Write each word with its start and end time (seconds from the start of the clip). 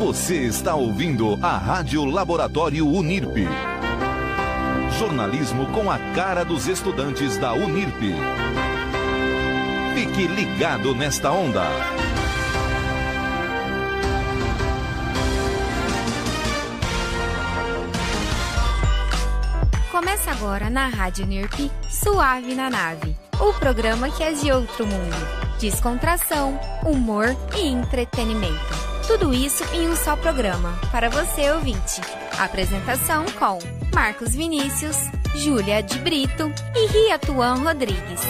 Você 0.00 0.46
está 0.46 0.74
ouvindo 0.74 1.38
a 1.42 1.58
Rádio 1.58 2.06
Laboratório 2.06 2.88
Unirp. 2.88 3.36
Jornalismo 4.98 5.66
com 5.72 5.90
a 5.90 5.98
cara 6.14 6.42
dos 6.42 6.66
estudantes 6.66 7.36
da 7.36 7.52
Unirp. 7.52 8.00
Fique 9.94 10.26
ligado 10.26 10.94
nesta 10.94 11.30
onda. 11.30 11.64
Começa 19.92 20.30
agora 20.30 20.70
na 20.70 20.88
Rádio 20.88 21.26
Unirp 21.26 21.70
Suave 21.90 22.54
na 22.54 22.70
Nave 22.70 23.14
o 23.38 23.52
programa 23.52 24.10
que 24.10 24.22
é 24.22 24.32
de 24.32 24.50
outro 24.50 24.86
mundo. 24.86 25.14
Descontração, 25.60 26.58
humor 26.86 27.36
e 27.54 27.68
entretenimento. 27.68 28.79
Tudo 29.10 29.34
isso 29.34 29.64
em 29.74 29.88
um 29.88 29.96
só 29.96 30.14
programa, 30.14 30.78
para 30.92 31.10
você 31.10 31.50
ouvinte. 31.50 32.00
Apresentação 32.38 33.24
com 33.40 33.58
Marcos 33.92 34.36
Vinícius, 34.36 34.96
Júlia 35.34 35.82
de 35.82 35.98
Brito 35.98 36.44
e 36.76 36.86
Riatuan 36.86 37.54
Rodrigues. 37.54 38.20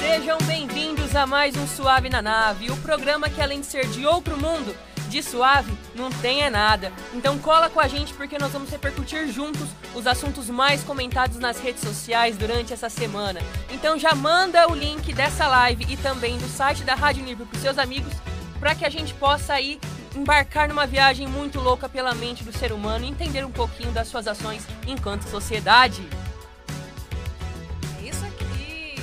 Sejam 0.00 0.36
bem-vindos 0.48 1.14
a 1.14 1.28
mais 1.28 1.56
um 1.56 1.64
Suave 1.64 2.08
na 2.08 2.20
Nave, 2.20 2.72
o 2.72 2.76
programa 2.78 3.30
que 3.30 3.40
além 3.40 3.60
de 3.60 3.66
ser 3.66 3.86
de 3.86 4.04
outro 4.04 4.36
mundo, 4.36 4.74
de 5.10 5.22
suave 5.22 5.76
não 5.94 6.08
tem 6.08 6.42
é 6.42 6.48
nada. 6.48 6.92
Então 7.12 7.38
cola 7.38 7.68
com 7.68 7.80
a 7.80 7.88
gente 7.88 8.14
porque 8.14 8.38
nós 8.38 8.52
vamos 8.52 8.70
repercutir 8.70 9.26
juntos 9.28 9.68
os 9.94 10.06
assuntos 10.06 10.48
mais 10.48 10.82
comentados 10.84 11.38
nas 11.38 11.58
redes 11.58 11.82
sociais 11.82 12.38
durante 12.38 12.72
essa 12.72 12.88
semana. 12.88 13.40
Então 13.70 13.98
já 13.98 14.14
manda 14.14 14.70
o 14.70 14.74
link 14.74 15.12
dessa 15.12 15.46
live 15.48 15.84
e 15.88 15.96
também 15.96 16.38
do 16.38 16.48
site 16.48 16.84
da 16.84 16.94
Rádio 16.94 17.22
Unirp 17.22 17.40
para 17.40 17.60
seus 17.60 17.76
amigos 17.76 18.12
para 18.60 18.74
que 18.74 18.84
a 18.84 18.90
gente 18.90 19.12
possa 19.14 19.54
aí 19.54 19.80
embarcar 20.14 20.68
numa 20.68 20.86
viagem 20.86 21.26
muito 21.26 21.58
louca 21.58 21.88
pela 21.88 22.14
mente 22.14 22.44
do 22.44 22.52
ser 22.52 22.72
humano 22.72 23.04
e 23.04 23.08
entender 23.08 23.44
um 23.44 23.50
pouquinho 23.50 23.90
das 23.90 24.06
suas 24.06 24.28
ações 24.28 24.66
enquanto 24.86 25.22
sociedade. 25.22 26.06
É 27.98 28.08
isso 28.08 28.24
aqui. 28.24 28.94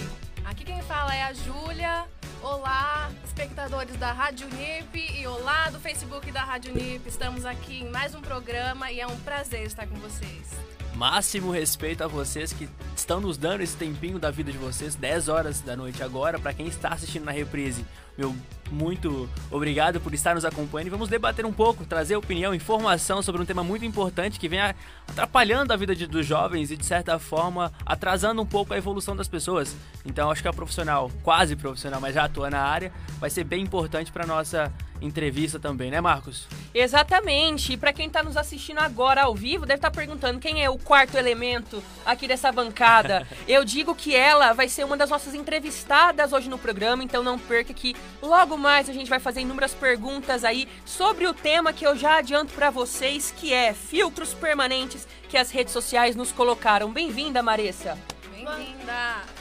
Aqui 0.45 0.63
quem 0.63 0.81
fala 0.83 1.13
é 1.13 1.23
a 1.23 1.33
Júlia. 1.33 2.05
Olá, 2.41 3.09
espectadores 3.37 3.95
da 3.97 4.11
Rádio 4.11 4.47
Unip 4.47 4.97
e 4.97 5.27
olá 5.27 5.69
do 5.69 5.79
Facebook 5.79 6.31
da 6.31 6.43
Rádio 6.43 6.73
Unip. 6.73 7.07
Estamos 7.07 7.45
aqui 7.45 7.83
em 7.83 7.89
mais 7.91 8.15
um 8.15 8.19
programa 8.19 8.91
e 8.91 8.99
é 8.99 9.05
um 9.05 9.15
prazer 9.19 9.61
estar 9.61 9.85
com 9.85 9.93
vocês. 9.97 10.76
Máximo 10.97 11.51
respeito 11.51 12.03
a 12.03 12.07
vocês 12.07 12.51
que 12.51 12.67
estão 12.95 13.21
nos 13.21 13.37
dando 13.37 13.61
esse 13.61 13.77
tempinho 13.77 14.17
da 14.17 14.31
vida 14.31 14.51
de 14.51 14.57
vocês, 14.57 14.95
10 14.95 15.29
horas 15.29 15.61
da 15.61 15.75
noite 15.75 16.01
agora, 16.01 16.39
para 16.39 16.51
quem 16.53 16.65
está 16.65 16.89
assistindo 16.89 17.23
na 17.23 17.31
reprise. 17.31 17.85
Meu 18.17 18.35
muito 18.71 19.29
obrigado 19.51 20.01
por 20.01 20.13
estar 20.13 20.33
nos 20.35 20.43
acompanhando 20.43 20.89
vamos 20.89 21.07
debater 21.07 21.45
um 21.45 21.53
pouco, 21.53 21.85
trazer 21.85 22.15
opinião, 22.15 22.53
informação 22.53 23.21
sobre 23.21 23.41
um 23.41 23.45
tema 23.45 23.63
muito 23.63 23.85
importante 23.85 24.39
que 24.39 24.49
vem 24.49 24.59
atrapalhando 25.07 25.71
a 25.71 25.75
vida 25.77 25.95
de, 25.95 26.07
dos 26.07 26.25
jovens 26.25 26.71
e 26.71 26.75
de 26.75 26.85
certa 26.85 27.19
forma 27.19 27.71
atrasando 27.85 28.41
um 28.41 28.45
pouco 28.45 28.73
a 28.73 28.77
evolução 28.77 29.15
das 29.15 29.27
pessoas. 29.27 29.75
Então 30.03 30.31
acho 30.31 30.41
que 30.41 30.47
a 30.47 30.53
profissional, 30.53 31.11
quase 31.21 31.55
profissional, 31.55 32.01
mas 32.01 32.15
já 32.15 32.25
atua 32.25 32.49
na 32.49 32.59
área, 32.59 32.91
vai 33.19 33.29
ser 33.29 33.43
bem 33.43 33.61
importante 33.61 34.11
para 34.11 34.25
nossa 34.25 34.73
entrevista 35.01 35.59
também, 35.59 35.91
né, 35.91 36.01
Marcos? 36.01 36.47
Exatamente. 36.73 37.73
E 37.73 37.77
para 37.77 37.93
quem 37.93 38.07
está 38.07 38.23
nos 38.23 38.37
assistindo 38.37 38.79
agora 38.79 39.23
ao 39.23 39.35
vivo, 39.35 39.65
deve 39.65 39.77
estar 39.77 39.91
tá 39.91 39.95
perguntando 39.95 40.39
quem 40.39 40.63
é 40.63 40.69
o 40.69 40.77
quarto 40.77 41.17
elemento 41.17 41.83
aqui 42.05 42.27
dessa 42.27 42.51
bancada. 42.51 43.27
Eu 43.47 43.63
digo 43.63 43.95
que 43.95 44.15
ela 44.15 44.53
vai 44.53 44.67
ser 44.67 44.83
uma 44.85 44.97
das 44.97 45.09
nossas 45.09 45.33
entrevistadas 45.33 46.33
hoje 46.33 46.49
no 46.49 46.57
programa, 46.57 47.03
então 47.03 47.23
não 47.23 47.37
perca 47.37 47.73
que 47.73 47.95
logo 48.21 48.57
mais 48.57 48.89
a 48.89 48.93
gente 48.93 49.09
vai 49.09 49.19
fazer 49.19 49.41
inúmeras 49.41 49.73
perguntas 49.73 50.43
aí 50.43 50.67
sobre 50.85 51.27
o 51.27 51.33
tema 51.33 51.73
que 51.73 51.85
eu 51.85 51.95
já 51.95 52.17
adianto 52.17 52.53
para 52.53 52.69
vocês, 52.69 53.33
que 53.35 53.53
é 53.53 53.73
filtros 53.73 54.33
permanentes 54.33 55.07
que 55.29 55.37
as 55.37 55.51
redes 55.51 55.73
sociais 55.73 56.15
nos 56.15 56.31
colocaram. 56.31 56.91
Bem-vinda, 56.91 57.43
Maressa. 57.43 57.97
Bem-vinda. 58.31 59.36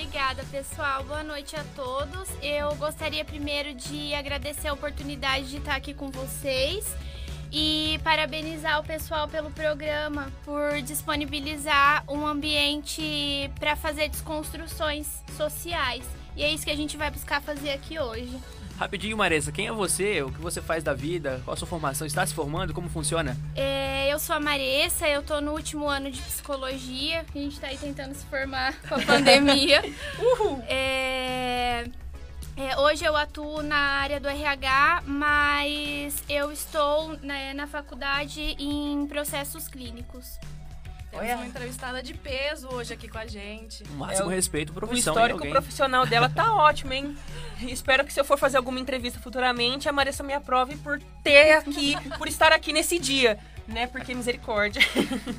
Obrigada, 0.00 0.44
pessoal. 0.44 1.02
Boa 1.02 1.24
noite 1.24 1.56
a 1.56 1.64
todos. 1.74 2.28
Eu 2.40 2.72
gostaria 2.76 3.24
primeiro 3.24 3.74
de 3.74 4.14
agradecer 4.14 4.68
a 4.68 4.72
oportunidade 4.72 5.50
de 5.50 5.56
estar 5.56 5.74
aqui 5.74 5.92
com 5.92 6.08
vocês 6.08 6.86
e 7.50 7.98
parabenizar 8.04 8.78
o 8.78 8.84
pessoal 8.84 9.26
pelo 9.26 9.50
programa 9.50 10.32
por 10.44 10.80
disponibilizar 10.82 12.04
um 12.08 12.24
ambiente 12.24 13.50
para 13.58 13.74
fazer 13.74 14.08
desconstruções 14.08 15.08
sociais. 15.36 16.04
E 16.36 16.44
é 16.44 16.52
isso 16.52 16.64
que 16.64 16.70
a 16.70 16.76
gente 16.76 16.96
vai 16.96 17.10
buscar 17.10 17.42
fazer 17.42 17.72
aqui 17.72 17.98
hoje. 17.98 18.38
Rapidinho, 18.78 19.16
Maressa, 19.16 19.50
quem 19.50 19.66
é 19.66 19.72
você? 19.72 20.22
O 20.22 20.30
que 20.30 20.40
você 20.40 20.62
faz 20.62 20.84
da 20.84 20.94
vida? 20.94 21.42
Qual 21.44 21.52
a 21.52 21.56
sua 21.56 21.66
formação? 21.66 22.06
Está 22.06 22.24
se 22.24 22.32
formando? 22.32 22.72
Como 22.72 22.88
funciona? 22.88 23.36
É, 23.56 24.06
eu 24.12 24.20
sou 24.20 24.36
a 24.36 24.40
Maressa, 24.40 25.08
eu 25.08 25.20
tô 25.20 25.40
no 25.40 25.50
último 25.50 25.88
ano 25.88 26.08
de 26.12 26.22
psicologia. 26.22 27.26
A 27.34 27.38
gente 27.38 27.58
tá 27.58 27.66
aí 27.66 27.76
tentando 27.76 28.14
se 28.14 28.24
formar 28.26 28.80
com 28.88 28.94
a 28.94 29.02
pandemia. 29.02 29.82
Uhul! 30.22 30.62
É, 30.68 31.86
é, 32.56 32.78
hoje 32.78 33.04
eu 33.04 33.16
atuo 33.16 33.64
na 33.64 33.76
área 33.76 34.20
do 34.20 34.28
RH, 34.28 35.02
mas 35.06 36.22
eu 36.28 36.52
estou 36.52 37.16
né, 37.20 37.52
na 37.54 37.66
faculdade 37.66 38.40
em 38.60 39.08
processos 39.08 39.66
clínicos. 39.66 40.38
Temos 41.10 41.24
Olha. 41.24 41.36
uma 41.36 41.46
entrevistada 41.46 42.02
de 42.02 42.12
peso 42.12 42.68
hoje 42.70 42.92
aqui 42.92 43.08
com 43.08 43.18
a 43.18 43.26
gente. 43.26 43.82
O 43.84 43.94
máximo 43.94 44.24
é 44.24 44.26
o, 44.26 44.34
respeito, 44.34 44.72
profissão. 44.72 45.14
O 45.14 45.16
histórico 45.16 45.48
profissional 45.48 46.06
dela 46.06 46.28
tá 46.28 46.52
ótimo, 46.56 46.92
hein? 46.92 47.16
Espero 47.62 48.04
que 48.04 48.12
se 48.12 48.20
eu 48.20 48.24
for 48.24 48.38
fazer 48.38 48.58
alguma 48.58 48.78
entrevista 48.78 49.18
futuramente, 49.18 49.88
a 49.88 49.92
Marissa 49.92 50.22
me 50.22 50.34
aprove 50.34 50.76
por 50.76 51.00
ter 51.22 51.52
aqui, 51.52 51.96
por 52.18 52.28
estar 52.28 52.52
aqui 52.52 52.72
nesse 52.72 52.98
dia, 52.98 53.38
né? 53.66 53.86
Porque 53.86 54.14
misericórdia. 54.14 54.82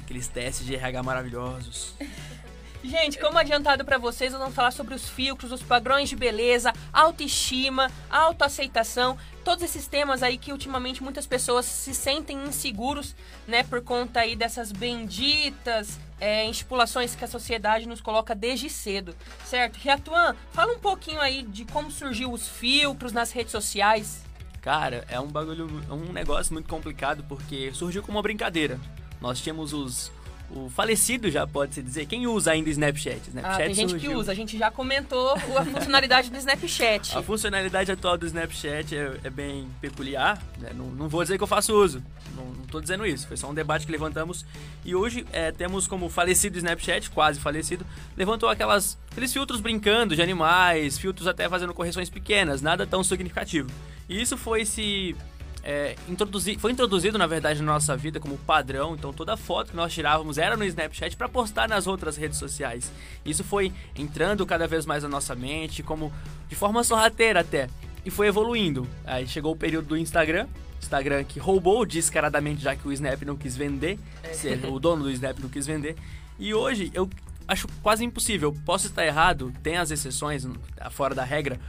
Aqueles 0.04 0.28
testes 0.28 0.66
de 0.66 0.76
RH 0.76 1.04
maravilhosos. 1.04 1.94
Gente, 2.82 3.20
como 3.20 3.38
adiantado 3.38 3.84
para 3.84 3.98
vocês, 3.98 4.32
nós 4.32 4.40
vamos 4.40 4.56
falar 4.56 4.72
sobre 4.72 4.96
os 4.96 5.10
filtros, 5.10 5.52
os 5.52 5.62
padrões 5.62 6.08
de 6.08 6.16
beleza, 6.16 6.72
autoestima, 6.94 7.92
autoaceitação, 8.10 9.18
todos 9.44 9.64
esses 9.64 9.86
temas 9.86 10.24
aí 10.24 10.38
que 10.38 10.54
ultimamente 10.54 11.04
muitas 11.04 11.28
pessoas 11.28 11.66
se 11.66 11.94
sentem 11.94 12.42
inseguros, 12.46 13.16
né, 13.46 13.64
por 13.64 13.82
conta 13.82 14.22
aí 14.22 14.34
dessas 14.34 14.72
benditas 14.72 16.00
é, 16.22 16.50
estipulações 16.50 17.16
que 17.16 17.26
a 17.26 17.28
sociedade 17.28 17.86
nos 17.86 18.00
coloca 18.00 18.34
desde 18.34 18.70
cedo, 18.70 19.14
certo? 19.46 19.76
Riatuan, 19.76 20.36
fala 20.52 20.74
um 20.74 20.80
pouquinho 20.80 21.20
aí 21.20 21.44
de 21.44 21.66
como 21.66 21.92
surgiu 21.92 22.32
os 22.32 22.48
filtros 22.48 23.12
nas 23.12 23.32
redes 23.32 23.52
sociais. 23.52 24.24
Cara, 24.62 25.06
é 25.10 25.20
um 25.20 25.28
bagulho, 25.28 25.68
um 25.90 26.14
negócio 26.14 26.54
muito 26.54 26.70
complicado 26.70 27.26
porque 27.28 27.72
surgiu 27.74 28.02
como 28.02 28.18
uma 28.18 28.24
brincadeira. 28.24 28.80
Nós 29.22 29.42
tínhamos 29.42 29.74
os 29.74 30.12
o 30.52 30.70
falecido 30.70 31.30
já 31.30 31.46
pode 31.46 31.76
se 31.76 31.82
dizer. 31.82 32.06
Quem 32.06 32.26
usa 32.28 32.52
ainda 32.52 32.70
Snapchat? 32.70 33.30
Snapchat 33.30 33.62
ah, 33.62 33.66
tem 33.66 33.74
gente 33.74 33.92
surgiu. 33.92 34.12
que 34.12 34.18
usa. 34.18 34.32
A 34.32 34.36
gente 34.36 34.58
já 34.58 34.72
comentou 34.72 35.34
a 35.34 35.66
funcionalidade 35.66 36.30
do 36.30 36.38
Snapchat. 36.38 37.18
A 37.18 37.22
funcionalidade 37.22 37.92
atual 37.92 38.18
do 38.18 38.26
Snapchat 38.26 38.96
é, 38.96 39.20
é 39.24 39.30
bem 39.30 39.70
peculiar. 39.80 40.42
Né? 40.58 40.72
Não, 40.76 40.86
não, 40.86 41.08
vou 41.08 41.22
dizer 41.22 41.38
que 41.38 41.44
eu 41.44 41.48
faço 41.48 41.74
uso. 41.74 42.04
Não, 42.36 42.64
estou 42.64 42.82
dizendo 42.82 43.06
isso. 43.06 43.28
Foi 43.28 43.38
só 43.38 43.50
um 43.50 43.54
debate 43.54 43.86
que 43.86 43.92
levantamos. 43.92 44.46
E 44.84 44.96
hoje 44.96 45.26
é, 45.32 45.52
temos 45.52 45.88
como 45.88 46.10
falecido 46.10 46.58
Snapchat, 46.58 47.12
quase 47.12 47.40
falecido, 47.40 47.86
levantou 48.18 48.50
aquelas, 48.50 48.98
aqueles 49.12 49.32
filtros 49.32 49.62
brincando 49.62 50.16
de 50.16 50.22
animais, 50.22 50.98
filtros 50.98 51.28
até 51.28 51.48
fazendo 51.48 51.74
correções 51.74 52.10
pequenas, 52.10 52.62
nada 52.62 52.88
tão 52.88 53.04
significativo. 53.04 53.70
E 54.08 54.20
isso 54.20 54.36
foi 54.36 54.66
se 54.66 55.16
é, 55.64 55.96
introduzi, 56.08 56.58
foi 56.58 56.72
introduzido, 56.72 57.18
na 57.18 57.28
verdade, 57.28 57.62
na 57.62 57.74
nossa 57.74 57.96
vida 57.96 58.20
como 58.20 58.38
padrão. 58.38 58.96
Então, 58.96 59.14
toda 59.14 59.36
foto 59.36 59.72
que 59.72 59.76
nós 59.76 59.94
tirávamos 59.94 60.38
era 60.38 60.56
no 60.56 60.64
Snapchat 60.64 61.16
para 61.18 61.28
postar 61.28 61.68
nas 61.68 61.88
outras 61.88 62.18
redes 62.18 62.38
sociais. 62.38 62.92
Isso 63.26 63.44
foi 63.44 63.72
entrando 63.96 64.46
cada 64.46 64.68
vez 64.68 64.86
mais 64.86 65.04
na 65.04 65.10
nossa 65.10 65.36
mente, 65.36 65.84
como 65.84 66.12
de 66.48 66.56
forma 66.56 66.84
sorrateira 66.84 67.42
até. 67.42 67.70
E 68.06 68.10
foi 68.10 68.28
evoluindo. 68.28 68.88
Aí 69.06 69.28
chegou 69.28 69.54
o 69.54 69.58
período 69.58 69.90
do 69.90 69.98
Instagram. 69.98 70.48
Instagram 70.82 71.24
que 71.26 71.40
roubou 71.40 71.86
descaradamente, 71.86 72.62
já 72.62 72.76
que 72.76 72.88
o 72.88 72.94
Snap 72.94 73.22
não 73.24 73.36
quis 73.36 73.56
vender. 73.56 74.00
É. 74.24 74.68
O 74.68 74.80
dono 74.80 75.04
do 75.04 75.12
Snap 75.12 75.38
não 75.40 75.50
quis 75.50 75.68
vender. 75.68 75.96
E 76.40 76.54
hoje 76.54 76.90
eu 76.94 77.10
acho 77.46 77.68
quase 77.84 78.06
impossível. 78.06 78.56
Posso 78.66 78.88
estar 78.88 79.06
errado, 79.06 79.52
tem 79.62 79.76
as 79.76 79.92
exceções 79.92 80.48
fora 80.92 81.14
da 81.14 81.24
regra, 81.26 81.60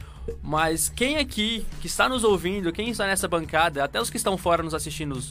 mas 0.41 0.89
quem 0.89 1.17
aqui 1.17 1.65
que 1.79 1.87
está 1.87 2.07
nos 2.07 2.23
ouvindo, 2.23 2.71
quem 2.71 2.89
está 2.89 3.05
nessa 3.05 3.27
bancada, 3.27 3.83
até 3.83 3.99
os 3.99 4.09
que 4.09 4.17
estão 4.17 4.37
fora 4.37 4.63
nos 4.63 4.73
assistindo, 4.73 5.21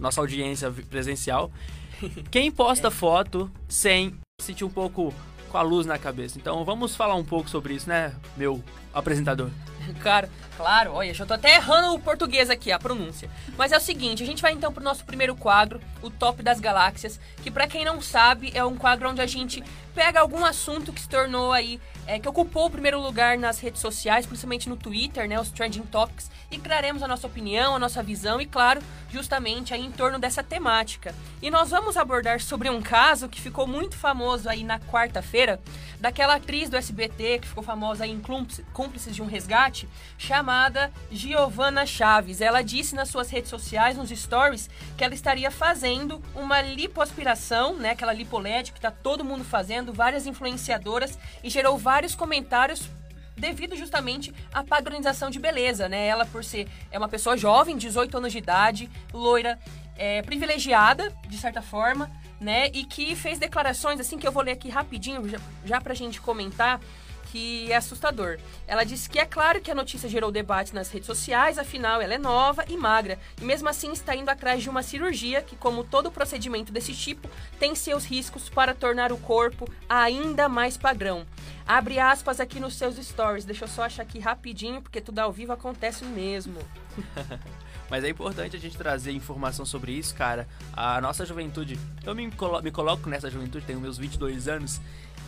nossa 0.00 0.20
audiência 0.20 0.70
presencial, 0.90 1.50
quem 2.30 2.50
posta 2.50 2.90
foto 2.90 3.50
sem 3.68 4.14
sentir 4.40 4.64
um 4.64 4.70
pouco 4.70 5.12
com 5.48 5.58
a 5.58 5.62
luz 5.62 5.86
na 5.86 5.98
cabeça? 5.98 6.38
Então 6.38 6.64
vamos 6.64 6.94
falar 6.94 7.14
um 7.14 7.24
pouco 7.24 7.48
sobre 7.48 7.74
isso, 7.74 7.88
né, 7.88 8.14
meu 8.36 8.62
apresentador? 8.92 9.50
Cara, 10.00 10.28
claro, 10.56 10.92
olha, 10.92 11.14
já 11.14 11.24
tô 11.24 11.34
até 11.34 11.56
errando 11.56 11.94
o 11.94 12.00
português 12.00 12.50
aqui, 12.50 12.72
a 12.72 12.78
pronúncia. 12.78 13.30
Mas 13.56 13.72
é 13.72 13.76
o 13.76 13.80
seguinte, 13.80 14.22
a 14.22 14.26
gente 14.26 14.42
vai 14.42 14.52
então 14.52 14.72
pro 14.72 14.82
nosso 14.82 15.04
primeiro 15.04 15.34
quadro, 15.36 15.80
o 16.02 16.10
Top 16.10 16.42
das 16.42 16.60
Galáxias, 16.60 17.20
que 17.42 17.50
para 17.50 17.68
quem 17.68 17.84
não 17.84 18.00
sabe, 18.00 18.50
é 18.54 18.64
um 18.64 18.76
quadro 18.76 19.08
onde 19.08 19.20
a 19.20 19.26
gente 19.26 19.62
pega 19.94 20.20
algum 20.20 20.44
assunto 20.44 20.92
que 20.92 21.00
se 21.00 21.08
tornou 21.08 21.52
aí 21.52 21.80
é, 22.06 22.18
que 22.18 22.28
ocupou 22.28 22.66
o 22.66 22.70
primeiro 22.70 23.00
lugar 23.00 23.36
nas 23.36 23.58
redes 23.58 23.80
sociais, 23.80 24.26
principalmente 24.26 24.68
no 24.68 24.76
Twitter, 24.76 25.28
né, 25.28 25.40
os 25.40 25.50
trending 25.50 25.82
topics, 25.82 26.30
e 26.50 26.58
traremos 26.58 27.02
a 27.02 27.08
nossa 27.08 27.26
opinião, 27.26 27.74
a 27.74 27.78
nossa 27.78 28.02
visão 28.02 28.40
e, 28.40 28.46
claro, 28.46 28.80
justamente 29.10 29.72
aí 29.72 29.84
em 29.84 29.90
torno 29.90 30.18
dessa 30.18 30.42
temática. 30.42 31.14
E 31.40 31.50
nós 31.50 31.70
vamos 31.70 31.96
abordar 31.96 32.40
sobre 32.40 32.68
um 32.70 32.82
caso 32.82 33.28
que 33.28 33.40
ficou 33.40 33.66
muito 33.66 33.96
famoso 33.96 34.48
aí 34.48 34.64
na 34.64 34.78
quarta-feira, 34.78 35.60
daquela 36.00 36.34
atriz 36.34 36.68
do 36.68 36.76
SBT 36.76 37.38
que 37.40 37.48
ficou 37.48 37.62
famosa 37.62 38.04
aí 38.04 38.10
em 38.10 38.20
Cúmplices 38.72 39.14
de 39.14 39.22
um 39.22 39.26
Resgate, 39.26 39.88
chamada 40.18 40.92
Giovanna 41.10 41.86
Chaves. 41.86 42.40
Ela 42.40 42.62
disse 42.62 42.94
nas 42.94 43.08
suas 43.08 43.30
redes 43.30 43.50
sociais, 43.50 43.96
nos 43.96 44.10
stories, 44.10 44.68
que 44.96 45.04
ela 45.04 45.14
estaria 45.14 45.50
fazendo 45.50 46.22
uma 46.34 46.60
lipoaspiração, 46.60 47.76
né, 47.76 47.90
aquela 47.90 48.12
lipoled 48.12 48.72
que 48.72 48.78
está 48.78 48.90
todo 48.90 49.24
mundo 49.24 49.44
fazendo, 49.44 49.92
várias 49.92 50.26
influenciadoras, 50.26 51.18
e 51.42 51.50
gerou 51.50 51.78
vários 51.78 52.14
comentários 52.14 52.88
devido 53.36 53.76
justamente 53.76 54.34
à 54.52 54.64
padronização 54.64 55.30
de 55.30 55.38
beleza, 55.38 55.88
né? 55.88 56.06
Ela, 56.06 56.24
por 56.26 56.44
ser 56.44 56.68
é 56.90 56.98
uma 56.98 57.08
pessoa 57.08 57.36
jovem, 57.36 57.76
18 57.76 58.16
anos 58.16 58.32
de 58.32 58.38
idade, 58.38 58.90
loira, 59.12 59.58
é, 59.96 60.22
privilegiada, 60.22 61.12
de 61.28 61.38
certa 61.38 61.62
forma, 61.62 62.10
né? 62.40 62.68
E 62.72 62.84
que 62.84 63.14
fez 63.14 63.38
declarações, 63.38 64.00
assim, 64.00 64.18
que 64.18 64.26
eu 64.26 64.32
vou 64.32 64.42
ler 64.42 64.52
aqui 64.52 64.68
rapidinho, 64.68 65.28
já, 65.28 65.38
já 65.64 65.80
pra 65.80 65.94
gente 65.94 66.20
comentar, 66.20 66.80
que 67.26 67.70
é 67.70 67.76
assustador. 67.76 68.38
Ela 68.66 68.84
disse 68.84 69.10
que 69.10 69.18
é 69.18 69.26
claro 69.26 69.60
que 69.60 69.70
a 69.70 69.74
notícia 69.74 70.08
gerou 70.08 70.30
debate 70.30 70.74
nas 70.74 70.90
redes 70.90 71.06
sociais, 71.06 71.58
afinal 71.58 72.00
ela 72.00 72.14
é 72.14 72.18
nova 72.18 72.64
e 72.68 72.76
magra, 72.76 73.18
e 73.40 73.44
mesmo 73.44 73.68
assim 73.68 73.92
está 73.92 74.14
indo 74.14 74.30
atrás 74.30 74.62
de 74.62 74.70
uma 74.70 74.82
cirurgia 74.82 75.42
que, 75.42 75.56
como 75.56 75.84
todo 75.84 76.10
procedimento 76.10 76.72
desse 76.72 76.94
tipo, 76.94 77.28
tem 77.58 77.74
seus 77.74 78.04
riscos 78.04 78.48
para 78.48 78.74
tornar 78.74 79.12
o 79.12 79.18
corpo 79.18 79.68
ainda 79.88 80.48
mais 80.48 80.76
padrão. 80.76 81.26
Abre 81.66 81.98
aspas 81.98 82.38
aqui 82.38 82.60
nos 82.60 82.74
seus 82.74 82.96
stories. 82.96 83.44
Deixa 83.44 83.64
eu 83.64 83.68
só 83.68 83.84
achar 83.84 84.02
aqui 84.02 84.18
rapidinho, 84.18 84.80
porque 84.80 85.00
tudo 85.00 85.18
ao 85.18 85.32
vivo 85.32 85.52
acontece 85.52 86.04
mesmo. 86.04 86.60
Mas 87.90 88.04
é 88.04 88.08
importante 88.08 88.56
a 88.56 88.58
gente 88.58 88.76
trazer 88.76 89.12
informação 89.12 89.64
sobre 89.64 89.92
isso, 89.92 90.14
cara. 90.14 90.46
A 90.72 91.00
nossa 91.00 91.24
juventude, 91.24 91.78
eu 92.04 92.14
me, 92.14 92.30
colo 92.30 92.60
me 92.60 92.70
coloco 92.70 93.08
nessa 93.08 93.30
juventude, 93.30 93.64
tenho 93.64 93.80
meus 93.80 93.96
22 93.96 94.48
anos, 94.48 94.80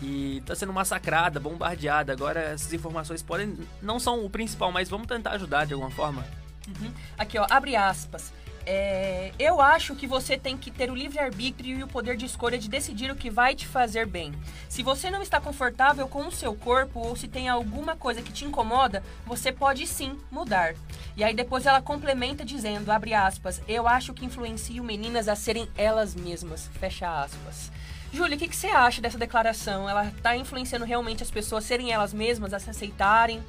e 0.03 0.43
tá 0.45 0.55
sendo 0.55 0.73
massacrada, 0.73 1.39
bombardeada. 1.39 2.13
Agora 2.13 2.41
essas 2.41 2.73
informações 2.73 3.23
podem 3.23 3.57
não 3.81 3.99
são 3.99 4.25
o 4.25 4.31
principal, 4.31 4.73
mas 4.73 4.89
vamos 4.89 5.07
tentar 5.07 5.33
ajudar 5.33 5.67
de 5.67 5.75
alguma 5.75 5.91
forma. 5.91 6.25
Uhum. 6.67 6.93
Aqui, 7.17 7.39
ó, 7.39 7.47
abre 7.49 7.77
aspas. 7.77 8.33
É, 8.71 9.33
eu 9.39 9.63
acho 9.63 9.95
que 9.95 10.07
você 10.07 10.37
tem 10.37 10.55
que 10.55 10.71
ter 10.71 10.91
o 10.91 10.95
livre-arbítrio 10.95 11.79
e 11.79 11.83
o 11.83 11.89
poder 11.89 12.19
de 12.19 12.27
escolha 12.27 12.59
de 12.59 12.69
decidir 12.69 13.11
o 13.11 13.17
que 13.17 13.31
vai 13.31 13.55
te 13.55 13.67
fazer 13.67 14.07
bem. 14.07 14.35
Se 14.69 14.83
você 14.83 15.11
não 15.11 15.23
está 15.23 15.41
confortável 15.41 16.07
com 16.07 16.27
o 16.27 16.31
seu 16.31 16.55
corpo 16.55 17.01
ou 17.01 17.17
se 17.17 17.27
tem 17.27 17.49
alguma 17.49 17.97
coisa 17.97 18.21
que 18.21 18.31
te 18.31 18.45
incomoda, 18.45 19.03
você 19.25 19.51
pode 19.51 19.87
sim 19.87 20.19
mudar. 20.31 20.75
E 21.17 21.25
aí 21.25 21.33
depois 21.33 21.65
ela 21.65 21.81
complementa 21.81 22.45
dizendo, 22.45 22.93
abre 22.93 23.15
aspas, 23.15 23.63
eu 23.67 23.89
acho 23.89 24.13
que 24.13 24.27
influencio 24.27 24.85
meninas 24.85 25.29
a 25.29 25.35
serem 25.35 25.67
elas 25.75 26.15
mesmas, 26.15 26.69
fecha 26.79 27.23
aspas. 27.23 27.73
Júlia, 28.13 28.37
o 28.37 28.39
que, 28.39 28.49
que 28.49 28.57
você 28.57 28.67
acha 28.67 29.01
dessa 29.01 29.17
declaração? 29.17 29.89
Ela 29.89 30.09
está 30.09 30.37
influenciando 30.37 30.85
realmente 30.85 31.23
as 31.23 31.31
pessoas 31.31 31.65
a 31.65 31.69
serem 31.69 31.91
elas 31.91 32.13
mesmas, 32.13 32.53
a 32.53 32.59
se 32.59 32.69
aceitarem? 32.69 33.43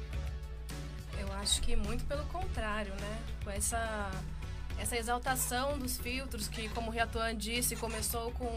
Eu 1.18 1.30
acho 1.42 1.60
que 1.60 1.76
muito 1.76 2.06
pelo 2.06 2.24
contrário, 2.24 2.94
né? 2.94 3.18
Com 3.44 3.50
essa 3.50 4.10
essa 4.80 4.96
exaltação 4.96 5.78
dos 5.78 5.98
filtros 5.98 6.48
que, 6.48 6.68
como 6.70 6.88
o 6.88 6.90
Riatuan 6.90 7.36
disse, 7.36 7.76
começou 7.76 8.32
com 8.32 8.48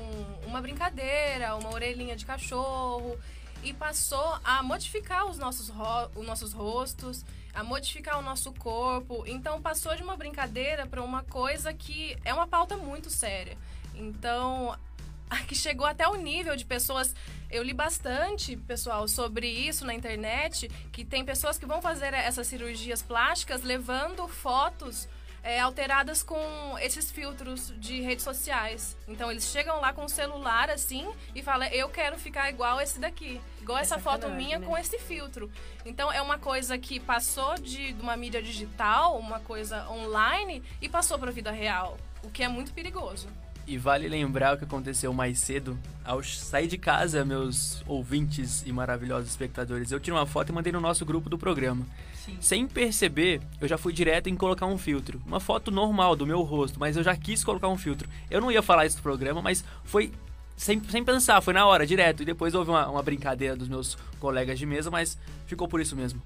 uma 0.47 0.61
brincadeira, 0.61 1.55
uma 1.55 1.73
orelhinha 1.73 2.15
de 2.15 2.25
cachorro 2.25 3.19
e 3.61 3.73
passou 3.73 4.39
a 4.43 4.63
modificar 4.63 5.25
os 5.25 5.37
nossos, 5.37 5.71
os 6.15 6.25
nossos 6.25 6.53
rostos, 6.53 7.25
a 7.53 7.63
modificar 7.63 8.17
o 8.19 8.21
nosso 8.21 8.53
corpo. 8.53 9.23
Então 9.27 9.61
passou 9.61 9.95
de 9.95 10.01
uma 10.01 10.15
brincadeira 10.15 10.87
para 10.87 11.03
uma 11.03 11.23
coisa 11.23 11.73
que 11.73 12.17
é 12.23 12.33
uma 12.33 12.47
pauta 12.47 12.77
muito 12.77 13.09
séria. 13.09 13.57
Então, 13.93 14.77
que 15.47 15.55
chegou 15.55 15.85
até 15.85 16.07
o 16.07 16.15
nível 16.15 16.55
de 16.55 16.65
pessoas. 16.65 17.13
Eu 17.49 17.61
li 17.61 17.73
bastante, 17.73 18.55
pessoal, 18.55 19.07
sobre 19.07 19.47
isso 19.47 19.85
na 19.85 19.93
internet, 19.93 20.69
que 20.91 21.05
tem 21.05 21.23
pessoas 21.23 21.57
que 21.57 21.65
vão 21.65 21.81
fazer 21.81 22.13
essas 22.13 22.47
cirurgias 22.47 23.01
plásticas 23.01 23.61
levando 23.61 24.27
fotos 24.27 25.07
é, 25.43 25.59
alteradas 25.59 26.23
com 26.23 26.39
esses 26.81 27.11
filtros 27.11 27.73
de 27.77 28.01
redes 28.01 28.23
sociais. 28.23 28.95
Então 29.07 29.29
eles 29.29 29.43
chegam 29.45 29.79
lá 29.81 29.91
com 29.91 30.05
o 30.05 30.09
celular 30.09 30.69
assim 30.69 31.07
e 31.35 31.43
falam: 31.43 31.67
Eu 31.67 31.89
quero 31.89 32.17
ficar 32.17 32.49
igual 32.49 32.79
esse 32.79 32.99
daqui. 32.99 33.39
Igual 33.61 33.77
é 33.77 33.81
essa 33.81 33.99
foto 33.99 34.29
minha 34.29 34.57
né? 34.57 34.65
com 34.65 34.77
esse 34.77 34.97
filtro. 34.97 35.51
Então 35.85 36.11
é 36.11 36.21
uma 36.21 36.37
coisa 36.37 36.77
que 36.77 36.99
passou 36.99 37.55
de, 37.55 37.93
de 37.93 38.01
uma 38.01 38.15
mídia 38.15 38.41
digital, 38.41 39.17
uma 39.19 39.39
coisa 39.39 39.87
online, 39.89 40.63
e 40.81 40.87
passou 40.87 41.19
para 41.19 41.29
a 41.29 41.33
vida 41.33 41.51
real. 41.51 41.97
O 42.23 42.29
que 42.29 42.41
é 42.41 42.47
muito 42.47 42.73
perigoso. 42.73 43.27
E 43.65 43.77
vale 43.77 44.09
lembrar 44.09 44.55
o 44.55 44.57
que 44.57 44.65
aconteceu 44.65 45.13
mais 45.13 45.39
cedo. 45.39 45.79
Ao 46.03 46.21
sair 46.21 46.67
de 46.67 46.77
casa, 46.77 47.23
meus 47.23 47.81
ouvintes 47.87 48.61
e 48.65 48.73
maravilhosos 48.73 49.29
espectadores, 49.29 49.91
eu 49.91 49.99
tirei 50.01 50.19
uma 50.19 50.25
foto 50.25 50.49
e 50.49 50.51
mandei 50.51 50.73
no 50.73 50.81
nosso 50.81 51.05
grupo 51.05 51.29
do 51.29 51.37
programa. 51.37 51.85
Sim. 52.23 52.37
Sem 52.39 52.67
perceber, 52.67 53.41
eu 53.59 53.67
já 53.67 53.77
fui 53.77 53.91
direto 53.91 54.27
em 54.29 54.35
colocar 54.35 54.65
um 54.65 54.77
filtro. 54.77 55.21
Uma 55.25 55.41
foto 55.41 55.69
normal 55.69 56.15
do 56.15 56.25
meu 56.25 56.41
rosto, 56.41 56.79
mas 56.79 56.95
eu 56.95 57.03
já 57.03 57.15
quis 57.17 57.43
colocar 57.43 57.67
um 57.67 57.77
filtro. 57.77 58.07
Eu 58.31 58.39
não 58.39 58.49
ia 58.49 58.61
falar 58.61 58.85
isso 58.85 58.95
no 58.97 59.03
programa, 59.03 59.41
mas 59.41 59.63
foi 59.83 60.13
sem, 60.55 60.81
sem 60.85 61.03
pensar, 61.03 61.41
foi 61.41 61.53
na 61.53 61.65
hora, 61.65 61.85
direto. 61.85 62.23
E 62.23 62.25
depois 62.25 62.53
houve 62.53 62.69
uma, 62.69 62.87
uma 62.87 63.03
brincadeira 63.03 63.57
dos 63.57 63.67
meus 63.67 63.95
colegas 64.19 64.57
de 64.57 64.65
mesa, 64.65 64.89
mas 64.89 65.17
ficou 65.45 65.67
por 65.67 65.81
isso 65.81 65.97
mesmo. 65.97 66.21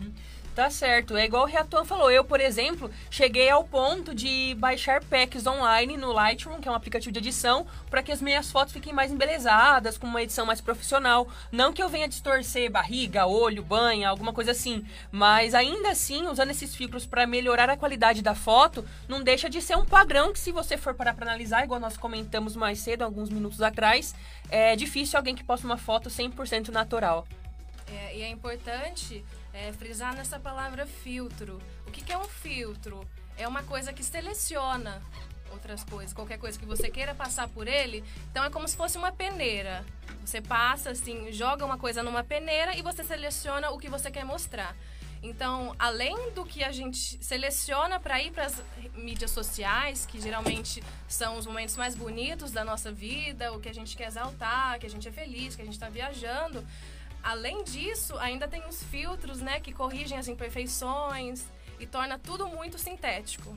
Uhum. 0.00 0.12
Tá 0.54 0.68
certo. 0.68 1.16
É 1.16 1.24
igual 1.24 1.44
o 1.44 1.46
Reatuan 1.46 1.82
falou. 1.84 2.10
Eu, 2.10 2.24
por 2.24 2.38
exemplo, 2.38 2.90
cheguei 3.10 3.48
ao 3.48 3.64
ponto 3.64 4.14
de 4.14 4.54
baixar 4.58 5.02
packs 5.02 5.46
online 5.46 5.96
no 5.96 6.12
Lightroom, 6.12 6.60
que 6.60 6.68
é 6.68 6.70
um 6.70 6.74
aplicativo 6.74 7.10
de 7.10 7.20
edição, 7.20 7.66
para 7.88 8.02
que 8.02 8.12
as 8.12 8.20
minhas 8.20 8.50
fotos 8.50 8.74
fiquem 8.74 8.92
mais 8.92 9.10
embelezadas, 9.10 9.96
com 9.96 10.06
uma 10.06 10.22
edição 10.22 10.44
mais 10.44 10.60
profissional. 10.60 11.26
Não 11.50 11.72
que 11.72 11.82
eu 11.82 11.88
venha 11.88 12.06
distorcer 12.06 12.70
barriga, 12.70 13.26
olho, 13.26 13.62
banha, 13.62 14.10
alguma 14.10 14.34
coisa 14.34 14.50
assim. 14.50 14.84
Mas 15.10 15.54
ainda 15.54 15.90
assim, 15.90 16.26
usando 16.26 16.50
esses 16.50 16.74
filtros 16.74 17.06
para 17.06 17.26
melhorar 17.26 17.70
a 17.70 17.76
qualidade 17.76 18.20
da 18.20 18.34
foto, 18.34 18.84
não 19.08 19.22
deixa 19.22 19.48
de 19.48 19.62
ser 19.62 19.78
um 19.78 19.86
padrão 19.86 20.34
que, 20.34 20.38
se 20.38 20.52
você 20.52 20.76
for 20.76 20.92
parar 20.92 21.14
para 21.14 21.24
analisar, 21.24 21.64
igual 21.64 21.80
nós 21.80 21.96
comentamos 21.96 22.54
mais 22.54 22.78
cedo, 22.78 23.02
alguns 23.02 23.30
minutos 23.30 23.62
atrás, 23.62 24.14
é 24.50 24.76
difícil 24.76 25.18
alguém 25.18 25.34
que 25.34 25.42
posta 25.42 25.66
uma 25.66 25.78
foto 25.78 26.10
100% 26.10 26.68
natural. 26.68 27.26
É, 27.90 28.18
e 28.18 28.22
é 28.22 28.28
importante 28.28 29.24
é, 29.52 29.72
frisar 29.72 30.14
nessa 30.14 30.38
palavra 30.38 30.86
filtro. 30.86 31.60
O 31.86 31.90
que, 31.90 32.02
que 32.02 32.12
é 32.12 32.18
um 32.18 32.24
filtro? 32.24 33.06
É 33.36 33.46
uma 33.46 33.62
coisa 33.62 33.92
que 33.92 34.02
seleciona 34.02 35.02
outras 35.50 35.84
coisas, 35.84 36.12
qualquer 36.12 36.38
coisa 36.38 36.58
que 36.58 36.64
você 36.64 36.88
queira 36.88 37.14
passar 37.14 37.48
por 37.48 37.68
ele. 37.68 38.02
Então 38.30 38.44
é 38.44 38.50
como 38.50 38.66
se 38.66 38.76
fosse 38.76 38.96
uma 38.96 39.12
peneira. 39.12 39.84
Você 40.24 40.40
passa 40.40 40.90
assim, 40.90 41.30
joga 41.30 41.64
uma 41.64 41.78
coisa 41.78 42.02
numa 42.02 42.24
peneira 42.24 42.76
e 42.76 42.82
você 42.82 43.04
seleciona 43.04 43.70
o 43.70 43.78
que 43.78 43.88
você 43.88 44.10
quer 44.10 44.24
mostrar. 44.24 44.74
Então, 45.22 45.72
além 45.78 46.32
do 46.32 46.44
que 46.44 46.64
a 46.64 46.72
gente 46.72 47.24
seleciona 47.24 48.00
para 48.00 48.20
ir 48.20 48.32
para 48.32 48.46
as 48.46 48.60
mídias 48.92 49.30
sociais, 49.30 50.04
que 50.04 50.20
geralmente 50.20 50.82
são 51.06 51.38
os 51.38 51.46
momentos 51.46 51.76
mais 51.76 51.94
bonitos 51.94 52.50
da 52.50 52.64
nossa 52.64 52.90
vida, 52.90 53.52
o 53.52 53.60
que 53.60 53.68
a 53.68 53.72
gente 53.72 53.96
quer 53.96 54.08
exaltar, 54.08 54.80
que 54.80 54.86
a 54.86 54.90
gente 54.90 55.06
é 55.06 55.12
feliz, 55.12 55.54
que 55.54 55.62
a 55.62 55.64
gente 55.64 55.74
está 55.74 55.88
viajando, 55.88 56.66
Além 57.22 57.62
disso, 57.62 58.16
ainda 58.18 58.48
tem 58.48 58.66
os 58.68 58.82
filtros, 58.82 59.38
né, 59.40 59.60
que 59.60 59.72
corrigem 59.72 60.18
as 60.18 60.28
imperfeições 60.28 61.44
e 61.78 61.86
torna 61.86 62.18
tudo 62.18 62.48
muito 62.48 62.78
sintético. 62.78 63.56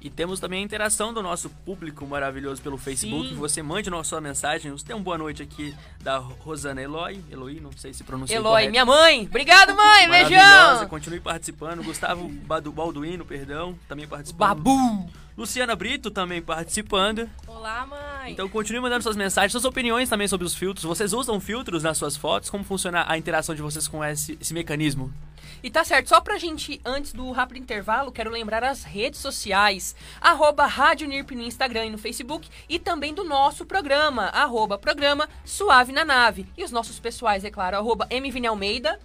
E 0.00 0.08
temos 0.08 0.38
também 0.38 0.60
a 0.60 0.64
interação 0.64 1.12
do 1.12 1.20
nosso 1.20 1.50
público 1.50 2.06
maravilhoso 2.06 2.62
pelo 2.62 2.78
Facebook. 2.78 3.30
Sim. 3.30 3.34
Você 3.34 3.62
mande 3.62 3.92
a 3.92 4.04
sua 4.04 4.20
mensagem. 4.20 4.70
Você 4.70 4.84
tem 4.84 4.94
uma 4.94 5.02
boa 5.02 5.18
noite 5.18 5.42
aqui 5.42 5.74
da 6.00 6.18
Rosana 6.18 6.80
Eloy. 6.80 7.20
Eloy, 7.28 7.58
não 7.58 7.72
sei 7.72 7.92
se 7.92 8.04
pronuncia 8.04 8.36
Eloy, 8.36 8.52
correto. 8.52 8.70
minha 8.70 8.86
mãe. 8.86 9.26
Obrigado, 9.28 9.74
mãe. 9.74 10.08
Beijão. 10.08 10.86
Continue 10.88 11.18
participando. 11.18 11.82
Gustavo 11.82 12.28
Balduino, 12.72 13.24
perdão, 13.24 13.76
também 13.88 14.06
participando. 14.06 14.38
Babu. 14.38 15.10
Luciana 15.38 15.76
Brito 15.76 16.10
também 16.10 16.42
participando. 16.42 17.30
Olá, 17.46 17.86
mãe. 17.86 18.32
Então 18.32 18.48
continue 18.48 18.80
mandando 18.80 19.04
suas 19.04 19.14
mensagens, 19.14 19.52
suas 19.52 19.64
opiniões 19.64 20.08
também 20.08 20.26
sobre 20.26 20.44
os 20.44 20.52
filtros. 20.52 20.84
Vocês 20.84 21.12
usam 21.12 21.38
filtros 21.38 21.84
nas 21.84 21.96
suas 21.96 22.16
fotos? 22.16 22.50
Como 22.50 22.64
funciona 22.64 23.04
a 23.06 23.16
interação 23.16 23.54
de 23.54 23.62
vocês 23.62 23.86
com 23.86 24.04
esse, 24.04 24.36
esse 24.40 24.52
mecanismo? 24.52 25.14
E 25.62 25.70
tá 25.70 25.84
certo, 25.84 26.08
só 26.08 26.20
pra 26.20 26.38
gente, 26.38 26.80
antes 26.84 27.12
do 27.12 27.30
rápido 27.30 27.58
intervalo, 27.58 28.10
quero 28.10 28.32
lembrar 28.32 28.64
as 28.64 28.82
redes 28.82 29.20
sociais. 29.20 29.94
Arroba 30.20 30.66
Rádio 30.66 31.06
NIRP 31.06 31.36
no 31.36 31.42
Instagram 31.42 31.86
e 31.86 31.90
no 31.90 31.98
Facebook. 31.98 32.48
E 32.68 32.80
também 32.80 33.14
do 33.14 33.22
nosso 33.22 33.64
programa, 33.64 34.24
arroba 34.30 34.76
programa 34.76 35.28
Suave 35.44 35.92
na 35.92 36.04
Nave. 36.04 36.48
E 36.56 36.64
os 36.64 36.72
nossos 36.72 36.98
pessoais, 36.98 37.44
é 37.44 37.50
claro, 37.50 37.76
arroba 37.76 38.08
MVini 38.10 38.48
Almeida. 38.48 38.98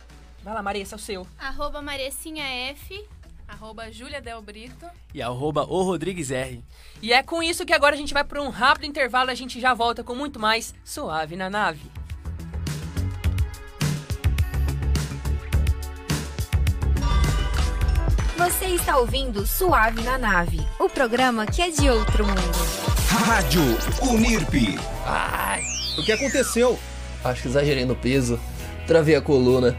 Vai 0.43 0.55
lá, 0.55 0.63
Maressa, 0.63 0.95
é 0.95 0.97
o 0.97 0.99
seu. 0.99 1.27
Arroba 1.37 1.79
Marecinha 1.79 2.43
F 2.71 3.07
Arroba 3.53 3.91
Julia 3.91 4.19
Del 4.19 4.41
Brito. 4.41 4.87
E 5.13 5.21
arroba 5.21 5.63
o 5.63 5.83
Rodrigues 5.83 6.31
R. 6.31 6.63
E 6.99 7.13
é 7.13 7.21
com 7.21 7.43
isso 7.43 7.63
que 7.65 7.73
agora 7.73 7.93
a 7.93 7.97
gente 7.97 8.11
vai 8.11 8.23
para 8.23 8.41
um 8.41 8.49
rápido 8.49 8.87
intervalo. 8.87 9.29
A 9.29 9.35
gente 9.35 9.61
já 9.61 9.75
volta 9.75 10.03
com 10.03 10.15
muito 10.15 10.39
mais 10.39 10.73
Suave 10.83 11.35
na 11.35 11.51
Nave. 11.51 11.79
Você 18.35 18.65
está 18.65 18.97
ouvindo 18.97 19.45
Suave 19.45 20.01
na 20.01 20.17
Nave, 20.17 20.59
o 20.79 20.89
programa 20.89 21.45
que 21.45 21.61
é 21.61 21.69
de 21.69 21.87
outro 21.89 22.25
mundo. 22.25 22.39
Rádio 23.07 23.61
Unirp. 24.01 24.79
Ai, 25.05 25.61
o 25.97 26.03
que 26.03 26.11
aconteceu? 26.11 26.79
Acho 27.23 27.43
que 27.43 27.47
exagerei 27.49 27.85
no 27.85 27.95
peso, 27.95 28.39
travei 28.87 29.15
a 29.15 29.21
coluna. 29.21 29.77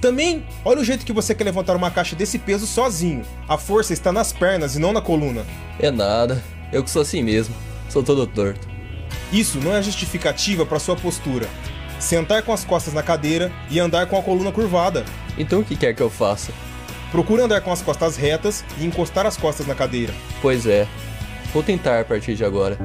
Também, 0.00 0.46
olha 0.64 0.80
o 0.80 0.84
jeito 0.84 1.04
que 1.04 1.12
você 1.12 1.34
quer 1.34 1.44
levantar 1.44 1.74
uma 1.74 1.90
caixa 1.90 2.14
desse 2.14 2.38
peso 2.38 2.66
sozinho. 2.66 3.22
A 3.48 3.58
força 3.58 3.92
está 3.92 4.12
nas 4.12 4.32
pernas 4.32 4.76
e 4.76 4.78
não 4.78 4.92
na 4.92 5.00
coluna. 5.00 5.44
É 5.78 5.90
nada. 5.90 6.42
Eu 6.72 6.84
que 6.84 6.90
sou 6.90 7.02
assim 7.02 7.22
mesmo. 7.22 7.54
Sou 7.88 8.02
todo 8.02 8.26
torto. 8.26 8.68
Isso 9.32 9.58
não 9.58 9.74
é 9.74 9.82
justificativa 9.82 10.64
para 10.64 10.78
sua 10.78 10.94
postura. 10.94 11.48
Sentar 11.98 12.42
com 12.42 12.52
as 12.52 12.64
costas 12.64 12.94
na 12.94 13.02
cadeira 13.02 13.50
e 13.70 13.80
andar 13.80 14.06
com 14.06 14.16
a 14.16 14.22
coluna 14.22 14.52
curvada. 14.52 15.04
Então 15.36 15.60
o 15.60 15.64
que 15.64 15.76
quer 15.76 15.94
que 15.94 16.02
eu 16.02 16.10
faça? 16.10 16.52
Procure 17.10 17.42
andar 17.42 17.60
com 17.62 17.72
as 17.72 17.82
costas 17.82 18.16
retas 18.16 18.64
e 18.78 18.84
encostar 18.84 19.26
as 19.26 19.36
costas 19.36 19.66
na 19.66 19.74
cadeira. 19.74 20.14
Pois 20.40 20.66
é. 20.66 20.86
Vou 21.52 21.62
tentar 21.62 22.00
a 22.00 22.04
partir 22.04 22.34
de 22.34 22.44
agora. 22.44 22.78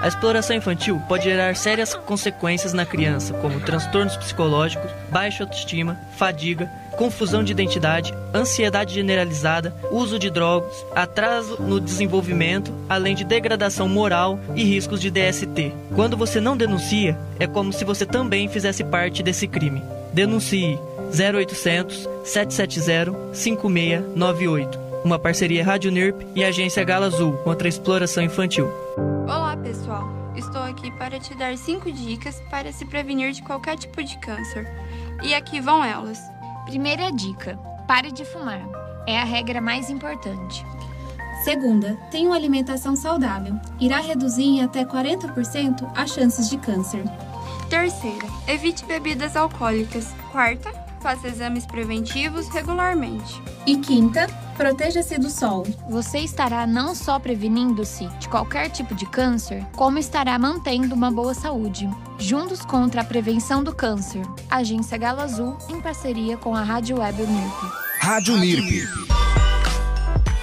A 0.00 0.06
exploração 0.06 0.54
infantil 0.54 1.02
pode 1.08 1.24
gerar 1.24 1.56
sérias 1.56 1.92
consequências 1.94 2.72
na 2.72 2.86
criança, 2.86 3.34
como 3.34 3.60
transtornos 3.60 4.16
psicológicos, 4.16 4.90
baixa 5.10 5.42
autoestima, 5.42 5.98
fadiga, 6.16 6.70
confusão 6.96 7.42
de 7.42 7.50
identidade, 7.52 8.14
ansiedade 8.32 8.94
generalizada, 8.94 9.74
uso 9.90 10.18
de 10.18 10.30
drogas, 10.30 10.84
atraso 10.94 11.60
no 11.60 11.80
desenvolvimento, 11.80 12.72
além 12.88 13.14
de 13.14 13.24
degradação 13.24 13.88
moral 13.88 14.38
e 14.54 14.62
riscos 14.62 15.00
de 15.00 15.10
DST. 15.10 15.72
Quando 15.94 16.16
você 16.16 16.40
não 16.40 16.56
denuncia, 16.56 17.18
é 17.38 17.46
como 17.46 17.72
se 17.72 17.84
você 17.84 18.06
também 18.06 18.48
fizesse 18.48 18.84
parte 18.84 19.22
desse 19.22 19.48
crime. 19.48 19.82
Denuncie 20.12 20.78
0800 21.08 22.08
770 22.24 23.34
5698. 23.34 24.78
Uma 25.04 25.18
parceria 25.18 25.64
Rádio 25.64 25.90
NIRP 25.90 26.26
e 26.34 26.44
Agência 26.44 26.84
Gala 26.84 27.06
Azul 27.06 27.32
contra 27.38 27.66
a 27.66 27.70
exploração 27.70 28.22
infantil. 28.22 28.68
Olá, 29.68 29.76
pessoal. 29.76 30.08
Estou 30.34 30.62
aqui 30.62 30.90
para 30.92 31.20
te 31.20 31.34
dar 31.34 31.54
5 31.54 31.92
dicas 31.92 32.40
para 32.50 32.72
se 32.72 32.86
prevenir 32.86 33.32
de 33.32 33.42
qualquer 33.42 33.76
tipo 33.76 34.02
de 34.02 34.16
câncer. 34.16 34.66
E 35.22 35.34
aqui 35.34 35.60
vão 35.60 35.84
elas. 35.84 36.18
Primeira 36.64 37.12
dica: 37.12 37.58
pare 37.86 38.10
de 38.10 38.24
fumar. 38.24 38.66
É 39.06 39.20
a 39.20 39.24
regra 39.24 39.60
mais 39.60 39.90
importante. 39.90 40.64
Segunda, 41.44 41.98
tenha 42.10 42.30
uma 42.30 42.36
alimentação 42.36 42.96
saudável. 42.96 43.60
Irá 43.78 44.00
reduzir 44.00 44.44
em 44.44 44.62
até 44.62 44.86
40% 44.86 45.86
as 45.94 46.12
chances 46.12 46.48
de 46.48 46.56
câncer. 46.56 47.04
Terceira, 47.68 48.26
evite 48.46 48.86
bebidas 48.86 49.36
alcoólicas. 49.36 50.14
Quarta, 50.32 50.72
faça 51.00 51.28
exames 51.28 51.66
preventivos 51.66 52.48
regularmente. 52.48 53.42
E 53.66 53.76
quinta, 53.76 54.28
proteja-se 54.58 55.16
do 55.18 55.30
sol. 55.30 55.64
Você 55.88 56.18
estará 56.18 56.66
não 56.66 56.92
só 56.92 57.18
prevenindo-se 57.20 58.08
de 58.18 58.28
qualquer 58.28 58.68
tipo 58.68 58.92
de 58.92 59.06
câncer, 59.06 59.64
como 59.76 59.98
estará 59.98 60.36
mantendo 60.36 60.96
uma 60.96 61.12
boa 61.12 61.32
saúde. 61.32 61.88
Juntos 62.18 62.62
contra 62.62 63.02
a 63.02 63.04
prevenção 63.04 63.62
do 63.62 63.72
câncer. 63.72 64.22
Agência 64.50 64.98
Galo 64.98 65.20
Azul, 65.20 65.56
em 65.68 65.80
parceria 65.80 66.36
com 66.36 66.56
a 66.56 66.62
Rádio 66.62 66.98
Web 66.98 67.22
Unirp. 67.22 67.72
Rádio 68.00 68.34
Unirp. 68.34 68.88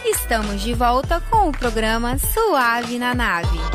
Estamos 0.06 0.62
de 0.62 0.74
volta 0.74 1.22
com 1.30 1.50
o 1.50 1.52
programa 1.52 2.18
Suave 2.18 2.98
na 2.98 3.14
Nave. 3.14 3.75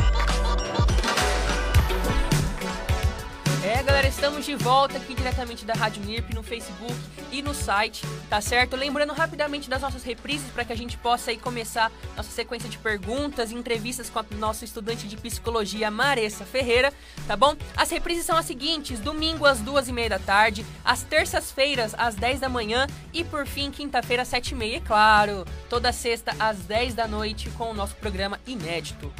Estamos 4.11 4.45
de 4.45 4.55
volta 4.55 4.97
aqui 4.97 5.15
diretamente 5.15 5.63
da 5.63 5.73
Rádio 5.73 6.03
NIRP 6.03 6.35
no 6.35 6.43
Facebook 6.43 6.93
e 7.31 7.41
no 7.41 7.53
site, 7.53 8.05
tá 8.29 8.41
certo? 8.41 8.75
Lembrando 8.75 9.13
rapidamente 9.13 9.69
das 9.69 9.81
nossas 9.81 10.03
reprises 10.03 10.51
para 10.51 10.65
que 10.65 10.73
a 10.73 10.75
gente 10.75 10.97
possa 10.97 11.31
aí 11.31 11.37
começar 11.37 11.89
nossa 12.15 12.29
sequência 12.29 12.67
de 12.67 12.77
perguntas 12.77 13.51
e 13.51 13.55
entrevistas 13.55 14.09
com 14.09 14.19
a 14.19 14.25
nossa 14.37 14.65
estudante 14.65 15.07
de 15.07 15.15
psicologia, 15.15 15.89
Maressa 15.89 16.43
Ferreira, 16.43 16.93
tá 17.25 17.37
bom? 17.37 17.55
As 17.75 17.89
reprises 17.89 18.25
são 18.25 18.35
as 18.35 18.45
seguintes: 18.45 18.99
domingo 18.99 19.45
às 19.45 19.59
duas 19.59 19.87
e 19.87 19.93
meia 19.93 20.09
da 20.09 20.19
tarde, 20.19 20.65
às 20.83 21.03
terças-feiras 21.03 21.95
às 21.97 22.13
10 22.13 22.41
da 22.41 22.49
manhã 22.49 22.87
e 23.13 23.23
por 23.23 23.47
fim, 23.47 23.71
quinta-feira 23.71 24.23
às 24.23 24.27
sete 24.27 24.49
e 24.49 24.55
meia, 24.55 24.77
é 24.77 24.81
claro, 24.81 25.45
toda 25.69 25.91
sexta 25.93 26.35
às 26.37 26.59
10 26.59 26.95
da 26.95 27.07
noite 27.07 27.49
com 27.51 27.71
o 27.71 27.73
nosso 27.73 27.95
programa 27.95 28.39
inédito. 28.45 29.11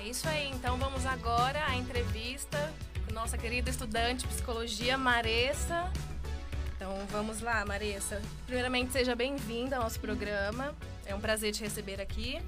É 0.00 0.08
isso 0.08 0.28
aí, 0.28 0.50
então 0.50 0.76
vamos 0.78 1.06
agora 1.06 1.64
à 1.68 1.76
entrevista 1.76 2.74
nossa 3.16 3.38
querida 3.38 3.70
estudante 3.70 4.26
de 4.26 4.28
psicologia, 4.28 4.98
Maressa. 4.98 5.90
Então 6.76 6.94
vamos 7.10 7.40
lá, 7.40 7.64
Maressa. 7.64 8.20
Primeiramente, 8.44 8.92
seja 8.92 9.16
bem-vinda 9.16 9.76
ao 9.76 9.84
nosso 9.84 9.98
programa. 9.98 10.76
É 11.06 11.14
um 11.14 11.20
prazer 11.20 11.50
te 11.50 11.62
receber 11.62 11.98
aqui. 11.98 12.38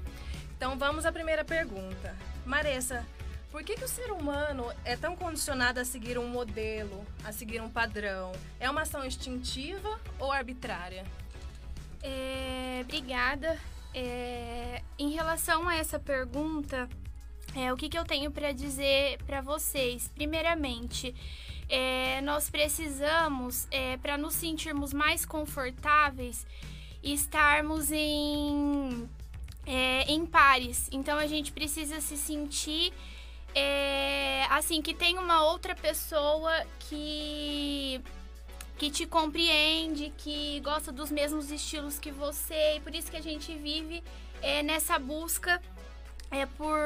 Então 0.55 0.77
vamos 0.77 1.07
à 1.07 1.11
primeira 1.11 1.43
pergunta. 1.43 2.15
Maressa, 2.45 3.03
por 3.51 3.63
que, 3.63 3.77
que 3.77 3.83
o 3.83 3.87
ser 3.87 4.11
humano 4.11 4.71
é 4.85 4.95
tão 4.95 5.15
condicionado 5.15 5.79
a 5.79 5.85
seguir 5.85 6.19
um 6.19 6.27
modelo, 6.27 7.03
a 7.25 7.31
seguir 7.31 7.59
um 7.63 7.69
padrão? 7.69 8.31
É 8.59 8.69
uma 8.69 8.83
ação 8.83 9.03
instintiva 9.03 9.99
ou 10.19 10.31
arbitrária? 10.31 11.03
É, 12.03 12.81
obrigada. 12.83 13.57
É, 13.91 14.83
em 14.99 15.09
relação 15.09 15.67
a 15.67 15.75
essa 15.75 15.97
pergunta, 15.97 16.87
é, 17.55 17.73
o 17.73 17.77
que, 17.77 17.89
que 17.89 17.97
eu 17.97 18.05
tenho 18.05 18.31
para 18.31 18.51
dizer 18.51 19.17
para 19.25 19.41
vocês? 19.41 20.09
Primeiramente, 20.13 21.15
é, 21.67 22.21
nós 22.21 22.49
precisamos, 22.49 23.67
é, 23.71 23.97
para 23.97 24.17
nos 24.17 24.33
sentirmos 24.33 24.93
mais 24.93 25.25
confortáveis, 25.25 26.45
estarmos 27.03 27.91
em, 27.91 29.09
é, 29.65 30.03
em 30.11 30.25
pares. 30.25 30.89
Então, 30.91 31.17
a 31.17 31.27
gente 31.27 31.51
precisa 31.51 32.01
se 32.01 32.17
sentir 32.17 32.93
é, 33.55 34.45
assim 34.49 34.81
que 34.81 34.93
tem 34.93 35.17
uma 35.17 35.43
outra 35.43 35.75
pessoa 35.75 36.65
que 36.79 38.01
que 38.77 38.89
te 38.89 39.05
compreende, 39.05 40.13
que 40.17 40.61
gosta 40.61 40.89
dos 40.89 41.11
mesmos 41.11 41.51
estilos 41.51 41.99
que 41.99 42.11
você, 42.11 42.77
e 42.77 42.79
por 42.79 42.95
isso 42.95 43.11
que 43.11 43.17
a 43.17 43.21
gente 43.21 43.53
vive 43.53 44.01
é, 44.41 44.63
nessa 44.63 44.97
busca 44.97 45.61
é, 46.31 46.45
por 46.45 46.77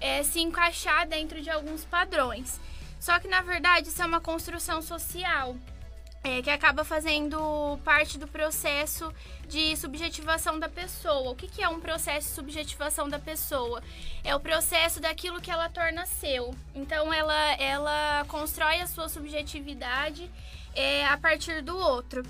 é, 0.00 0.22
se 0.22 0.40
encaixar 0.40 1.06
dentro 1.06 1.40
de 1.42 1.50
alguns 1.50 1.84
padrões. 1.84 2.60
Só 3.00 3.18
que 3.18 3.28
na 3.28 3.40
verdade 3.42 3.88
isso 3.88 4.02
é 4.02 4.06
uma 4.06 4.20
construção 4.20 4.82
social. 4.82 5.56
É, 6.24 6.42
que 6.42 6.50
acaba 6.50 6.84
fazendo 6.84 7.78
parte 7.84 8.18
do 8.18 8.26
processo 8.26 9.14
de 9.46 9.76
subjetivação 9.76 10.58
da 10.58 10.68
pessoa. 10.68 11.30
O 11.30 11.34
que, 11.36 11.46
que 11.46 11.62
é 11.62 11.68
um 11.68 11.78
processo 11.78 12.28
de 12.28 12.34
subjetivação 12.34 13.08
da 13.08 13.20
pessoa? 13.20 13.80
É 14.24 14.34
o 14.34 14.40
processo 14.40 15.00
daquilo 15.00 15.40
que 15.40 15.50
ela 15.50 15.68
torna 15.68 16.06
seu. 16.06 16.52
Então, 16.74 17.14
ela, 17.14 17.52
ela 17.54 18.24
constrói 18.26 18.80
a 18.80 18.86
sua 18.88 19.08
subjetividade 19.08 20.28
é, 20.74 21.06
a 21.06 21.16
partir 21.16 21.62
do 21.62 21.78
outro. 21.78 22.22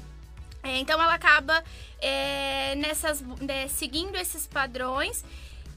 É, 0.63 0.79
então, 0.79 1.03
ela 1.03 1.15
acaba 1.15 1.65
é, 1.99 2.75
nessas, 2.77 3.23
né, 3.41 3.69
seguindo 3.69 4.17
esses 4.17 4.47
padrões 4.47 5.25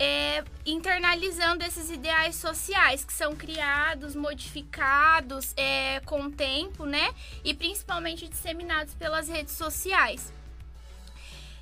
é, 0.04 0.44
internalizando 0.66 1.64
esses 1.64 1.92
ideais 1.92 2.36
sociais 2.36 3.06
que 3.06 3.14
são 3.14 3.36
criados, 3.36 4.16
modificados 4.16 5.54
é, 5.56 6.00
com 6.00 6.24
o 6.24 6.32
tempo, 6.32 6.88
né? 6.88 7.14
E 7.44 7.54
principalmente 7.54 8.28
disseminados 8.28 8.96
pelas 8.96 9.28
redes 9.28 9.54
sociais. 9.54 10.34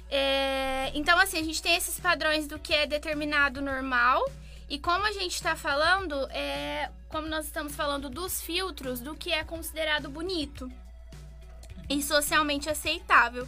É, 0.10 0.90
então, 0.94 1.20
assim, 1.20 1.38
a 1.38 1.44
gente 1.44 1.62
tem 1.62 1.76
esses 1.76 2.00
padrões 2.00 2.48
do 2.48 2.58
que 2.58 2.74
é 2.74 2.88
determinado 2.88 3.62
normal. 3.62 4.26
E 4.70 4.80
como 4.80 5.06
a 5.06 5.12
gente 5.12 5.36
está 5.36 5.58
falando, 5.58 6.16
é, 6.32 6.90
como 7.10 7.28
nós 7.28 7.46
estamos 7.46 7.76
falando 7.76 8.10
dos 8.10 8.42
filtros, 8.42 9.02
do 9.02 9.16
que 9.16 9.34
é 9.34 9.44
considerado 9.44 10.10
bonito 10.10 10.72
e 11.90 12.02
socialmente 12.02 12.70
aceitável. 12.70 13.46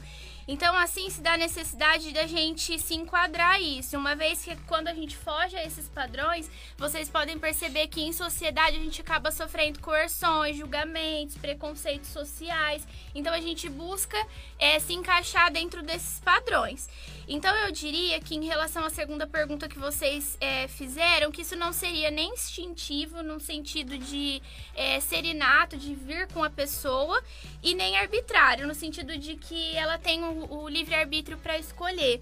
Então, 0.52 0.76
assim, 0.76 1.10
se 1.10 1.22
dá 1.22 1.36
a 1.36 1.38
necessidade 1.38 2.12
da 2.12 2.28
gente 2.28 2.78
se 2.78 2.94
enquadrar 2.94 3.62
isso. 3.62 3.98
Uma 3.98 4.18
vez 4.18 4.44
que 4.44 4.54
quando 4.68 4.90
a 4.90 4.94
gente 4.94 5.16
foge 5.16 5.56
a 5.56 5.64
esses 5.64 5.88
padrões, 5.88 6.52
vocês 6.78 7.10
podem 7.10 7.40
perceber 7.40 7.88
que 7.88 8.02
em 8.02 8.12
sociedade 8.12 8.76
a 8.76 8.80
gente 8.82 9.00
acaba 9.00 9.32
sofrendo 9.32 9.80
coerções, 9.80 10.58
julgamentos, 10.58 11.38
preconceitos 11.38 12.10
sociais. 12.10 12.86
Então, 13.16 13.34
a 13.34 13.40
gente 13.40 13.70
busca 13.70 14.18
é, 14.60 14.78
se 14.78 14.92
encaixar 14.92 15.50
dentro 15.54 15.82
desses 15.82 16.20
padrões. 16.20 16.90
Então, 17.34 17.56
eu 17.56 17.72
diria 17.72 18.20
que 18.20 18.36
em 18.36 18.44
relação 18.44 18.84
à 18.84 18.90
segunda 18.90 19.26
pergunta 19.26 19.70
que 19.70 19.80
vocês 19.80 20.38
é, 20.42 20.68
fizeram, 20.68 21.32
que 21.32 21.44
isso 21.44 21.56
não 21.56 21.72
seria 21.72 22.12
nem 22.12 22.34
instintivo, 22.34 23.24
no 23.24 23.40
sentido 23.40 23.98
de 23.98 24.44
é, 24.76 25.00
ser 25.00 25.24
inato, 25.24 25.78
de 25.78 25.96
vir 25.96 26.28
com 26.34 26.44
a 26.44 26.50
pessoa, 26.50 27.24
e 27.64 27.74
nem 27.74 27.98
arbitrário, 27.98 28.68
no 28.68 28.76
sentido 28.76 29.18
de 29.18 29.38
que 29.38 29.78
ela 29.78 29.98
tem 29.98 30.22
o, 30.22 30.64
o 30.64 30.68
livre-arbítrio 30.68 31.38
para 31.38 31.58
escolher. 31.58 32.22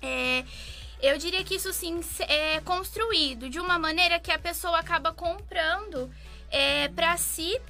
É, 0.00 0.42
eu 1.02 1.18
diria 1.18 1.44
que 1.44 1.56
isso 1.56 1.70
sim 1.74 2.00
é 2.20 2.62
construído 2.62 3.50
de 3.50 3.60
uma 3.60 3.78
maneira 3.78 4.18
que 4.18 4.32
a 4.32 4.38
pessoa 4.38 4.78
acaba 4.78 5.12
comprando 5.12 6.10
é, 6.50 6.88
para 6.88 7.14
si 7.18 7.60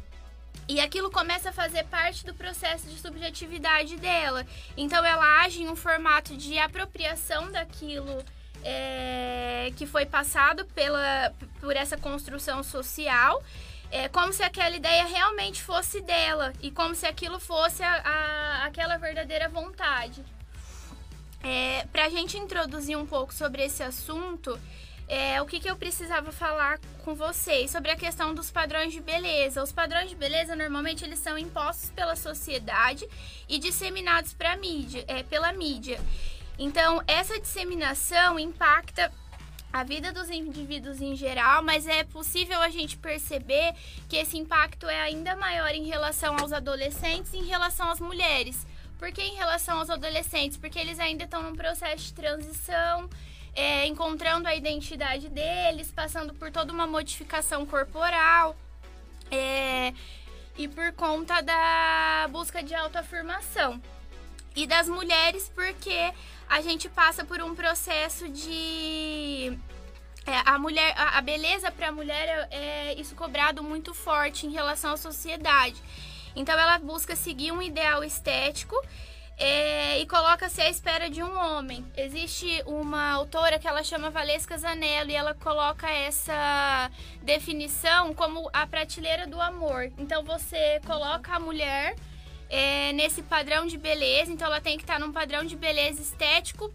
E 0.71 0.79
aquilo 0.79 1.11
começa 1.11 1.49
a 1.51 1.53
fazer 1.53 1.83
parte 1.87 2.25
do 2.25 2.33
processo 2.33 2.87
de 2.87 2.97
subjetividade 2.97 3.97
dela. 3.97 4.47
Então 4.77 5.05
ela 5.05 5.43
age 5.43 5.63
em 5.63 5.69
um 5.69 5.75
formato 5.75 6.37
de 6.37 6.57
apropriação 6.61 7.51
daquilo 7.51 8.25
é, 8.63 9.73
que 9.77 9.85
foi 9.85 10.07
passado 10.07 10.65
pela, 10.67 11.35
por 11.61 11.75
essa 11.75 11.97
construção 11.97 12.63
social. 12.63 13.43
É 13.91 14.09
como 14.09 14.33
se 14.33 14.45
aquela 14.45 14.77
ideia 14.77 15.07
realmente 15.07 15.61
fosse 15.61 16.01
dela 16.01 16.53
e 16.63 16.71
como 16.71 16.95
se 16.95 17.05
aquilo 17.05 17.41
fosse 17.41 17.83
a, 17.83 17.93
a 17.93 18.65
aquela 18.67 18.97
verdadeira 18.97 19.49
vontade. 19.49 20.25
É, 21.43 21.85
Para 21.91 22.05
a 22.05 22.11
gente 22.11 22.39
introduzir 22.39 22.97
um 22.97 23.07
pouco 23.07 23.35
sobre 23.35 23.65
esse 23.65 23.83
assunto, 23.83 24.57
é, 25.11 25.43
o 25.43 25.45
que, 25.45 25.59
que 25.59 25.69
eu 25.69 25.77
precisava 25.77 26.31
falar 26.31 26.79
com 27.05 27.17
vocês 27.17 27.73
sobre 27.73 27.91
a 27.91 27.97
questão 27.97 28.33
dos 28.33 28.49
padrões 28.49 28.93
de 28.93 29.01
beleza. 29.01 29.61
Os 29.61 29.73
padrões 29.73 30.09
de 30.09 30.15
beleza 30.15 30.55
normalmente 30.55 31.05
eles 31.05 31.19
são 31.19 31.37
impostos 31.37 31.91
pela 31.91 32.15
sociedade 32.15 33.05
e 33.49 33.59
disseminados 33.59 34.33
pra 34.33 34.57
mídia, 34.57 35.05
é, 35.09 35.25
pela 35.25 35.53
mídia. 35.53 36.01
Então 36.57 37.03
essa 37.09 37.41
disseminação 37.41 38.39
impacta 38.39 39.13
a 39.73 39.83
vida 39.83 40.13
dos 40.13 40.31
indivíduos 40.31 41.01
em 41.01 41.17
geral, 41.17 41.61
mas 41.61 41.89
é 41.89 42.05
possível 42.05 42.61
a 42.63 42.69
gente 42.69 42.97
perceber 42.97 43.75
que 44.09 44.17
esse 44.17 44.39
impacto 44.39 44.89
é 44.89 45.01
ainda 45.01 45.35
maior 45.35 45.75
em 45.75 45.87
relação 45.87 46.37
aos 46.39 46.53
adolescentes 46.53 47.35
em 47.35 47.47
relação 47.47 47.91
às 47.91 47.99
mulheres. 47.99 48.65
Por 48.97 49.11
que 49.11 49.23
em 49.23 49.35
relação 49.35 49.81
aos 49.81 49.91
adolescentes? 49.91 50.57
Porque 50.57 50.79
eles 50.79 51.01
ainda 51.01 51.25
estão 51.25 51.43
num 51.43 51.57
processo 51.57 52.05
de 52.05 52.13
transição 52.13 53.11
é, 53.61 53.87
encontrando 53.87 54.49
a 54.49 54.55
identidade 54.55 55.29
deles, 55.29 55.93
passando 55.93 56.33
por 56.35 56.51
toda 56.51 56.73
uma 56.73 56.87
modificação 56.87 57.67
corporal. 57.67 58.57
É, 59.31 59.93
e 60.57 60.67
por 60.69 60.93
conta 60.93 61.41
da 61.41 62.29
busca 62.31 62.63
de 62.63 62.75
autoafirmação. 62.75 63.81
E 64.57 64.67
das 64.67 64.89
mulheres, 64.89 65.51
porque 65.55 66.13
a 66.49 66.61
gente 66.61 66.89
passa 66.89 67.25
por 67.25 67.41
um 67.41 67.55
processo 67.55 68.29
de. 68.29 69.57
É, 70.27 70.43
a 70.45 70.59
mulher 70.59 70.93
a, 70.97 71.19
a 71.19 71.23
beleza 71.23 71.71
para 71.71 71.89
a 71.89 71.93
mulher 71.93 72.49
é, 72.51 72.91
é 72.91 73.01
isso 73.01 73.15
cobrado 73.15 73.63
muito 73.63 73.95
forte 73.95 74.47
em 74.47 74.51
relação 74.51 74.93
à 74.93 74.97
sociedade 74.99 75.83
então 76.37 76.59
ela 76.59 76.79
busca 76.79 77.17
seguir 77.17 77.53
um 77.53 77.63
ideal 77.63 78.05
estético 78.05 78.77
é, 79.41 79.99
e 79.99 80.07
coloca-se 80.07 80.61
à 80.61 80.69
espera 80.69 81.09
de 81.09 81.23
um 81.23 81.35
homem. 81.35 81.83
Existe 81.97 82.63
uma 82.67 83.11
autora 83.13 83.59
que 83.59 83.67
ela 83.67 83.83
chama 83.83 84.11
Valesca 84.11 84.59
Zanello 84.59 85.11
e 85.11 85.15
ela 85.15 85.33
coloca 85.33 85.89
essa 85.89 86.91
definição 87.23 88.13
como 88.13 88.51
a 88.53 88.67
prateleira 88.67 89.27
do 89.27 89.41
amor. 89.41 89.91
Então 89.97 90.23
você 90.23 90.79
coloca 90.87 91.35
a 91.35 91.41
mulher 91.41 91.97
é, 92.51 92.93
nesse 92.93 93.23
padrão 93.23 93.67
de 93.67 93.79
beleza, 93.79 94.31
então 94.31 94.47
ela 94.47 94.61
tem 94.61 94.77
que 94.77 94.83
estar 94.83 95.01
num 95.01 95.11
padrão 95.11 95.43
de 95.43 95.57
beleza 95.57 96.03
estético 96.03 96.71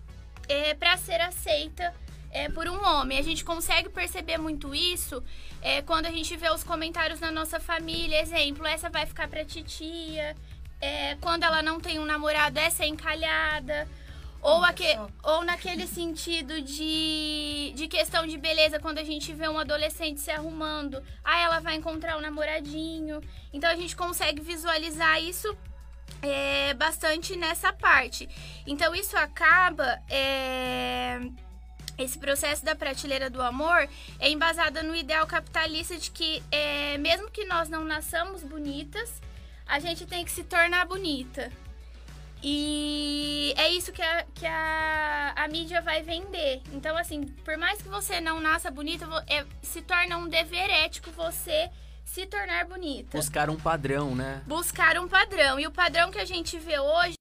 é, 0.50 0.74
para 0.74 0.98
ser 0.98 1.22
aceita 1.22 1.94
é, 2.32 2.50
por 2.50 2.68
um 2.68 2.84
homem. 2.84 3.20
A 3.20 3.24
gente 3.24 3.46
consegue 3.46 3.90
perceber 3.90 4.40
muito 4.40 4.74
isso 4.74 5.24
é, 5.62 5.84
quando 5.84 6.08
a 6.08 6.12
gente 6.12 6.36
vê 6.36 6.50
os 6.50 6.64
comentários 6.64 7.20
na 7.20 7.30
nossa 7.30 7.60
família. 7.60 8.20
Exemplo, 8.20 8.66
essa 8.66 8.90
vai 8.90 9.06
ficar 9.06 9.28
pra 9.28 9.46
titia 9.46 10.36
é, 10.82 11.16
quando 11.16 11.44
ela 11.44 11.62
não 11.62 11.80
tem 11.80 12.00
um 12.00 12.06
namorado, 12.06 12.60
essa 12.60 12.84
é 12.84 12.88
encalhada. 12.88 13.88
Ou, 14.42 14.64
aque, 14.64 14.86
ou 15.24 15.44
naquele 15.44 15.88
sentido 15.88 16.62
de, 16.62 17.74
de 17.76 17.88
questão 17.88 18.28
de 18.28 18.38
beleza, 18.38 18.80
quando 18.80 19.00
a 19.00 19.04
gente 19.04 19.34
vê 19.34 19.50
um 19.50 19.58
adolescente 19.58 20.20
se 20.20 20.30
arrumando, 20.30 21.02
ah, 21.24 21.40
ela 21.40 21.60
vai 21.60 21.76
encontrar 21.76 22.16
um 22.16 22.22
namoradinho. 22.22 23.22
Então 23.52 23.68
a 23.68 23.76
gente 23.76 23.96
consegue 23.96 24.42
visualizar 24.42 25.20
isso 25.20 25.58
é, 26.22 26.76
bastante 26.76 27.36
nessa 27.36 27.74
parte. 27.74 28.30
Então 28.68 28.94
isso 28.94 29.18
acaba. 29.18 30.00
É, 30.10 31.20
esse 31.98 32.20
processo 32.20 32.64
da 32.64 32.76
prateleira 32.76 33.30
do 33.30 33.42
amor 33.42 33.88
é 34.20 34.30
embasada 34.30 34.84
no 34.84 34.96
ideal 34.96 35.26
capitalista 35.26 35.98
de 35.98 36.12
que, 36.12 36.44
é, 36.52 36.98
mesmo 36.98 37.32
que 37.32 37.46
nós 37.46 37.70
não 37.70 37.86
nasçamos 37.86 38.44
bonitas, 38.44 39.22
a 39.68 39.80
gente 39.80 40.06
tem 40.06 40.24
que 40.24 40.32
se 40.32 40.44
tornar 40.44 40.86
bonita. 40.86 41.52
E 42.44 43.54
é 43.58 43.70
isso 43.70 43.92
que 43.92 44.02
a, 44.02 44.24
que 44.36 44.46
a, 44.46 45.34
a 45.36 45.48
mídia 45.48 45.82
vai 45.82 46.04
vender. 46.04 46.62
Então, 46.72 46.96
assim, 46.96 47.24
por 47.44 47.58
mais 47.58 47.82
que 47.82 47.88
você 47.88 48.22
não 48.22 48.40
nasça 48.40 48.70
bonita, 48.70 49.08
é, 49.28 49.46
se 49.64 49.82
torna 49.82 50.18
um 50.18 50.28
dever 50.28 50.70
ético 50.70 51.10
você 51.12 51.72
se 52.04 52.26
tornar 52.28 52.66
bonita. 52.66 53.18
Buscar 53.18 53.50
um 53.50 53.58
padrão, 53.58 54.16
né? 54.16 54.44
Buscar 54.46 54.98
um 55.00 55.08
padrão. 55.08 55.60
E 55.60 55.66
o 55.66 55.72
padrão 55.72 56.12
que 56.12 56.20
a 56.20 56.26
gente 56.26 56.60
vê 56.60 56.78
hoje 56.78 57.16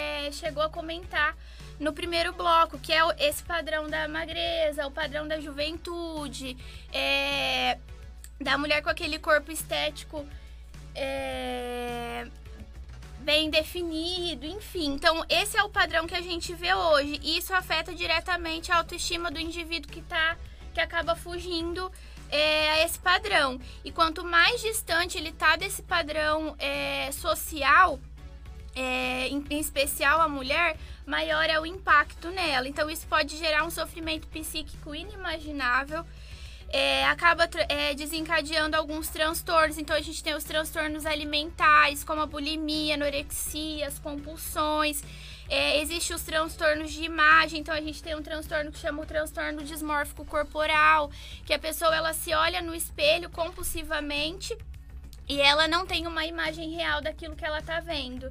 é, 0.00 0.32
chegou 0.32 0.62
a 0.62 0.70
comentar 0.70 1.36
no 1.78 1.92
primeiro 1.92 2.32
bloco, 2.32 2.78
que 2.78 2.92
é 2.92 3.00
esse 3.18 3.42
padrão 3.42 3.88
da 3.88 4.08
magreza, 4.08 4.86
o 4.86 4.90
padrão 4.90 5.28
da 5.28 5.38
juventude, 5.38 6.56
é, 6.92 7.78
da 8.40 8.56
mulher 8.56 8.82
com 8.82 8.88
aquele 8.88 9.18
corpo 9.18 9.52
estético 9.52 10.26
é, 10.94 12.26
bem 13.20 13.50
definido, 13.50 14.46
enfim. 14.46 14.94
Então, 14.94 15.24
esse 15.28 15.56
é 15.56 15.62
o 15.62 15.68
padrão 15.68 16.06
que 16.06 16.14
a 16.14 16.20
gente 16.20 16.52
vê 16.54 16.74
hoje. 16.74 17.20
E 17.22 17.38
isso 17.38 17.54
afeta 17.54 17.94
diretamente 17.94 18.72
a 18.72 18.78
autoestima 18.78 19.30
do 19.30 19.38
indivíduo 19.38 19.90
que 19.90 20.02
tá, 20.02 20.36
que 20.74 20.80
acaba 20.80 21.14
fugindo 21.14 21.90
é, 22.30 22.70
a 22.70 22.84
esse 22.84 22.98
padrão. 22.98 23.60
E 23.84 23.92
quanto 23.92 24.24
mais 24.24 24.60
distante 24.60 25.18
ele 25.18 25.32
tá 25.32 25.56
desse 25.56 25.82
padrão 25.82 26.54
é, 26.58 27.10
social, 27.12 27.98
é, 28.74 29.28
em, 29.28 29.44
em, 29.50 29.60
especial 29.60 30.20
a 30.20 30.28
mulher, 30.28 30.76
maior 31.06 31.44
é 31.44 31.58
o 31.60 31.66
impacto 31.66 32.30
nela. 32.30 32.68
Então, 32.68 32.88
isso 32.88 33.06
pode 33.06 33.36
gerar 33.36 33.64
um 33.64 33.70
sofrimento 33.70 34.26
psíquico 34.28 34.94
inimaginável 34.94 36.04
é, 36.70 37.04
acaba 37.06 37.48
é, 37.68 37.94
desencadeando 37.94 38.76
alguns 38.76 39.08
transtornos. 39.08 39.76
Então 39.76 39.96
a 39.96 40.00
gente 40.00 40.22
tem 40.22 40.34
os 40.34 40.44
transtornos 40.44 41.04
alimentares, 41.04 42.04
como 42.04 42.20
a 42.20 42.26
bulimia, 42.26 42.94
anorexia, 42.94 43.86
as 43.86 43.98
compulsões. 43.98 45.02
É, 45.48 45.80
Existem 45.80 46.14
os 46.14 46.22
transtornos 46.22 46.92
de 46.92 47.02
imagem, 47.02 47.60
então 47.60 47.74
a 47.74 47.80
gente 47.80 48.00
tem 48.00 48.14
um 48.14 48.22
transtorno 48.22 48.70
que 48.70 48.78
chama 48.78 49.02
o 49.02 49.06
transtorno 49.06 49.64
dismórfico 49.64 50.24
corporal, 50.24 51.10
que 51.44 51.52
a 51.52 51.58
pessoa 51.58 51.94
ela 51.94 52.12
se 52.12 52.32
olha 52.32 52.62
no 52.62 52.72
espelho 52.72 53.28
compulsivamente 53.28 54.56
e 55.28 55.40
ela 55.40 55.66
não 55.66 55.84
tem 55.84 56.06
uma 56.06 56.24
imagem 56.24 56.70
real 56.70 57.02
daquilo 57.02 57.34
que 57.34 57.44
ela 57.44 57.58
está 57.58 57.80
vendo. 57.80 58.30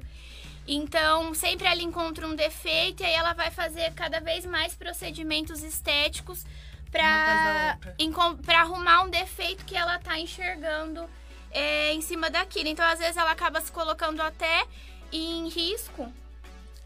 Então, 0.66 1.34
sempre 1.34 1.66
ela 1.66 1.82
encontra 1.82 2.26
um 2.26 2.34
defeito 2.34 3.02
e 3.02 3.06
aí 3.06 3.12
ela 3.12 3.34
vai 3.34 3.50
fazer 3.50 3.92
cada 3.92 4.20
vez 4.20 4.46
mais 4.46 4.74
procedimentos 4.74 5.62
estéticos 5.62 6.44
pra, 6.90 7.78
pra 8.44 8.60
arrumar 8.60 9.02
um 9.02 9.10
defeito 9.10 9.64
que 9.64 9.76
ela 9.76 9.98
tá 9.98 10.18
enxergando 10.18 11.08
é, 11.50 11.92
em 11.92 12.00
cima 12.00 12.30
daquilo. 12.30 12.68
Então, 12.68 12.84
às 12.84 12.98
vezes, 12.98 13.16
ela 13.16 13.30
acaba 13.30 13.60
se 13.60 13.70
colocando 13.70 14.20
até 14.20 14.66
em 15.12 15.48
risco, 15.48 16.12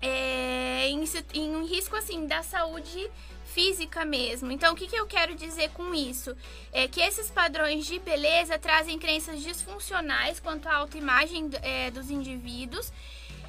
é, 0.00 0.88
em, 0.88 1.04
em 1.34 1.56
um 1.56 1.66
risco, 1.66 1.96
assim, 1.96 2.26
da 2.26 2.42
saúde 2.42 3.10
física 3.46 4.04
mesmo. 4.04 4.50
Então, 4.50 4.74
o 4.74 4.76
que, 4.76 4.88
que 4.88 4.96
eu 4.96 5.06
quero 5.06 5.34
dizer 5.34 5.70
com 5.70 5.94
isso? 5.94 6.36
É 6.72 6.88
que 6.88 7.00
esses 7.00 7.30
padrões 7.30 7.86
de 7.86 7.98
beleza 8.00 8.58
trazem 8.58 8.98
crenças 8.98 9.40
disfuncionais 9.40 10.40
quanto 10.40 10.68
à 10.68 10.74
autoimagem 10.74 11.48
é, 11.62 11.90
dos 11.90 12.10
indivíduos 12.10 12.92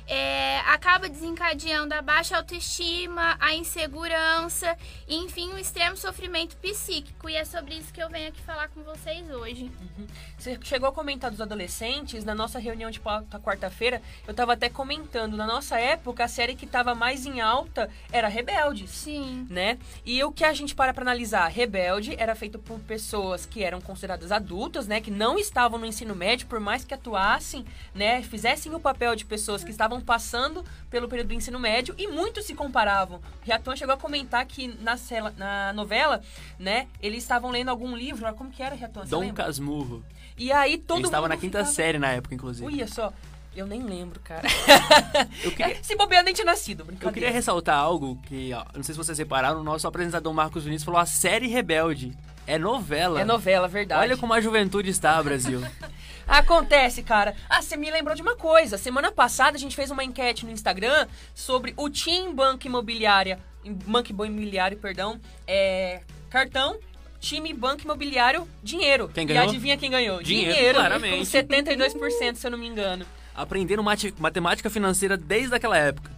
é, 0.08 0.60
acaba 0.60 1.10
desencadeando 1.10 1.94
a 1.94 2.02
baixa 2.02 2.38
autoestima, 2.38 3.36
a 3.40 3.54
insegurança, 3.56 4.78
e, 5.08 5.16
enfim, 5.16 5.52
o 5.54 5.58
extremo 5.58 5.98
sofrimento 5.98 6.56
psíquico. 6.58 7.30
E 7.30 7.36
é 7.36 7.46
sobre 7.46 7.76
isso 7.76 7.94
que 7.94 8.02
eu 8.02 8.10
venho 8.10 8.30
aqui 8.30 8.42
falar 8.42 8.68
com 8.70 8.84
vocês 8.84 9.30
hoje. 9.32 9.72
Uhum. 9.98 10.08
Você 10.38 10.60
chegou 10.64 10.90
a 10.90 10.92
comentar 10.92 11.32
dos 11.32 11.42
adolescentes, 11.42 12.24
na 12.24 12.36
nossa 12.36 12.60
reunião 12.60 12.92
de 12.92 13.00
quarta-feira, 13.00 14.02
eu 14.28 14.32
estava 14.32 14.54
até 14.54 14.70
comentando, 14.70 15.36
na 15.36 15.48
nossa 15.48 15.80
época, 15.80 16.24
a 16.24 16.28
série 16.28 16.56
que 16.56 16.66
estava 16.66 16.94
mais 16.94 17.26
em 17.26 17.42
alta 17.42 17.90
era 18.12 18.28
Rebelde. 18.28 18.88
Sim. 18.88 19.48
Né? 19.50 19.78
E 20.06 20.24
o 20.24 20.32
que 20.32 20.44
a 20.44 20.54
gente 20.54 20.76
para 20.76 20.94
para 20.94 21.04
analisar? 21.04 21.48
Rebelde 21.48 22.16
era 22.18 22.36
feito 22.36 22.60
por 22.60 22.80
pessoas 22.80 23.46
que 23.46 23.64
eram 23.64 23.82
consideradas 23.82 24.32
adultas, 24.32 24.88
né? 24.88 25.02
Que 25.02 25.12
não 25.12 25.38
estavam 25.38 25.80
no 25.80 25.86
ensino 25.86 26.16
médio, 26.16 26.48
por 26.48 26.60
mais 26.60 26.84
que 26.84 26.94
atuassem, 26.94 27.66
né? 27.94 28.22
Fizessem 28.24 28.74
o 28.74 28.80
papel 28.80 29.16
de 29.16 29.26
pessoas 29.26 29.64
que 29.64 29.72
estavam 29.72 29.95
estavam 29.96 30.02
passando 30.02 30.64
pelo 30.90 31.08
período 31.08 31.30
do 31.30 31.34
ensino 31.34 31.60
médio 31.60 31.96
e 31.98 32.08
muitos 32.08 32.46
se 32.46 32.54
comparavam. 32.54 33.22
Riatan 33.42 33.76
chegou 33.76 33.94
a 33.94 33.98
comentar 33.98 34.46
que 34.46 34.68
na, 34.82 34.98
cela, 34.98 35.34
na 35.38 35.74
novela, 35.74 36.22
né, 36.60 36.88
eles 37.02 37.24
estavam 37.24 37.52
lendo 37.52 37.70
algum 37.70 37.96
livro, 37.96 38.32
como 38.36 38.52
que 38.52 38.62
era, 38.62 38.76
Riatan? 38.76 39.06
Dom? 39.06 39.34
Casmurro. 39.34 40.04
E 40.38 40.52
aí 40.52 40.78
todo 40.78 41.00
Ele 41.00 41.08
estava 41.08 41.28
na 41.30 41.38
quinta 41.38 41.60
ficava... 41.60 41.76
série 41.76 42.00
na 42.00 42.12
época, 42.12 42.36
inclusive. 42.36 42.66
Uia 42.66 42.88
só. 42.88 43.14
Eu 43.56 43.66
nem 43.66 43.82
lembro, 43.84 44.20
cara. 44.20 44.46
queria... 45.56 45.78
Se 45.82 45.96
bobear, 45.96 46.24
nem 46.26 46.34
tinha 46.34 46.46
nascido, 46.46 46.86
Eu 47.00 47.12
queria 47.12 47.32
ressaltar 47.32 47.78
algo 47.78 48.20
que, 48.24 48.52
ó, 48.54 48.66
não 48.76 48.84
sei 48.84 48.94
se 48.94 48.98
vocês 48.98 49.18
repararam, 49.18 49.62
o 49.62 49.64
nosso 49.64 49.88
apresentador 49.88 50.34
Marcos 50.34 50.66
Vinícius 50.66 50.84
falou 50.84 51.00
a 51.00 51.06
série 51.06 51.48
Rebelde. 51.48 52.18
É 52.46 52.60
novela. 52.60 53.22
É 53.22 53.26
novela, 53.26 53.68
verdade. 53.68 54.02
Olha 54.02 54.18
como 54.18 54.34
a 54.34 54.42
juventude 54.42 54.90
está, 54.90 55.22
Brasil. 55.24 55.62
Acontece, 56.28 57.04
cara. 57.04 57.36
Ah, 57.50 57.62
você 57.62 57.78
me 57.78 57.90
lembrou 57.92 58.16
de 58.16 58.22
uma 58.22 58.36
coisa. 58.36 58.78
Semana 58.78 59.12
passada 59.12 59.58
a 59.58 59.60
gente 59.60 59.76
fez 59.76 59.92
uma 59.92 60.04
enquete 60.04 60.46
no 60.46 60.52
Instagram 60.52 61.08
sobre 61.34 61.74
o 61.78 61.90
Team 61.90 62.34
Banco 62.34 62.66
Imobiliária, 62.66 63.40
Banco 63.86 64.12
Imobiliário, 64.12 64.78
perdão, 64.78 65.20
é, 65.48 66.02
cartão 66.30 66.78
time 67.20 67.54
Banco 67.54 67.82
Imobiliário 67.84 68.48
Dinheiro. 68.62 69.10
Quem 69.14 69.26
ganhou? 69.26 69.46
E 69.46 69.48
adivinha 69.50 69.78
quem 69.78 69.90
ganhou? 69.90 70.22
Dinheiro, 70.22 70.78
claramente. 70.78 71.18
Com 71.18 71.24
72%, 71.24 72.36
se 72.36 72.46
eu 72.46 72.52
não 72.52 72.58
me 72.58 72.68
engano. 72.68 73.06
Aprendendo 73.34 73.84
mate- 73.84 74.14
matemática 74.20 74.70
financeira 74.70 75.18
desde 75.18 75.56
aquela 75.56 75.78
época. 75.78 76.15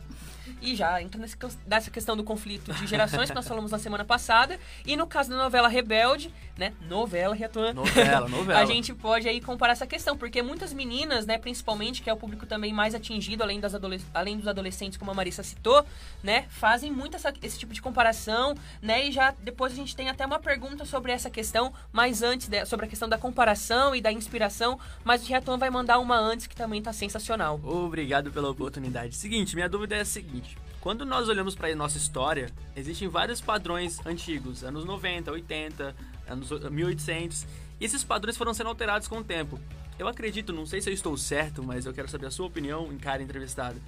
E 0.62 0.76
já 0.76 1.02
entra 1.02 1.22
nessa 1.68 1.92
questão 1.92 2.18
do 2.18 2.24
conflito 2.24 2.74
de 2.74 2.88
gerações 2.88 3.30
que 3.30 3.36
nós 3.36 3.48
falamos 3.48 3.72
na 3.72 3.78
semana 3.78 4.04
passada. 4.04 4.60
E 4.86 4.96
no 4.98 5.06
caso 5.06 5.30
da 5.30 5.38
novela 5.38 5.68
Rebelde, 5.68 6.34
né? 6.58 6.74
Novela, 6.90 7.36
Riatuan. 7.36 7.74
Novela, 7.74 8.28
novela. 8.30 8.60
a 8.60 8.66
gente 8.66 8.92
pode 8.94 9.28
aí 9.30 9.40
comparar 9.40 9.74
essa 9.74 9.86
questão, 9.86 10.18
porque 10.18 10.42
muitas 10.42 10.74
meninas, 10.74 11.28
né, 11.28 11.38
principalmente, 11.38 12.02
que 12.02 12.10
é 12.10 12.14
o 12.14 12.18
público 12.18 12.46
também 12.48 12.74
mais 12.74 12.96
atingido, 12.96 13.44
além, 13.44 13.60
das 13.60 13.76
adole- 13.76 14.02
além 14.14 14.38
dos 14.38 14.48
adolescentes, 14.48 14.98
como 14.98 15.12
a 15.12 15.14
Marissa 15.14 15.44
citou, 15.44 15.86
né, 16.24 16.46
fazem 16.50 16.92
muito 16.92 17.16
essa- 17.16 17.32
esse 17.44 17.60
tipo 17.60 17.74
de 17.74 17.82
comparação, 17.82 18.56
né, 18.82 19.08
e 19.08 19.12
já 19.12 19.36
depois 19.44 19.72
a 19.72 19.76
gente 19.76 19.96
tem 19.96 20.10
até 20.10 20.26
uma 20.26 20.40
pergunta 20.40 20.84
sobre 20.86 21.12
essa 21.12 21.30
questão, 21.30 21.72
mas 21.92 22.24
antes, 22.24 22.48
de- 22.48 22.66
sobre 22.66 22.88
a 22.88 22.90
questão 22.90 23.08
da 23.08 23.20
comparação 23.20 23.96
e 23.96 24.02
da 24.02 24.12
inspiração, 24.12 24.80
mas 25.04 25.22
o 25.24 25.28
Riatuan 25.28 25.60
vai 25.60 25.70
mandar 25.70 26.00
uma 26.00 26.18
antes 26.18 26.48
que 26.48 26.56
também 26.56 26.82
tá 26.82 26.92
sensacional. 26.92 27.60
Obrigado 27.64 28.32
pela 28.32 28.50
oportunidade. 28.50 29.16
Seguinte, 29.16 29.54
minha 29.56 29.70
dúvida 29.70 29.96
é 29.96 30.02
a 30.02 30.06
seguinte. 30.06 30.57
Quando 30.82 31.06
nós 31.06 31.28
olhamos 31.28 31.56
para 31.56 31.70
a 31.70 31.76
nossa 31.76 31.98
história, 31.98 32.52
existem 32.76 33.08
vários 33.08 33.42
padrões 33.42 34.00
antigos, 34.06 34.64
anos 34.64 34.86
90, 34.86 35.32
80, 35.32 35.96
anos 36.28 36.50
1800, 36.50 37.46
e 37.80 37.86
esses 37.86 38.04
padrões 38.04 38.38
foram 38.38 38.54
sendo 38.54 38.70
alterados 38.70 39.08
com 39.08 39.18
o 39.18 39.24
tempo. 39.24 39.60
Eu 39.98 40.08
acredito, 40.08 40.54
não 40.54 40.66
sei 40.66 40.80
se 40.80 40.90
eu 40.90 40.94
estou 40.94 41.18
certo, 41.18 41.64
mas 41.64 41.86
eu 41.86 41.94
quero 41.94 42.08
saber 42.08 42.28
a 42.28 42.32
sua 42.32 42.46
opinião 42.46 42.92
em 42.94 42.98
cada 42.98 43.24
entrevistado. 43.24 43.82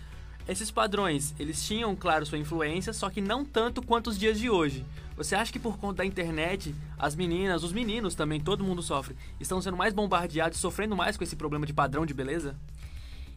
Esses 0.47 0.71
padrões, 0.71 1.35
eles 1.39 1.63
tinham, 1.63 1.95
claro, 1.95 2.25
sua 2.25 2.39
influência, 2.39 2.91
só 2.91 3.07
que 3.07 3.21
não 3.21 3.45
tanto 3.45 3.83
quanto 3.83 4.09
os 4.09 4.17
dias 4.17 4.39
de 4.39 4.49
hoje. 4.49 4.83
Você 5.15 5.35
acha 5.35 5.53
que 5.53 5.59
por 5.59 5.77
conta 5.77 5.97
da 5.97 6.05
internet, 6.05 6.73
as 6.97 7.15
meninas, 7.15 7.63
os 7.63 7.71
meninos 7.71 8.15
também, 8.15 8.41
todo 8.41 8.63
mundo 8.63 8.81
sofre, 8.81 9.15
estão 9.39 9.61
sendo 9.61 9.77
mais 9.77 9.93
bombardeados, 9.93 10.57
sofrendo 10.57 10.95
mais 10.95 11.15
com 11.15 11.23
esse 11.23 11.35
problema 11.35 11.67
de 11.67 11.73
padrão 11.73 12.03
de 12.03 12.15
beleza? 12.15 12.55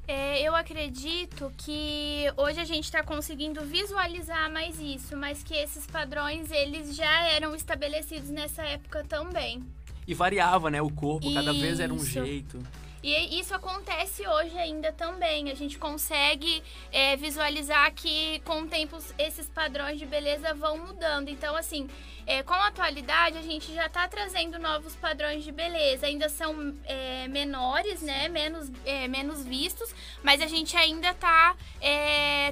É, 0.06 0.42
eu 0.42 0.54
acredito 0.54 1.52
que 1.56 2.24
hoje 2.36 2.60
a 2.60 2.64
gente 2.64 2.84
está 2.84 3.02
conseguindo 3.02 3.62
visualizar 3.62 4.50
mais 4.50 4.80
isso, 4.80 5.16
mas 5.16 5.42
que 5.42 5.54
esses 5.54 5.86
padrões 5.86 6.50
eles 6.50 6.96
já 6.96 7.28
eram 7.28 7.54
estabelecidos 7.54 8.28
nessa 8.28 8.62
época 8.62 9.04
também. 9.04 9.62
E 10.06 10.14
variava, 10.14 10.70
né? 10.70 10.82
O 10.82 10.90
corpo, 10.90 11.32
cada 11.32 11.52
vez 11.52 11.78
era 11.78 11.92
um 11.92 11.96
Isso. 11.96 12.06
jeito. 12.06 12.58
E 13.02 13.40
isso 13.40 13.52
acontece 13.54 14.26
hoje 14.28 14.56
ainda 14.56 14.92
também. 14.92 15.50
A 15.50 15.54
gente 15.54 15.76
consegue 15.78 16.62
é, 16.92 17.16
visualizar 17.16 17.92
que 17.92 18.40
com 18.44 18.62
o 18.62 18.66
tempo 18.68 18.96
esses 19.18 19.48
padrões 19.48 19.98
de 19.98 20.06
beleza 20.06 20.54
vão 20.54 20.78
mudando. 20.78 21.28
Então, 21.28 21.56
assim, 21.56 21.88
é, 22.26 22.44
com 22.44 22.54
a 22.54 22.68
atualidade, 22.68 23.36
a 23.38 23.42
gente 23.42 23.74
já 23.74 23.86
está 23.86 24.06
trazendo 24.06 24.56
novos 24.58 24.94
padrões 24.94 25.42
de 25.42 25.50
beleza. 25.50 26.06
Ainda 26.06 26.28
são 26.28 26.74
é, 26.84 27.26
menores, 27.26 28.02
né? 28.02 28.28
Menos, 28.28 28.70
é, 28.84 29.08
menos 29.08 29.44
vistos, 29.44 29.92
mas 30.22 30.40
a 30.40 30.46
gente 30.46 30.76
ainda 30.76 31.08
está 31.10 31.56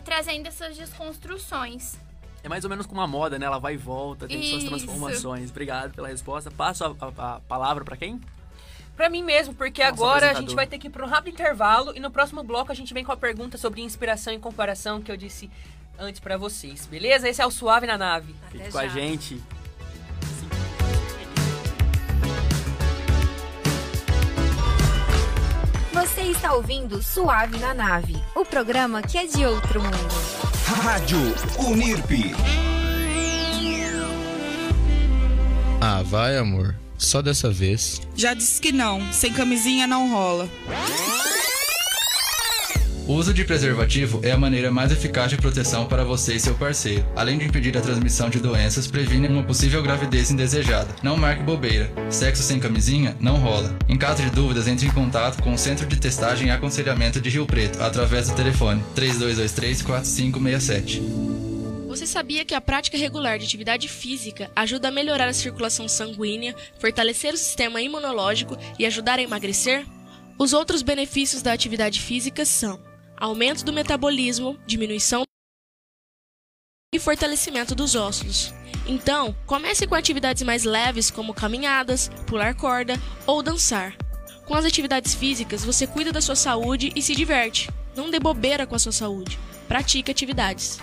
trazendo 0.04 0.46
essas 0.48 0.76
desconstruções. 0.76 1.96
É 2.42 2.48
mais 2.48 2.64
ou 2.64 2.70
menos 2.70 2.86
como 2.86 3.00
a 3.02 3.06
moda, 3.06 3.38
né? 3.38 3.46
Ela 3.46 3.58
vai 3.58 3.74
e 3.74 3.76
volta, 3.76 4.26
tem 4.26 4.42
suas 4.42 4.62
Isso. 4.62 4.70
transformações. 4.70 5.50
Obrigado 5.50 5.94
pela 5.94 6.08
resposta. 6.08 6.50
Passo 6.50 6.84
a, 6.84 6.88
a- 6.88 7.34
a 7.36 7.40
palavra 7.40 7.84
pra 7.84 7.96
quem? 7.96 8.18
Pra 9.00 9.08
mim 9.08 9.22
mesmo, 9.22 9.54
porque 9.54 9.82
Nosso 9.82 9.94
agora 9.94 10.30
a 10.30 10.34
gente 10.34 10.54
vai 10.54 10.66
ter 10.66 10.76
que 10.76 10.88
ir 10.88 10.90
para 10.90 11.02
um 11.02 11.08
rápido 11.08 11.32
intervalo 11.32 11.96
e 11.96 12.00
no 12.00 12.10
próximo 12.10 12.42
bloco 12.42 12.70
a 12.70 12.74
gente 12.74 12.92
vem 12.92 13.02
com 13.02 13.10
a 13.10 13.16
pergunta 13.16 13.56
sobre 13.56 13.80
inspiração 13.80 14.30
e 14.30 14.38
comparação 14.38 15.00
que 15.00 15.10
eu 15.10 15.16
disse 15.16 15.50
antes 15.98 16.20
pra 16.20 16.36
vocês, 16.36 16.84
beleza? 16.84 17.26
Esse 17.26 17.40
é 17.40 17.46
o 17.46 17.50
Suave 17.50 17.86
na 17.86 17.96
Nave. 17.96 18.34
Fique 18.50 18.70
com 18.70 18.76
a 18.76 18.88
gente. 18.88 19.42
Você 25.94 26.20
está 26.20 26.52
ouvindo 26.52 27.02
Suave 27.02 27.58
na 27.58 27.72
Nave, 27.72 28.22
o 28.36 28.44
programa 28.44 29.00
que 29.00 29.16
é 29.16 29.24
de 29.26 29.46
outro 29.46 29.82
mundo. 29.82 29.96
Rádio 30.84 31.16
Unirp. 31.58 32.34
Ah, 35.80 36.02
vai, 36.04 36.36
amor. 36.36 36.79
Só 37.00 37.22
dessa 37.22 37.50
vez. 37.50 38.00
Já 38.14 38.34
disse 38.34 38.60
que 38.60 38.70
não. 38.70 39.10
Sem 39.10 39.32
camisinha 39.32 39.86
não 39.86 40.10
rola. 40.10 40.48
O 43.06 43.14
uso 43.14 43.34
de 43.34 43.42
preservativo 43.42 44.20
é 44.22 44.30
a 44.30 44.36
maneira 44.36 44.70
mais 44.70 44.92
eficaz 44.92 45.30
de 45.30 45.36
proteção 45.36 45.86
para 45.86 46.04
você 46.04 46.34
e 46.34 46.38
seu 46.38 46.54
parceiro. 46.54 47.04
Além 47.16 47.38
de 47.38 47.46
impedir 47.46 47.76
a 47.76 47.80
transmissão 47.80 48.28
de 48.30 48.38
doenças, 48.38 48.86
previne 48.86 49.26
uma 49.26 49.42
possível 49.42 49.82
gravidez 49.82 50.30
indesejada. 50.30 50.94
Não 51.02 51.16
marque 51.16 51.42
bobeira. 51.42 51.90
Sexo 52.10 52.42
sem 52.42 52.60
camisinha 52.60 53.16
não 53.18 53.38
rola. 53.38 53.74
Em 53.88 53.96
caso 53.96 54.22
de 54.22 54.30
dúvidas, 54.30 54.68
entre 54.68 54.86
em 54.86 54.92
contato 54.92 55.42
com 55.42 55.54
o 55.54 55.58
Centro 55.58 55.86
de 55.86 55.96
Testagem 55.96 56.48
e 56.48 56.50
Aconselhamento 56.52 57.20
de 57.20 57.30
Rio 57.30 57.46
Preto 57.46 57.82
através 57.82 58.28
do 58.28 58.36
telefone 58.36 58.80
3223 58.94 59.82
4567. 59.82 61.29
Você 61.90 62.06
sabia 62.06 62.44
que 62.44 62.54
a 62.54 62.60
prática 62.60 62.96
regular 62.96 63.36
de 63.36 63.44
atividade 63.44 63.88
física 63.88 64.48
ajuda 64.54 64.86
a 64.86 64.90
melhorar 64.92 65.26
a 65.26 65.32
circulação 65.32 65.88
sanguínea, 65.88 66.54
fortalecer 66.78 67.34
o 67.34 67.36
sistema 67.36 67.82
imunológico 67.82 68.56
e 68.78 68.86
ajudar 68.86 69.18
a 69.18 69.22
emagrecer? 69.22 69.84
Os 70.38 70.52
outros 70.52 70.82
benefícios 70.82 71.42
da 71.42 71.52
atividade 71.52 72.00
física 72.00 72.44
são 72.44 72.80
aumento 73.16 73.64
do 73.64 73.72
metabolismo, 73.72 74.56
diminuição 74.64 75.24
e 76.94 77.00
fortalecimento 77.00 77.74
dos 77.74 77.96
ossos. 77.96 78.54
Então, 78.86 79.34
comece 79.44 79.84
com 79.84 79.96
atividades 79.96 80.44
mais 80.44 80.62
leves 80.62 81.10
como 81.10 81.34
caminhadas, 81.34 82.08
pular 82.24 82.54
corda 82.54 82.94
ou 83.26 83.42
dançar. 83.42 83.96
Com 84.46 84.54
as 84.54 84.64
atividades 84.64 85.12
físicas, 85.12 85.64
você 85.64 85.88
cuida 85.88 86.12
da 86.12 86.20
sua 86.20 86.36
saúde 86.36 86.92
e 86.94 87.02
se 87.02 87.16
diverte. 87.16 87.68
Não 87.96 88.12
dê 88.12 88.20
bobeira 88.20 88.64
com 88.64 88.76
a 88.76 88.78
sua 88.78 88.92
saúde. 88.92 89.36
Pratique 89.70 90.10
atividades. 90.10 90.80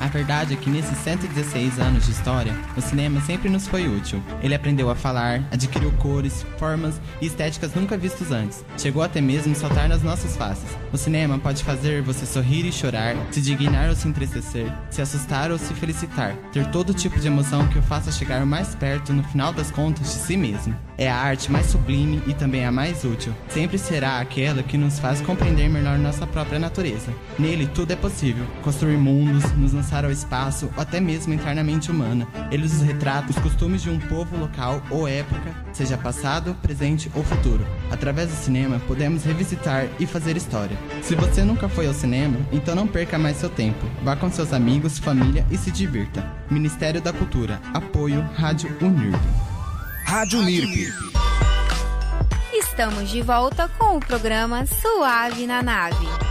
A 0.00 0.06
verdade 0.06 0.54
é 0.54 0.56
que 0.56 0.70
nesses 0.70 0.96
116 0.98 1.78
anos 1.80 2.06
de 2.06 2.12
história, 2.12 2.54
o 2.76 2.80
cinema 2.80 3.20
sempre 3.20 3.48
nos 3.48 3.66
foi 3.66 3.88
útil. 3.88 4.22
Ele 4.42 4.54
aprendeu 4.54 4.90
a 4.90 4.94
falar, 4.94 5.42
adquiriu 5.50 5.90
cores, 5.92 6.46
formas 6.56 7.00
e 7.20 7.26
estéticas 7.26 7.74
nunca 7.74 7.96
vistos 7.96 8.30
antes. 8.30 8.64
Chegou 8.76 9.02
até 9.02 9.20
mesmo 9.20 9.54
saltar 9.54 9.88
nas 9.88 10.02
nossas 10.02 10.36
faces. 10.36 10.70
O 10.92 10.96
cinema 10.96 11.38
pode 11.38 11.64
fazer 11.64 12.00
você 12.02 12.24
sorrir 12.24 12.64
e 12.64 12.72
chorar, 12.72 13.16
se 13.30 13.40
dignar 13.40 13.88
ou 13.88 13.96
se 13.96 14.06
entristecer, 14.06 14.72
se 14.90 15.02
assustar 15.02 15.50
ou 15.50 15.58
se 15.58 15.74
felicitar, 15.74 16.34
ter 16.52 16.66
todo 16.66 16.94
tipo 16.94 17.18
de 17.18 17.26
emoção 17.26 17.66
que 17.68 17.78
o 17.78 17.82
faça 17.82 18.12
chegar 18.12 18.46
mais 18.46 18.74
perto 18.74 19.12
no 19.12 19.24
final 19.24 19.52
das 19.52 19.70
contas 19.70 20.06
de 20.06 20.20
si 20.20 20.36
mesmo. 20.36 20.74
É 20.96 21.08
a 21.08 21.16
arte 21.16 21.50
mais 21.50 21.66
sublime 21.66 22.22
e 22.26 22.34
também 22.34 22.64
a 22.64 22.72
mais 22.72 23.04
útil. 23.04 23.32
Sempre 23.48 23.78
será 23.78 24.18
aquela 24.18 24.62
que 24.62 24.76
nos 24.76 24.98
faz 24.98 25.20
compreender 25.20 25.68
melhor 25.68 25.98
nossa 25.98 26.26
própria 26.26 26.58
natureza. 26.58 27.12
Nele 27.38 27.66
tudo 27.68 27.92
é 27.92 27.96
possível. 27.96 28.44
Construir 28.62 28.96
mundos, 28.96 29.44
nos 29.52 29.72
lançar 29.88 30.04
ao 30.04 30.10
espaço 30.10 30.70
ou 30.76 30.82
até 30.82 31.00
mesmo 31.00 31.32
entrar 31.32 31.54
na 31.54 31.64
mente 31.64 31.90
humana. 31.90 32.28
Ele 32.50 32.64
nos 32.64 32.82
retrata 32.82 33.30
os 33.30 33.38
costumes 33.38 33.82
de 33.82 33.88
um 33.88 33.98
povo 33.98 34.36
local 34.36 34.82
ou 34.90 35.08
época, 35.08 35.54
seja 35.72 35.96
passado, 35.96 36.54
presente 36.60 37.10
ou 37.14 37.24
futuro. 37.24 37.66
Através 37.90 38.28
do 38.28 38.36
cinema 38.36 38.78
podemos 38.86 39.24
revisitar 39.24 39.88
e 39.98 40.06
fazer 40.06 40.36
história. 40.36 40.76
Se 41.02 41.14
você 41.14 41.42
nunca 41.42 41.68
foi 41.68 41.86
ao 41.86 41.94
cinema, 41.94 42.38
então 42.52 42.74
não 42.74 42.86
perca 42.86 43.18
mais 43.18 43.38
seu 43.38 43.48
tempo. 43.48 43.86
Vá 44.02 44.14
com 44.14 44.30
seus 44.30 44.52
amigos, 44.52 44.98
família 44.98 45.46
e 45.50 45.56
se 45.56 45.70
divirta. 45.70 46.22
Ministério 46.50 47.00
da 47.00 47.12
Cultura. 47.12 47.58
Apoio 47.72 48.20
Rádio 48.36 48.70
Unirp. 48.82 49.20
Rádio 50.04 50.40
Unirp. 50.40 50.92
Estamos 52.52 53.08
de 53.08 53.22
volta 53.22 53.68
com 53.78 53.96
o 53.96 54.00
programa 54.00 54.66
Suave 54.66 55.46
na 55.46 55.62
Nave. 55.62 56.27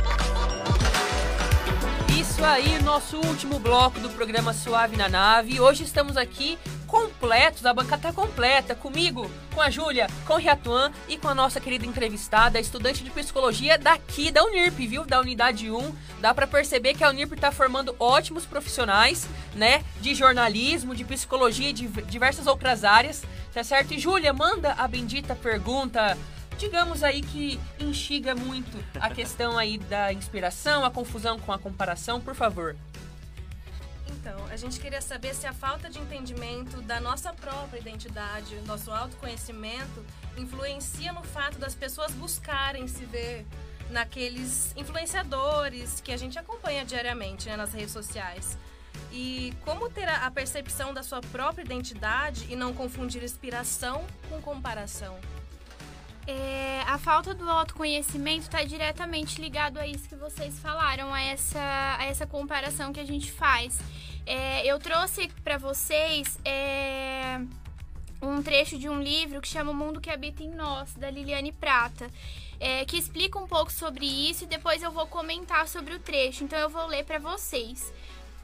Isso 2.37 2.45
aí, 2.45 2.79
nosso 2.83 3.17
último 3.17 3.57
bloco 3.57 3.99
do 3.99 4.11
programa 4.11 4.53
Suave 4.53 4.95
na 4.95 5.09
Nave. 5.09 5.59
Hoje 5.59 5.83
estamos 5.83 6.15
aqui 6.15 6.55
completos, 6.85 7.65
a 7.65 7.73
banca 7.73 7.97
tá 7.97 8.13
completa, 8.13 8.75
comigo, 8.75 9.27
com 9.55 9.59
a 9.59 9.71
Júlia, 9.71 10.05
com 10.23 10.35
o 10.35 10.37
Riatuan 10.37 10.91
e 11.09 11.17
com 11.17 11.27
a 11.27 11.33
nossa 11.33 11.59
querida 11.59 11.87
entrevistada, 11.87 12.59
estudante 12.59 13.03
de 13.03 13.09
psicologia 13.09 13.75
daqui 13.75 14.29
da 14.29 14.43
Unirp, 14.43 14.77
viu? 14.77 15.03
Da 15.03 15.19
unidade 15.19 15.71
1. 15.71 15.95
Dá 16.21 16.31
pra 16.31 16.45
perceber 16.45 16.93
que 16.93 17.03
a 17.03 17.09
Unirp 17.09 17.33
tá 17.39 17.51
formando 17.51 17.95
ótimos 17.99 18.45
profissionais, 18.45 19.27
né? 19.55 19.83
De 19.99 20.13
jornalismo, 20.13 20.93
de 20.93 21.03
psicologia 21.03 21.71
e 21.71 21.73
de 21.73 21.87
diversas 22.03 22.45
outras 22.45 22.83
áreas, 22.83 23.23
tá 23.51 23.63
certo? 23.63 23.95
E 23.95 23.99
Júlia, 23.99 24.31
manda 24.31 24.73
a 24.73 24.87
bendita 24.87 25.33
pergunta 25.33 26.15
digamos 26.57 27.03
aí 27.03 27.21
que 27.21 27.59
instiga 27.79 28.35
muito 28.35 28.83
a 28.99 29.09
questão 29.09 29.57
aí 29.57 29.77
da 29.77 30.11
inspiração, 30.11 30.83
a 30.83 30.91
confusão 30.91 31.39
com 31.39 31.53
a 31.53 31.59
comparação, 31.59 32.19
por 32.19 32.35
favor. 32.35 32.75
Então, 34.09 34.45
a 34.47 34.57
gente 34.57 34.79
queria 34.79 35.01
saber 35.01 35.33
se 35.35 35.45
a 35.45 35.53
falta 35.53 35.89
de 35.89 35.99
entendimento 35.99 36.81
da 36.81 36.99
nossa 36.99 37.31
própria 37.31 37.79
identidade, 37.79 38.55
nosso 38.65 38.91
autoconhecimento, 38.91 40.05
influencia 40.37 41.13
no 41.13 41.23
fato 41.23 41.57
das 41.57 41.75
pessoas 41.75 42.11
buscarem 42.13 42.87
se 42.87 43.05
ver 43.05 43.45
naqueles 43.89 44.73
influenciadores 44.75 46.01
que 46.01 46.11
a 46.11 46.17
gente 46.17 46.37
acompanha 46.37 46.83
diariamente 46.83 47.47
né, 47.47 47.55
nas 47.55 47.73
redes 47.73 47.91
sociais. 47.91 48.57
E 49.11 49.53
como 49.63 49.89
ter 49.89 50.09
a 50.09 50.29
percepção 50.29 50.93
da 50.93 51.03
sua 51.03 51.21
própria 51.21 51.63
identidade 51.63 52.47
e 52.49 52.55
não 52.55 52.73
confundir 52.73 53.23
inspiração 53.23 54.05
com 54.29 54.41
comparação? 54.41 55.17
É, 56.27 56.83
a 56.85 56.97
falta 56.97 57.33
do 57.33 57.49
autoconhecimento 57.49 58.41
está 58.41 58.61
diretamente 58.61 59.39
ligado 59.39 59.77
a 59.77 59.87
isso 59.87 60.09
que 60.09 60.15
vocês 60.15 60.59
falaram, 60.59 61.13
a 61.13 61.21
essa, 61.21 61.95
a 61.97 62.03
essa 62.03 62.27
comparação 62.27 62.91
que 62.91 62.99
a 62.99 63.05
gente 63.05 63.31
faz. 63.31 63.79
É, 64.25 64.65
eu 64.65 64.77
trouxe 64.77 65.29
para 65.41 65.57
vocês 65.57 66.37
é, 66.43 67.39
um 68.21 68.43
trecho 68.43 68.77
de 68.77 68.89
um 68.89 69.01
livro 69.01 69.39
que 69.39 69.47
chama 69.47 69.71
O 69.71 69.73
Mundo 69.73 70.01
que 70.01 70.09
Habita 70.09 70.43
em 70.43 70.49
Nós, 70.49 70.93
da 70.95 71.09
Liliane 71.09 71.53
Prata, 71.53 72.11
é, 72.59 72.83
que 72.83 72.97
explica 72.97 73.39
um 73.39 73.47
pouco 73.47 73.71
sobre 73.71 74.05
isso 74.05 74.43
e 74.43 74.47
depois 74.47 74.83
eu 74.83 74.91
vou 74.91 75.07
comentar 75.07 75.65
sobre 75.65 75.93
o 75.93 75.99
trecho, 75.99 76.43
então 76.43 76.59
eu 76.59 76.69
vou 76.69 76.87
ler 76.87 77.05
para 77.05 77.19
vocês. 77.19 77.93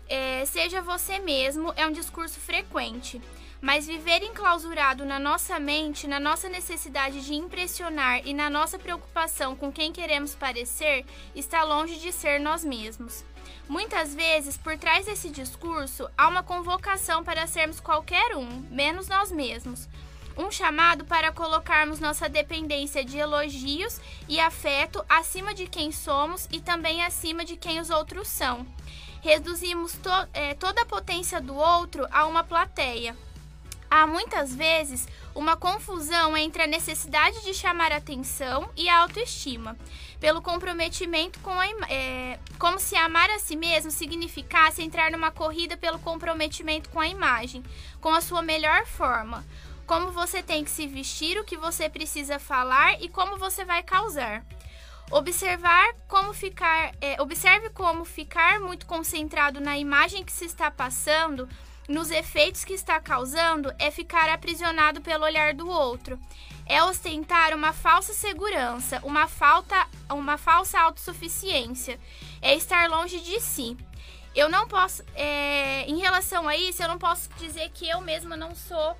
É, 0.07 0.45
seja 0.45 0.81
você 0.81 1.19
mesmo 1.19 1.73
é 1.75 1.85
um 1.85 1.91
discurso 1.91 2.39
frequente. 2.39 3.21
Mas 3.63 3.87
viver 3.87 4.21
enclausurado 4.23 5.05
na 5.05 5.17
nossa 5.17 5.57
mente, 5.57 6.05
na 6.05 6.19
nossa 6.19 6.49
necessidade 6.49 7.25
de 7.25 7.33
impressionar 7.33 8.19
e 8.27 8.33
na 8.33 8.49
nossa 8.49 8.77
preocupação 8.77 9.55
com 9.55 9.71
quem 9.71 9.93
queremos 9.93 10.35
parecer, 10.35 11.05
está 11.33 11.63
longe 11.63 11.97
de 11.97 12.11
ser 12.11 12.41
nós 12.41 12.65
mesmos. 12.65 13.23
Muitas 13.69 14.13
vezes, 14.13 14.57
por 14.57 14.77
trás 14.77 15.05
desse 15.05 15.29
discurso, 15.29 16.09
há 16.17 16.27
uma 16.27 16.43
convocação 16.43 17.23
para 17.23 17.47
sermos 17.47 17.79
qualquer 17.79 18.35
um, 18.35 18.49
menos 18.69 19.07
nós 19.07 19.31
mesmos. 19.31 19.87
Um 20.37 20.51
chamado 20.51 21.05
para 21.05 21.31
colocarmos 21.31 22.01
nossa 22.01 22.27
dependência 22.27 23.05
de 23.05 23.17
elogios 23.17 24.01
e 24.27 24.41
afeto 24.41 25.05
acima 25.07 25.53
de 25.53 25.67
quem 25.67 25.89
somos 25.89 26.49
e 26.51 26.59
também 26.59 27.01
acima 27.01 27.45
de 27.45 27.55
quem 27.55 27.79
os 27.79 27.89
outros 27.89 28.27
são. 28.27 28.67
Reduzimos 29.21 29.93
to 29.93 30.09
é, 30.33 30.53
toda 30.53 30.81
a 30.81 30.85
potência 30.85 31.39
do 31.39 31.55
outro 31.55 32.05
a 32.11 32.25
uma 32.25 32.43
plateia. 32.43 33.15
Há 33.95 34.07
muitas 34.07 34.55
vezes 34.55 35.07
uma 35.35 35.55
confusão 35.55 36.35
entre 36.35 36.63
a 36.63 36.67
necessidade 36.67 37.43
de 37.43 37.53
chamar 37.53 37.91
atenção 37.91 38.67
e 38.75 38.89
a 38.89 38.97
autoestima, 39.01 39.77
pelo 40.19 40.41
comprometimento 40.41 41.39
com 41.41 41.51
a 41.51 41.67
é, 41.87 42.39
como 42.57 42.79
se 42.79 42.95
amar 42.95 43.29
a 43.29 43.37
si 43.37 43.55
mesmo 43.55 43.91
significasse 43.91 44.81
entrar 44.81 45.11
numa 45.11 45.29
corrida 45.29 45.77
pelo 45.77 45.99
comprometimento 45.99 46.89
com 46.89 46.99
a 46.99 47.07
imagem, 47.07 47.63
com 48.01 48.09
a 48.09 48.19
sua 48.19 48.41
melhor 48.41 48.83
forma, 48.87 49.45
como 49.85 50.09
você 50.09 50.41
tem 50.41 50.63
que 50.63 50.71
se 50.71 50.87
vestir, 50.87 51.37
o 51.37 51.43
que 51.43 51.55
você 51.55 51.87
precisa 51.87 52.39
falar 52.39 52.99
e 52.99 53.07
como 53.07 53.37
você 53.37 53.63
vai 53.63 53.83
causar. 53.83 54.43
Observar 55.11 55.93
como 56.07 56.33
ficar, 56.33 56.95
é, 56.99 57.21
observe 57.21 57.69
como 57.69 58.05
ficar 58.05 58.59
muito 58.59 58.87
concentrado 58.87 59.61
na 59.61 59.77
imagem 59.77 60.23
que 60.23 60.31
se 60.31 60.45
está 60.45 60.71
passando 60.71 61.47
nos 61.87 62.11
efeitos 62.11 62.63
que 62.63 62.73
está 62.73 62.99
causando 62.99 63.73
é 63.77 63.91
ficar 63.91 64.29
aprisionado 64.29 65.01
pelo 65.01 65.25
olhar 65.25 65.53
do 65.53 65.67
outro. 65.67 66.19
É 66.65 66.81
ostentar 66.81 67.53
uma 67.53 67.73
falsa 67.73 68.13
segurança, 68.13 69.01
uma, 69.03 69.27
falta, 69.27 69.87
uma 70.09 70.37
falsa 70.37 70.79
autossuficiência. 70.79 71.99
É 72.41 72.55
estar 72.55 72.89
longe 72.89 73.19
de 73.19 73.39
si. 73.41 73.77
Eu 74.33 74.49
não 74.49 74.67
posso, 74.67 75.03
é, 75.13 75.85
em 75.87 75.99
relação 75.99 76.47
a 76.47 76.55
isso, 76.55 76.81
eu 76.81 76.87
não 76.87 76.97
posso 76.97 77.29
dizer 77.37 77.69
que 77.69 77.87
eu 77.87 78.01
mesma 78.01 78.35
não 78.35 78.55
sou 78.55 78.97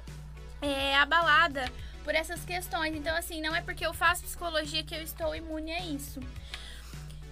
é, 0.62 0.96
abalada 0.98 1.72
por 2.04 2.14
essas 2.14 2.44
questões. 2.44 2.96
Então, 2.96 3.16
assim, 3.16 3.42
não 3.42 3.56
é 3.56 3.62
porque 3.62 3.86
eu 3.86 3.94
faço 3.94 4.24
psicologia 4.24 4.84
que 4.84 4.94
eu 4.94 5.02
estou 5.02 5.34
imune 5.36 5.72
a 5.72 5.86
isso. 5.86 6.20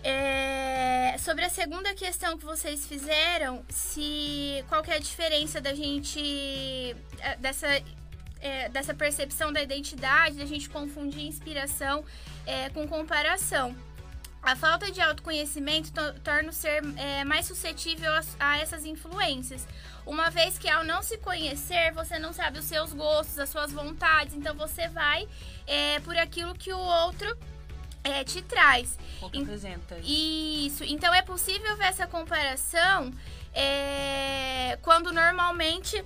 É, 0.03 1.15
sobre 1.19 1.45
a 1.45 1.49
segunda 1.49 1.93
questão 1.93 2.37
que 2.37 2.45
vocês 2.45 2.85
fizeram, 2.87 3.63
se 3.69 4.65
qual 4.67 4.83
é 4.87 4.95
a 4.95 4.99
diferença 4.99 5.61
da 5.61 5.73
gente 5.75 6.95
é, 7.19 7.35
dessa 7.37 7.67
é, 8.41 8.69
dessa 8.69 8.93
percepção 8.93 9.53
da 9.53 9.61
identidade, 9.61 10.37
da 10.37 10.45
gente 10.45 10.69
confundir 10.69 11.25
inspiração 11.25 12.03
é, 12.45 12.69
com 12.69 12.87
comparação. 12.87 13.75
A 14.41 14.55
falta 14.55 14.91
de 14.91 14.99
autoconhecimento 14.99 15.91
to 15.91 16.19
torna 16.23 16.49
o 16.49 16.53
ser 16.53 16.81
é, 16.97 17.23
mais 17.23 17.45
suscetível 17.45 18.11
a, 18.11 18.21
a, 18.39 18.57
essas 18.57 18.85
influências. 18.85 19.67
Uma 20.03 20.31
vez 20.31 20.57
que 20.57 20.67
ao 20.67 20.83
não 20.83 21.03
se 21.03 21.19
conhecer, 21.19 21.91
você 21.93 22.17
não 22.17 22.33
sabe 22.33 22.57
os 22.57 22.65
seus 22.65 22.91
gostos, 22.91 23.37
as 23.37 23.49
suas 23.49 23.71
vontades, 23.71 24.33
então 24.33 24.55
você 24.55 24.87
vai 24.87 25.27
é, 25.67 25.99
por 25.99 26.17
aquilo 26.17 26.55
que 26.55 26.73
o 26.73 26.79
outro 26.79 27.37
é, 28.03 28.23
te 28.23 28.41
traz. 28.41 28.97
Ou 29.21 29.29
que 29.29 29.41
apresenta. 29.41 29.97
Isso. 30.03 30.83
Então 30.83 31.13
é 31.13 31.21
possível 31.21 31.75
ver 31.77 31.85
essa 31.85 32.07
comparação 32.07 33.13
é, 33.53 34.77
quando 34.81 35.11
normalmente 35.11 36.03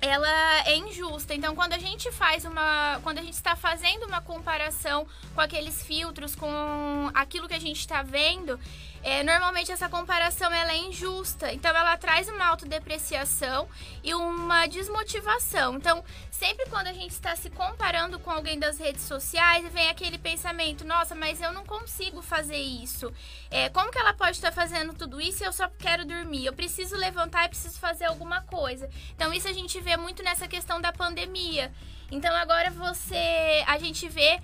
ela 0.00 0.66
é 0.66 0.76
injusta. 0.76 1.34
Então, 1.34 1.54
quando 1.54 1.72
a 1.72 1.78
gente 1.78 2.10
faz 2.12 2.44
uma. 2.44 3.00
Quando 3.02 3.18
a 3.18 3.22
gente 3.22 3.34
está 3.34 3.56
fazendo 3.56 4.06
uma 4.06 4.20
comparação 4.20 5.06
com 5.34 5.40
aqueles 5.40 5.82
filtros, 5.82 6.34
com 6.34 7.10
aquilo 7.14 7.48
que 7.48 7.54
a 7.54 7.60
gente 7.60 7.80
está 7.80 8.02
vendo, 8.02 8.58
é, 9.06 9.22
normalmente 9.22 9.70
essa 9.70 9.88
comparação 9.88 10.52
ela 10.52 10.72
é 10.72 10.78
injusta. 10.78 11.52
Então, 11.52 11.70
ela 11.70 11.96
traz 11.96 12.28
uma 12.28 12.44
autodepreciação 12.44 13.68
e 14.02 14.12
uma 14.12 14.66
desmotivação. 14.66 15.76
Então, 15.76 16.04
sempre 16.28 16.68
quando 16.68 16.88
a 16.88 16.92
gente 16.92 17.12
está 17.12 17.36
se 17.36 17.48
comparando 17.48 18.18
com 18.18 18.32
alguém 18.32 18.58
das 18.58 18.80
redes 18.80 19.02
sociais, 19.02 19.64
vem 19.72 19.88
aquele 19.90 20.18
pensamento: 20.18 20.84
nossa, 20.84 21.14
mas 21.14 21.40
eu 21.40 21.52
não 21.52 21.64
consigo 21.64 22.20
fazer 22.20 22.56
isso. 22.56 23.12
É, 23.48 23.68
como 23.68 23.92
que 23.92 23.98
ela 23.98 24.12
pode 24.12 24.38
estar 24.38 24.50
fazendo 24.50 24.92
tudo 24.92 25.20
isso 25.20 25.44
e 25.44 25.46
eu 25.46 25.52
só 25.52 25.68
quero 25.68 26.04
dormir? 26.04 26.44
Eu 26.44 26.52
preciso 26.52 26.96
levantar 26.96 27.44
e 27.44 27.50
preciso 27.50 27.78
fazer 27.78 28.06
alguma 28.06 28.40
coisa. 28.42 28.90
Então, 29.14 29.32
isso 29.32 29.46
a 29.46 29.52
gente 29.52 29.80
vê 29.80 29.96
muito 29.96 30.20
nessa 30.24 30.48
questão 30.48 30.80
da 30.80 30.92
pandemia. 30.92 31.72
Então, 32.10 32.34
agora 32.34 32.72
você. 32.72 33.62
A 33.68 33.78
gente 33.78 34.08
vê. 34.08 34.42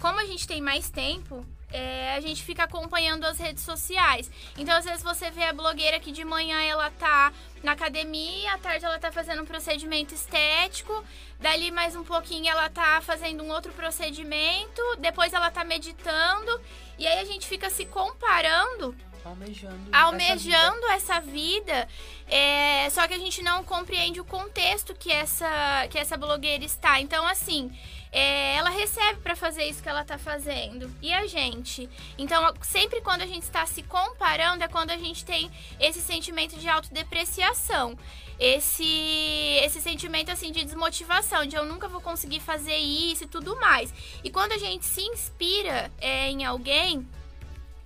Como 0.00 0.18
a 0.18 0.26
gente 0.26 0.48
tem 0.48 0.60
mais 0.60 0.90
tempo, 0.90 1.46
é, 1.72 2.14
a 2.14 2.20
gente 2.20 2.42
fica 2.42 2.64
acompanhando 2.64 3.24
as 3.24 3.38
redes 3.38 3.62
sociais. 3.62 4.30
Então, 4.56 4.76
às 4.76 4.84
vezes, 4.84 5.02
você 5.02 5.30
vê 5.30 5.44
a 5.44 5.52
blogueira 5.52 6.00
que 6.00 6.12
de 6.12 6.24
manhã 6.24 6.60
ela 6.62 6.90
tá 6.90 7.32
na 7.62 7.72
academia, 7.72 8.54
à 8.54 8.58
tarde 8.58 8.84
ela 8.84 8.98
tá 8.98 9.12
fazendo 9.12 9.42
um 9.42 9.46
procedimento 9.46 10.14
estético, 10.14 11.04
dali 11.38 11.70
mais 11.70 11.94
um 11.94 12.02
pouquinho 12.02 12.48
ela 12.48 12.68
tá 12.70 13.00
fazendo 13.02 13.42
um 13.42 13.50
outro 13.50 13.72
procedimento, 13.72 14.82
depois 14.98 15.32
ela 15.32 15.50
tá 15.50 15.62
meditando, 15.62 16.60
e 16.98 17.06
aí 17.06 17.20
a 17.20 17.24
gente 17.24 17.46
fica 17.46 17.68
se 17.68 17.84
comparando. 17.84 18.96
Almejando, 19.22 19.90
almejando 19.92 20.86
essa 20.86 21.20
vida, 21.20 21.72
essa 21.72 21.86
vida 21.86 21.88
é, 22.30 22.88
só 22.90 23.08
que 23.08 23.14
a 23.14 23.18
gente 23.18 23.42
não 23.42 23.64
compreende 23.64 24.20
o 24.20 24.24
contexto 24.24 24.94
que 24.94 25.10
essa, 25.10 25.86
que 25.90 25.98
essa 25.98 26.16
blogueira 26.16 26.64
está. 26.64 27.00
Então, 27.00 27.26
assim, 27.26 27.76
é, 28.12 28.56
ela 28.56 28.70
recebe 28.70 29.20
para 29.20 29.36
fazer 29.36 29.64
isso 29.64 29.82
que 29.82 29.88
ela 29.88 30.04
tá 30.04 30.18
fazendo. 30.18 30.92
E 31.00 31.12
a 31.12 31.26
gente? 31.26 31.88
Então, 32.18 32.52
sempre 32.62 33.00
quando 33.00 33.22
a 33.22 33.26
gente 33.26 33.44
está 33.44 33.64
se 33.66 33.82
comparando, 33.82 34.64
é 34.64 34.68
quando 34.68 34.90
a 34.90 34.96
gente 34.96 35.24
tem 35.24 35.50
esse 35.78 36.00
sentimento 36.00 36.58
de 36.58 36.68
autodepreciação. 36.68 37.96
Esse, 38.38 39.60
esse 39.62 39.80
sentimento 39.80 40.30
assim 40.30 40.50
de 40.50 40.64
desmotivação, 40.64 41.46
de 41.46 41.54
eu 41.54 41.64
nunca 41.64 41.86
vou 41.88 42.00
conseguir 42.00 42.40
fazer 42.40 42.76
isso 42.78 43.24
e 43.24 43.26
tudo 43.26 43.54
mais. 43.60 43.92
E 44.24 44.30
quando 44.30 44.52
a 44.52 44.58
gente 44.58 44.86
se 44.86 45.02
inspira 45.02 45.92
é, 46.00 46.30
em 46.30 46.44
alguém, 46.44 47.06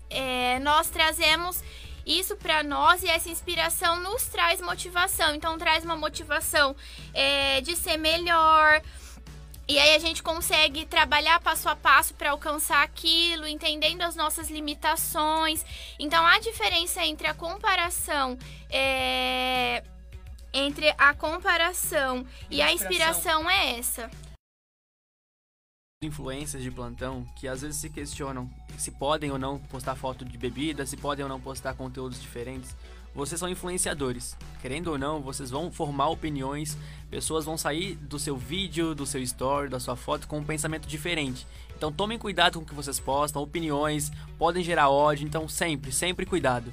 é, 0.08 0.58
nós 0.60 0.88
trazemos 0.88 1.62
isso 2.06 2.36
para 2.36 2.62
nós 2.62 3.02
e 3.02 3.08
essa 3.08 3.28
inspiração 3.28 4.00
nos 4.00 4.26
traz 4.26 4.60
motivação. 4.60 5.34
Então, 5.34 5.58
traz 5.58 5.84
uma 5.84 5.96
motivação 5.96 6.76
é, 7.12 7.60
de 7.60 7.74
ser 7.74 7.96
melhor, 7.96 8.80
e 9.66 9.78
aí 9.78 9.94
a 9.94 9.98
gente 9.98 10.22
consegue 10.22 10.84
trabalhar 10.84 11.40
passo 11.40 11.68
a 11.68 11.76
passo 11.76 12.14
para 12.14 12.30
alcançar 12.30 12.82
aquilo, 12.82 13.46
entendendo 13.46 14.02
as 14.02 14.14
nossas 14.14 14.50
limitações. 14.50 15.64
Então 15.98 16.24
a 16.24 16.38
diferença 16.38 17.04
entre 17.04 17.26
a 17.26 17.34
comparação 17.34 18.38
é... 18.70 19.82
entre 20.52 20.94
a 20.98 21.14
comparação 21.14 22.26
e, 22.50 22.56
e 22.56 22.62
a 22.62 22.72
inspiração 22.72 23.48
é 23.48 23.78
essa. 23.78 24.10
Influências 26.02 26.62
de 26.62 26.70
plantão 26.70 27.26
que 27.38 27.48
às 27.48 27.62
vezes 27.62 27.78
se 27.78 27.88
questionam 27.88 28.50
se 28.76 28.90
podem 28.90 29.30
ou 29.30 29.38
não 29.38 29.58
postar 29.58 29.94
foto 29.94 30.24
de 30.24 30.36
bebida, 30.36 30.84
se 30.84 30.96
podem 30.96 31.22
ou 31.22 31.28
não 31.28 31.40
postar 31.40 31.74
conteúdos 31.74 32.20
diferentes 32.20 32.74
vocês 33.14 33.38
são 33.38 33.48
influenciadores. 33.48 34.36
Querendo 34.60 34.88
ou 34.88 34.98
não, 34.98 35.20
vocês 35.20 35.50
vão 35.50 35.70
formar 35.70 36.08
opiniões, 36.08 36.76
pessoas 37.10 37.44
vão 37.44 37.56
sair 37.56 37.94
do 37.96 38.18
seu 38.18 38.36
vídeo, 38.36 38.94
do 38.94 39.06
seu 39.06 39.22
story, 39.22 39.68
da 39.68 39.78
sua 39.78 39.96
foto 39.96 40.26
com 40.26 40.38
um 40.38 40.44
pensamento 40.44 40.88
diferente. 40.88 41.46
Então 41.76 41.92
tomem 41.92 42.18
cuidado 42.18 42.58
com 42.58 42.64
o 42.64 42.66
que 42.66 42.74
vocês 42.74 42.98
postam, 42.98 43.42
opiniões 43.42 44.10
podem 44.38 44.64
gerar 44.64 44.90
ódio, 44.90 45.26
então 45.26 45.48
sempre, 45.48 45.92
sempre 45.92 46.26
cuidado. 46.26 46.72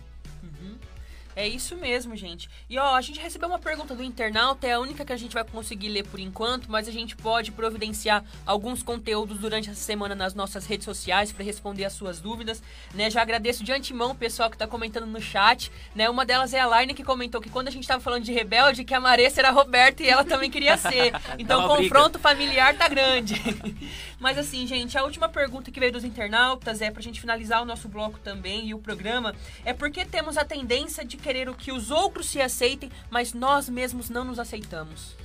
É 1.36 1.48
isso 1.48 1.76
mesmo, 1.76 2.16
gente. 2.16 2.50
E 2.70 2.78
ó, 2.78 2.96
a 2.96 3.02
gente 3.02 3.20
recebeu 3.20 3.48
uma 3.48 3.60
pergunta 3.60 3.96
do 3.96 4.04
internauta, 4.04 4.68
é 4.68 4.74
a 4.74 4.80
única 4.80 5.06
que 5.06 5.14
a 5.14 5.18
gente 5.18 5.34
vai 5.34 5.44
conseguir 5.44 5.90
ler 5.90 6.06
por 6.06 6.20
enquanto, 6.20 6.70
mas 6.70 6.88
a 6.88 6.92
gente 6.92 7.16
pode 7.16 7.52
providenciar 7.52 8.24
alguns 8.46 8.84
conteúdos 8.84 9.38
durante 9.40 9.70
essa 9.70 9.80
semana 9.80 10.14
nas 10.14 10.34
nossas 10.34 10.66
redes 10.66 10.86
sociais 10.86 11.32
para 11.32 11.44
responder 11.44 11.86
as 11.86 11.94
suas 11.94 12.20
dúvidas, 12.20 12.62
né? 12.94 13.10
Já 13.10 13.22
agradeço 13.22 13.64
de 13.64 13.72
antemão 13.72 14.12
o 14.12 14.16
pessoal 14.16 14.50
que 14.50 14.58
tá 14.58 14.68
comentando 14.68 15.06
no 15.06 15.22
chat, 15.22 15.72
né? 15.96 16.10
Uma 16.10 16.26
delas 16.26 16.54
é 16.54 16.60
a 16.60 16.66
Laine 16.66 16.94
que 16.94 17.04
comentou 17.04 17.40
que 17.40 17.50
quando 17.50 17.68
a 17.70 17.72
gente 17.72 17.88
tava 17.88 18.02
falando 18.02 18.24
de 18.24 18.32
Rebelde, 18.32 18.84
que 18.84 18.94
a 18.94 19.00
Maressa 19.00 19.42
era 19.42 19.50
a 19.50 19.52
Roberta 19.52 20.04
e 20.04 20.10
ela 20.10 20.24
também 20.24 20.50
queria 20.50 20.78
ser. 20.78 21.12
Então 21.40 21.66
o 21.66 21.68
confronto 21.68 22.20
familiar 22.20 22.76
tá 22.78 22.88
grande. 22.88 23.36
mas 24.20 24.38
assim, 24.38 24.68
gente, 24.68 24.98
a 24.98 25.04
última 25.04 25.30
pergunta 25.30 25.72
que 25.72 25.80
veio 25.80 25.92
dos 25.92 26.04
internautas 26.04 26.82
é 26.82 26.92
pra 26.92 27.02
gente 27.02 27.20
finalizar 27.20 27.62
o 27.62 27.66
nosso 27.66 27.88
bloco 27.88 28.20
também 28.20 28.68
e 28.68 28.74
o 28.74 28.80
programa, 28.80 29.34
é 29.64 29.74
porque 29.74 30.06
temos 30.06 30.38
a 30.38 30.44
tendência 30.44 31.06
de 31.06 31.18
querer 31.22 31.48
o 31.48 31.54
que 31.54 31.72
os 31.72 31.92
outros 31.92 32.28
se 32.28 32.42
aceitem, 32.42 32.92
mas 33.10 33.34
nós 33.34 33.70
mesmos 33.70 34.10
não 34.10 34.26
nos 34.26 34.40
aceitamos. 34.40 35.16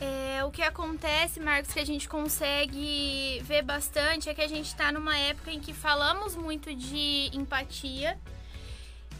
É, 0.00 0.42
o 0.44 0.50
que 0.50 0.62
acontece, 0.62 1.38
Marcos, 1.38 1.72
que 1.72 1.78
a 1.78 1.86
gente 1.86 2.08
consegue 2.08 3.40
ver 3.44 3.62
bastante 3.62 4.28
é 4.28 4.34
que 4.34 4.40
a 4.40 4.48
gente 4.48 4.66
está 4.66 4.90
numa 4.90 5.16
época 5.16 5.52
em 5.52 5.60
que 5.60 5.72
falamos 5.72 6.34
muito 6.34 6.74
de 6.74 7.30
empatia, 7.32 8.18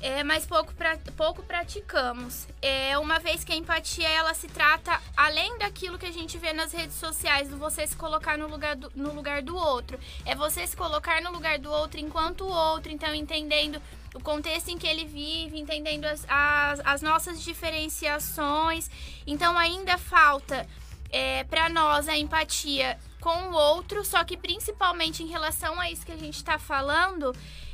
é, 0.02 0.24
mas 0.24 0.44
pouco, 0.44 0.74
pra, 0.74 0.98
pouco 1.16 1.44
praticamos. 1.44 2.48
É, 2.60 2.98
uma 2.98 3.20
vez 3.20 3.44
que 3.44 3.52
a 3.52 3.56
empatia 3.56 4.08
ela 4.08 4.34
se 4.34 4.48
trata 4.48 5.00
além 5.16 5.56
daquilo 5.58 5.96
que 5.96 6.06
a 6.06 6.10
gente 6.10 6.36
vê 6.38 6.52
nas 6.52 6.72
redes 6.72 6.96
sociais, 6.96 7.48
do 7.48 7.56
você 7.56 7.86
se 7.86 7.94
colocar 7.94 8.36
no 8.36 8.48
lugar 8.48 8.74
do, 8.74 8.90
no 8.96 9.14
lugar 9.14 9.42
do 9.42 9.56
outro. 9.56 9.96
É 10.26 10.34
você 10.34 10.66
se 10.66 10.76
colocar 10.76 11.22
no 11.22 11.30
lugar 11.30 11.56
do 11.60 11.70
outro 11.70 12.00
enquanto 12.00 12.42
o 12.42 12.52
outro, 12.52 12.90
então 12.90 13.14
entendendo 13.14 13.80
o 14.12 14.20
contexto 14.20 14.70
em 14.70 14.76
que 14.76 14.88
ele 14.88 15.04
vive, 15.04 15.60
entendendo 15.60 16.04
as, 16.04 16.26
as, 16.28 16.80
as 16.84 17.00
nossas 17.00 17.40
diferenciações. 17.40 18.90
Então 19.24 19.56
ainda 19.56 19.96
falta 19.96 20.66
é, 21.10 21.44
para 21.44 21.68
nós 21.68 22.08
a 22.08 22.18
empatia 22.18 22.98
com 23.20 23.50
o 23.50 23.52
outro, 23.52 24.04
só 24.04 24.24
que 24.24 24.36
principalmente 24.36 25.22
em 25.22 25.28
relação 25.28 25.78
a 25.80 25.88
isso 25.88 26.04
que 26.04 26.10
a 26.10 26.16
gente 26.16 26.36
está 26.36 26.58
falando, 26.58 27.32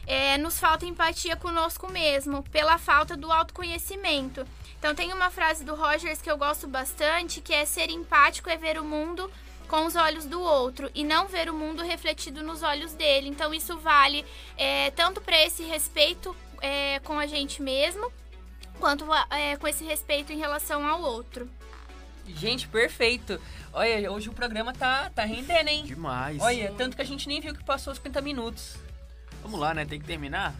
é, 0.09 0.39
nos 0.39 0.59
falta 0.59 0.87
empatia 0.87 1.37
conosco 1.37 1.93
mesmo, 1.93 2.43
pela 2.45 2.79
falta 2.79 3.15
do 3.15 3.31
autoconhecimento. 3.31 4.45
Então 4.79 4.95
tem 4.95 5.13
uma 5.13 5.31
frase 5.31 5.63
do 5.63 5.75
Rogers 5.75 6.23
que 6.23 6.31
eu 6.31 6.39
gosto 6.39 6.67
bastante, 6.67 7.43
que 7.43 7.53
é 7.53 7.67
ser 7.67 7.91
empático 7.91 8.49
é 8.49 8.57
ver 8.57 8.79
o 8.79 8.85
mundo 8.85 9.31
com 9.69 9.85
os 9.85 9.97
olhos 9.97 10.25
do 10.25 10.41
outro 10.41 10.91
e 10.95 11.05
não 11.05 11.29
ver 11.29 11.51
o 11.51 11.55
mundo 11.55 11.83
refletido 11.83 12.43
nos 12.43 12.63
olhos 12.63 12.95
dele. 12.95 13.29
Então 13.29 13.53
isso 13.53 13.77
vale 13.77 14.25
é, 14.57 14.91
tanto 14.93 15.21
para 15.21 15.45
esse 15.45 15.63
respeito 15.63 16.35
é, 16.63 17.01
com 17.01 17.19
a 17.19 17.27
gente 17.27 17.61
mesmo, 17.61 18.11
quanto 18.81 19.05
é, 19.31 19.57
com 19.57 19.69
esse 19.69 19.85
respeito 19.85 20.33
em 20.33 20.39
relação 20.39 20.87
ao 20.87 21.03
outro. 21.03 21.47
Gente, 22.27 22.67
perfeito. 22.67 23.39
Olha, 23.75 24.11
hoje 24.11 24.31
o 24.31 24.33
programa 24.33 24.73
tá, 24.73 25.11
tá 25.15 25.25
rendendo, 25.25 25.69
hein? 25.69 25.85
Demais. 25.85 26.41
Olha, 26.41 26.73
tanto 26.79 26.97
que 26.97 27.03
a 27.03 27.05
gente 27.05 27.29
nem 27.29 27.41
viu 27.41 27.55
que 27.55 27.65
passou 27.65 27.93
os 27.93 27.99
50 27.99 28.23
minutos. 28.23 28.88
Vamos 29.43 29.59
lá, 29.61 29.73
né? 29.75 29.85
Tem 29.85 29.99
que 29.99 30.07
terminar? 30.07 30.55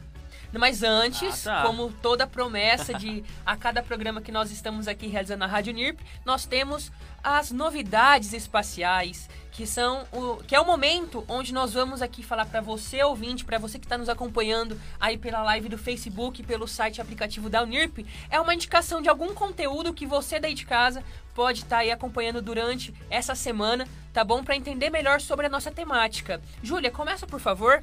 Mas 0.51 0.83
antes, 0.83 1.47
Ah, 1.47 1.57
tá. 1.61 1.67
como 1.67 1.93
toda 2.01 2.27
promessa 2.27 2.95
de 2.95 3.23
a 3.45 3.55
cada 3.55 3.83
programa 3.83 4.23
que 4.23 4.33
nós 4.33 4.51
estamos 4.51 4.89
aqui 4.89 5.07
realizando 5.07 5.41
na 5.41 5.47
Rádio 5.47 5.75
NIRP, 5.75 6.01
nós 6.25 6.47
temos 6.47 6.91
as 7.23 7.51
novidades 7.51 8.33
espaciais, 8.33 9.29
que 9.53 9.67
são 9.67 10.07
o 10.11 10.37
que 10.45 10.55
é 10.55 10.61
o 10.61 10.65
momento 10.65 11.23
onde 11.29 11.53
nós 11.53 11.75
vamos 11.75 12.01
aqui 12.01 12.23
falar 12.23 12.47
para 12.47 12.63
você 12.63 13.03
ouvinte, 13.03 13.45
para 13.45 13.59
você 13.59 13.79
que 13.79 13.85
está 13.85 13.99
nos 13.99 14.09
acompanhando 14.09 14.81
aí 14.99 15.19
pela 15.19 15.43
live 15.43 15.69
do 15.69 15.77
Facebook, 15.77 16.43
pelo 16.45 16.67
site 16.67 16.99
aplicativo 17.01 17.51
da 17.51 17.63
Unirp, 17.63 17.99
é 18.31 18.41
uma 18.41 18.55
indicação 18.55 19.03
de 19.03 19.09
algum 19.11 19.35
conteúdo 19.35 19.93
que 19.93 20.07
você 20.07 20.41
daí 20.41 20.55
de 20.55 20.65
casa 20.65 21.05
pode 21.35 21.61
estar 21.61 21.79
aí 21.79 21.91
acompanhando 21.91 22.41
durante 22.41 22.95
essa 23.11 23.35
semana, 23.35 23.87
tá 24.15 24.25
bom? 24.25 24.43
Para 24.43 24.57
entender 24.57 24.89
melhor 24.89 25.21
sobre 25.21 25.45
a 25.45 25.49
nossa 25.51 25.71
temática. 25.71 26.41
Júlia, 26.63 26.91
começa 26.91 27.27
por 27.27 27.39
favor. 27.39 27.83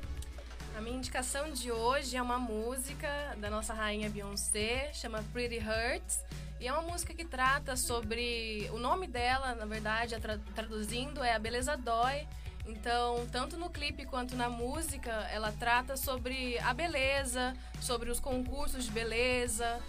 Minha 0.85 0.97
indicação 0.97 1.49
de 1.49 1.71
hoje 1.71 2.15
é 2.15 2.21
uma 2.21 2.37
música 2.37 3.35
da 3.39 3.49
nossa 3.49 3.73
rainha 3.73 4.07
Beyoncé, 4.07 4.93
chama 4.93 5.25
Pretty 5.33 5.57
Hurts. 5.57 6.23
E 6.59 6.67
é 6.67 6.71
uma 6.71 6.83
música 6.83 7.11
que 7.11 7.25
trata 7.25 7.75
sobre. 7.75 8.69
O 8.71 8.77
nome 8.77 9.07
dela, 9.07 9.55
na 9.55 9.65
verdade, 9.65 10.15
tra- 10.19 10.37
traduzindo, 10.53 11.23
é 11.23 11.33
A 11.33 11.39
Beleza 11.39 11.75
Dói. 11.75 12.27
Então, 12.67 13.27
tanto 13.31 13.57
no 13.57 13.67
clipe 13.67 14.05
quanto 14.05 14.35
na 14.35 14.47
música, 14.47 15.09
ela 15.31 15.51
trata 15.53 15.97
sobre 15.97 16.59
a 16.59 16.71
beleza, 16.71 17.55
sobre 17.81 18.11
os 18.11 18.19
concursos 18.19 18.85
de 18.85 18.91
beleza, 18.91 19.81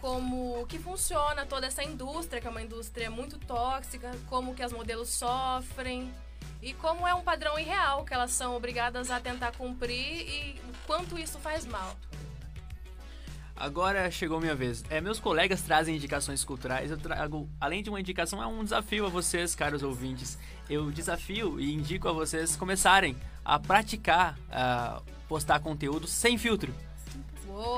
como 0.00 0.64
que 0.68 0.78
funciona 0.78 1.46
toda 1.46 1.66
essa 1.66 1.82
indústria, 1.82 2.40
que 2.40 2.46
é 2.46 2.50
uma 2.50 2.62
indústria 2.62 3.10
muito 3.10 3.38
tóxica, 3.38 4.12
como 4.28 4.54
que 4.54 4.62
as 4.62 4.72
modelos 4.72 5.08
sofrem 5.08 6.14
e 6.60 6.72
como 6.74 7.06
é 7.06 7.14
um 7.14 7.22
padrão 7.22 7.58
irreal 7.58 8.04
que 8.04 8.12
elas 8.12 8.30
são 8.32 8.56
obrigadas 8.56 9.10
a 9.10 9.20
tentar 9.20 9.52
cumprir 9.52 10.28
e 10.28 10.60
o 10.68 10.86
quanto 10.86 11.18
isso 11.18 11.38
faz 11.38 11.64
mal. 11.64 11.96
Agora 13.54 14.08
chegou 14.08 14.40
minha 14.40 14.54
vez. 14.54 14.84
É, 14.88 15.00
meus 15.00 15.18
colegas 15.18 15.62
trazem 15.62 15.96
indicações 15.96 16.44
culturais. 16.44 16.92
Eu 16.92 16.96
trago, 16.96 17.48
além 17.60 17.82
de 17.82 17.90
uma 17.90 17.98
indicação, 17.98 18.40
é 18.40 18.46
um 18.46 18.62
desafio 18.62 19.04
a 19.04 19.08
vocês, 19.08 19.54
caros 19.56 19.82
ouvintes. 19.82 20.38
Eu 20.70 20.92
desafio 20.92 21.58
e 21.58 21.74
indico 21.74 22.08
a 22.08 22.12
vocês 22.12 22.54
começarem 22.54 23.16
a 23.44 23.58
praticar, 23.58 24.38
a 24.48 25.02
postar 25.28 25.58
conteúdo 25.58 26.06
sem 26.06 26.38
filtro. 26.38 26.72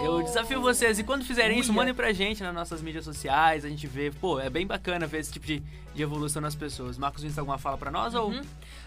Eu 0.03 0.23
desafio 0.23 0.61
vocês, 0.61 0.99
e 0.99 1.05
quando 1.05 1.25
fizerem 1.25 1.59
isso, 1.59 1.71
Uia. 1.71 1.77
mandem 1.77 1.95
pra 1.95 2.12
gente 2.12 2.43
nas 2.43 2.55
nossas 2.55 2.83
mídias 2.83 3.05
sociais, 3.05 3.64
a 3.64 3.69
gente 3.69 3.87
vê. 3.87 4.11
Pô, 4.11 4.38
é 4.38 4.51
bem 4.51 4.66
bacana 4.66 5.07
ver 5.07 5.21
esse 5.21 5.33
tipo 5.33 5.47
de, 5.47 5.61
de 5.95 6.03
evolução 6.03 6.43
nas 6.43 6.55
pessoas. 6.55 6.99
Marcos 6.99 7.23
Vinícius, 7.23 7.38
alguma 7.38 7.59
fala 7.59 7.79
pra 7.79 7.90
nós? 7.90 8.14
Ou... 8.14 8.31
Uhum. 8.31 8.43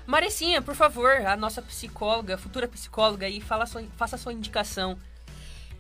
Marecinha, 0.06 0.62
por 0.62 0.76
favor, 0.76 1.12
a 1.26 1.36
nossa 1.36 1.62
psicóloga, 1.62 2.38
futura 2.38 2.68
psicóloga 2.68 3.26
aí, 3.26 3.40
fala 3.42 3.66
sua, 3.66 3.84
faça 3.98 4.16
a 4.16 4.20
sua 4.20 4.34
indicação. 4.34 4.98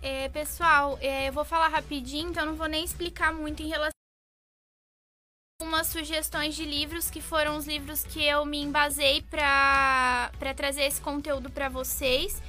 É, 0.02 0.30
pessoal, 0.30 0.97
é, 1.02 1.30
eu 1.30 1.34
vou 1.34 1.45
falar 1.45 1.67
rapidinho, 1.67 2.30
então 2.30 2.43
eu 2.43 2.49
não 2.49 2.56
vou 2.56 2.67
nem 2.67 2.84
explicar 2.84 3.34
muito 3.34 3.62
em 3.63 3.67
relação 3.67 3.93
algumas 5.63 5.88
sugestões 5.88 6.56
de 6.56 6.65
livros 6.65 7.10
que 7.10 7.21
foram 7.21 7.56
os 7.56 7.65
livros 7.65 8.04
que 8.04 8.21
eu 8.21 8.45
me 8.45 8.62
embasei 8.62 9.21
para 9.21 10.30
trazer 10.56 10.84
esse 10.84 10.99
conteúdo 10.99 11.49
para 11.49 11.69
vocês. 11.69 12.41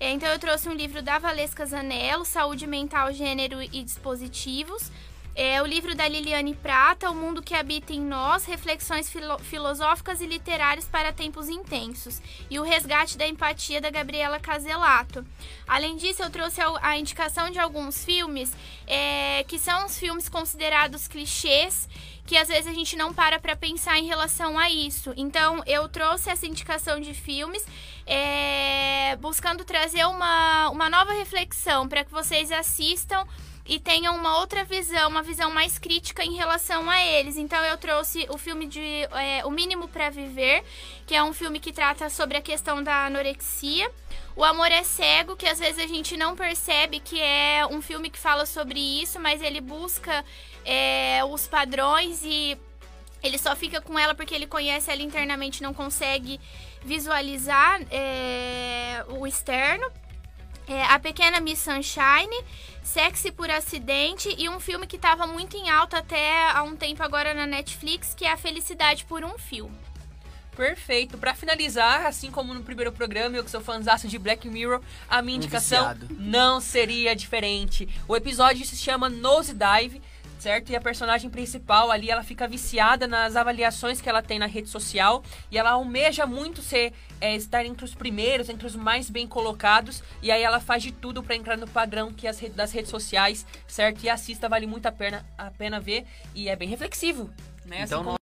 É, 0.00 0.12
então 0.12 0.28
eu 0.28 0.38
trouxe 0.38 0.68
um 0.68 0.74
livro 0.74 1.02
da 1.02 1.18
Valesca 1.18 1.66
Zanello, 1.66 2.24
Saúde 2.24 2.68
Mental, 2.68 3.12
Gênero 3.12 3.60
e 3.60 3.82
Dispositivos. 3.82 4.92
É, 5.40 5.62
o 5.62 5.66
livro 5.66 5.94
da 5.94 6.08
Liliane 6.08 6.52
Prata, 6.52 7.08
O 7.08 7.14
Mundo 7.14 7.40
que 7.40 7.54
Habita 7.54 7.92
em 7.92 8.00
Nós, 8.00 8.44
Reflexões 8.44 9.08
filo- 9.08 9.38
Filosóficas 9.38 10.20
e 10.20 10.26
Literárias 10.26 10.86
para 10.86 11.12
Tempos 11.12 11.48
Intensos. 11.48 12.20
E 12.50 12.58
O 12.58 12.64
Resgate 12.64 13.16
da 13.16 13.24
Empatia, 13.24 13.80
da 13.80 13.88
Gabriela 13.88 14.40
Caselato. 14.40 15.24
Além 15.64 15.96
disso, 15.96 16.24
eu 16.24 16.30
trouxe 16.30 16.60
a, 16.82 16.98
indicação 16.98 17.50
de 17.50 17.58
alguns 17.60 18.04
filmes, 18.04 18.52
é, 18.84 19.44
que 19.44 19.60
são 19.60 19.86
os 19.86 19.96
filmes 19.96 20.28
considerados 20.28 21.06
clichês, 21.06 21.88
que 22.26 22.36
às 22.36 22.48
vezes 22.48 22.66
a 22.66 22.74
gente 22.74 22.96
não 22.96 23.14
para 23.14 23.38
para 23.38 23.54
pensar 23.54 23.96
em 23.96 24.08
relação 24.08 24.58
a 24.58 24.68
isso. 24.68 25.14
Então, 25.16 25.62
eu 25.68 25.88
trouxe 25.88 26.30
essa 26.30 26.46
indicação 26.48 27.00
de 27.00 27.14
filmes, 27.14 27.64
é, 28.04 29.14
buscando 29.20 29.64
trazer 29.64 30.04
uma, 30.04 30.68
uma 30.70 30.90
nova 30.90 31.12
reflexão 31.12 31.88
para 31.88 32.04
que 32.04 32.10
vocês 32.10 32.50
assistam 32.50 33.24
e 33.68 33.78
tenham 33.78 34.16
uma 34.16 34.38
outra 34.38 34.64
visão, 34.64 35.10
uma 35.10 35.22
visão 35.22 35.50
mais 35.50 35.78
crítica 35.78 36.24
em 36.24 36.34
relação 36.34 36.88
a 36.88 36.98
eles. 37.00 37.36
Então 37.36 37.62
eu 37.64 37.76
trouxe 37.76 38.26
o 38.30 38.38
filme 38.38 38.66
de 38.66 38.80
é, 38.80 39.44
O 39.44 39.50
Mínimo 39.50 39.86
para 39.86 40.08
Viver, 40.08 40.64
que 41.06 41.14
é 41.14 41.22
um 41.22 41.34
filme 41.34 41.60
que 41.60 41.70
trata 41.70 42.08
sobre 42.08 42.38
a 42.38 42.40
questão 42.40 42.82
da 42.82 43.04
anorexia. 43.04 43.90
O 44.34 44.42
Amor 44.42 44.72
é 44.72 44.82
Cego, 44.82 45.36
que 45.36 45.46
às 45.46 45.58
vezes 45.58 45.78
a 45.84 45.86
gente 45.86 46.16
não 46.16 46.34
percebe 46.34 46.98
que 46.98 47.20
é 47.20 47.66
um 47.70 47.82
filme 47.82 48.08
que 48.08 48.18
fala 48.18 48.46
sobre 48.46 48.80
isso, 48.80 49.20
mas 49.20 49.42
ele 49.42 49.60
busca 49.60 50.24
é, 50.64 51.22
os 51.24 51.46
padrões 51.46 52.22
e 52.24 52.56
ele 53.22 53.36
só 53.36 53.54
fica 53.54 53.82
com 53.82 53.98
ela 53.98 54.14
porque 54.14 54.34
ele 54.34 54.46
conhece 54.46 54.90
ela 54.90 55.02
internamente, 55.02 55.62
não 55.62 55.74
consegue 55.74 56.40
visualizar 56.82 57.82
é, 57.90 59.04
o 59.08 59.26
externo. 59.26 59.90
É, 60.68 60.84
a 60.84 60.98
Pequena 60.98 61.40
Miss 61.40 61.60
Sunshine, 61.60 62.44
Sexy 62.82 63.32
por 63.32 63.50
Acidente 63.50 64.34
e 64.36 64.50
um 64.50 64.60
filme 64.60 64.86
que 64.86 64.96
estava 64.96 65.26
muito 65.26 65.56
em 65.56 65.70
alta 65.70 65.98
até 65.98 66.50
há 66.50 66.62
um 66.62 66.76
tempo 66.76 67.02
agora 67.02 67.32
na 67.32 67.46
Netflix, 67.46 68.14
que 68.14 68.26
é 68.26 68.32
A 68.32 68.36
Felicidade 68.36 69.06
por 69.06 69.24
um 69.24 69.38
Fio. 69.38 69.70
Perfeito. 70.54 71.16
Pra 71.16 71.34
finalizar, 71.34 72.04
assim 72.04 72.30
como 72.30 72.52
no 72.52 72.62
primeiro 72.62 72.92
programa, 72.92 73.36
eu 73.36 73.44
que 73.44 73.50
sou 73.50 73.60
fãzaço 73.60 74.08
de 74.08 74.18
Black 74.18 74.46
Mirror, 74.48 74.82
a 75.08 75.22
minha 75.22 75.36
indicação 75.36 75.94
viciado. 75.94 76.08
não 76.18 76.60
seria 76.60 77.16
diferente. 77.16 77.88
O 78.06 78.14
episódio 78.14 78.66
se 78.66 78.76
chama 78.76 79.08
Nose 79.08 79.54
Dive. 79.54 80.02
Certo? 80.38 80.70
E 80.70 80.76
a 80.76 80.80
personagem 80.80 81.28
principal 81.28 81.90
ali, 81.90 82.10
ela 82.10 82.22
fica 82.22 82.46
viciada 82.46 83.06
nas 83.06 83.36
avaliações 83.36 84.00
que 84.00 84.08
ela 84.08 84.22
tem 84.22 84.38
na 84.38 84.46
rede 84.46 84.68
social 84.68 85.22
e 85.50 85.58
ela 85.58 85.70
almeja 85.70 86.26
muito 86.26 86.62
ser 86.62 86.92
é, 87.20 87.34
estar 87.34 87.64
entre 87.64 87.84
os 87.84 87.94
primeiros, 87.94 88.48
entre 88.48 88.66
os 88.66 88.76
mais 88.76 89.10
bem 89.10 89.26
colocados, 89.26 90.02
e 90.22 90.30
aí 90.30 90.42
ela 90.42 90.60
faz 90.60 90.82
de 90.82 90.92
tudo 90.92 91.22
para 91.22 91.34
entrar 91.34 91.56
no 91.56 91.66
padrão 91.66 92.12
que 92.12 92.26
as 92.26 92.38
redes, 92.38 92.56
das 92.56 92.72
redes 92.72 92.90
sociais, 92.90 93.46
certo? 93.66 94.02
E 94.04 94.08
assista, 94.08 94.48
vale 94.48 94.66
muito 94.66 94.86
a 94.86 94.92
pena, 94.92 95.26
a 95.36 95.50
pena 95.50 95.80
ver 95.80 96.06
e 96.34 96.48
é 96.48 96.56
bem 96.56 96.68
reflexivo, 96.68 97.30
né? 97.64 97.82
Então 97.82 98.00
Assim 98.00 98.27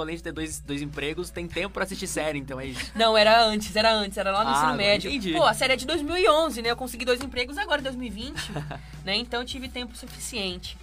além 0.00 0.16
de 0.16 0.22
ter 0.22 0.32
dois, 0.32 0.60
dois 0.60 0.82
empregos, 0.82 1.30
tem 1.30 1.46
tempo 1.46 1.70
pra 1.74 1.84
assistir 1.84 2.06
série, 2.06 2.38
então 2.38 2.58
é 2.60 2.66
isso. 2.66 2.90
Não, 2.94 3.16
era 3.16 3.42
antes, 3.44 3.74
era 3.76 3.92
antes, 3.92 4.16
era 4.18 4.30
lá 4.32 4.44
no 4.44 4.50
Ah, 4.50 4.52
ensino 4.54 4.74
médio. 4.74 5.10
entendi. 5.10 5.32
Pô, 5.32 5.44
a 5.44 5.54
série 5.54 5.72
é 5.74 5.76
de 5.76 5.86
2011, 5.86 6.62
né? 6.62 6.70
Eu 6.70 6.76
consegui 6.76 7.04
dois 7.04 7.20
empregos 7.22 7.56
agora 7.58 7.80
em 7.80 7.84
2020, 7.84 8.34
né? 9.04 9.16
Então 9.16 9.40
eu 9.40 9.46
tive 9.46 9.68
tempo 9.68 9.96
suficiente. 9.96 10.76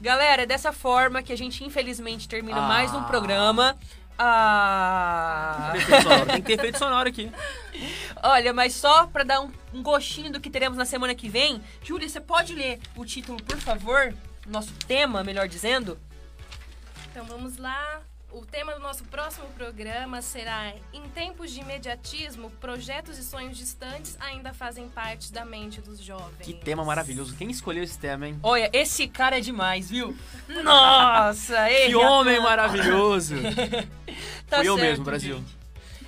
Galera, 0.00 0.42
é 0.42 0.46
dessa 0.46 0.72
forma 0.72 1.22
que 1.22 1.32
a 1.32 1.36
gente 1.36 1.62
infelizmente 1.64 2.26
termina 2.28 2.58
Ah. 2.58 2.68
mais 2.68 2.94
um 2.94 3.02
programa. 3.04 3.76
Ah. 4.22 5.72
Efeito 5.74 6.02
sonoro, 6.02 6.26
Tem 6.26 6.36
que 6.36 6.42
ter 6.42 6.52
efeito 6.54 6.78
sonoro 6.78 7.08
aqui. 7.08 7.30
Olha, 8.22 8.52
mas 8.52 8.74
só 8.74 9.06
pra 9.06 9.24
dar 9.24 9.40
um, 9.40 9.50
um 9.72 9.82
gostinho 9.82 10.30
do 10.30 10.40
que 10.40 10.50
teremos 10.50 10.76
na 10.76 10.84
semana 10.84 11.14
que 11.14 11.28
vem, 11.28 11.60
Júlia, 11.82 12.08
você 12.08 12.20
pode 12.20 12.54
ler 12.54 12.78
o 12.96 13.04
título, 13.04 13.42
por 13.42 13.56
favor? 13.58 14.14
Nosso 14.46 14.72
tema, 14.86 15.22
melhor 15.24 15.48
dizendo? 15.48 15.98
Então 17.10 17.24
vamos 17.24 17.56
lá. 17.56 18.00
O 18.32 18.44
tema 18.46 18.72
do 18.74 18.80
nosso 18.80 19.02
próximo 19.04 19.46
programa 19.56 20.22
será 20.22 20.72
Em 20.92 21.02
tempos 21.08 21.50
de 21.50 21.60
imediatismo, 21.60 22.48
projetos 22.60 23.18
e 23.18 23.24
sonhos 23.24 23.56
distantes 23.58 24.16
ainda 24.20 24.52
fazem 24.54 24.88
parte 24.88 25.32
da 25.32 25.44
mente 25.44 25.80
dos 25.80 26.00
jovens. 26.00 26.38
Que 26.40 26.54
tema 26.54 26.84
maravilhoso. 26.84 27.34
Quem 27.36 27.50
escolheu 27.50 27.82
esse 27.82 27.98
tema, 27.98 28.28
hein? 28.28 28.38
Olha, 28.42 28.70
esse 28.72 29.08
cara 29.08 29.38
é 29.38 29.40
demais, 29.40 29.90
viu? 29.90 30.16
Nossa, 30.62 31.66
Que 31.66 31.72
ele 31.74 31.94
homem 31.96 32.34
atua- 32.36 32.48
maravilhoso. 32.50 33.34
Tá 34.48 34.58
Fui 34.58 34.68
eu 34.68 34.76
mesmo, 34.76 35.04
Brasil. 35.04 35.36
gente. 35.36 35.59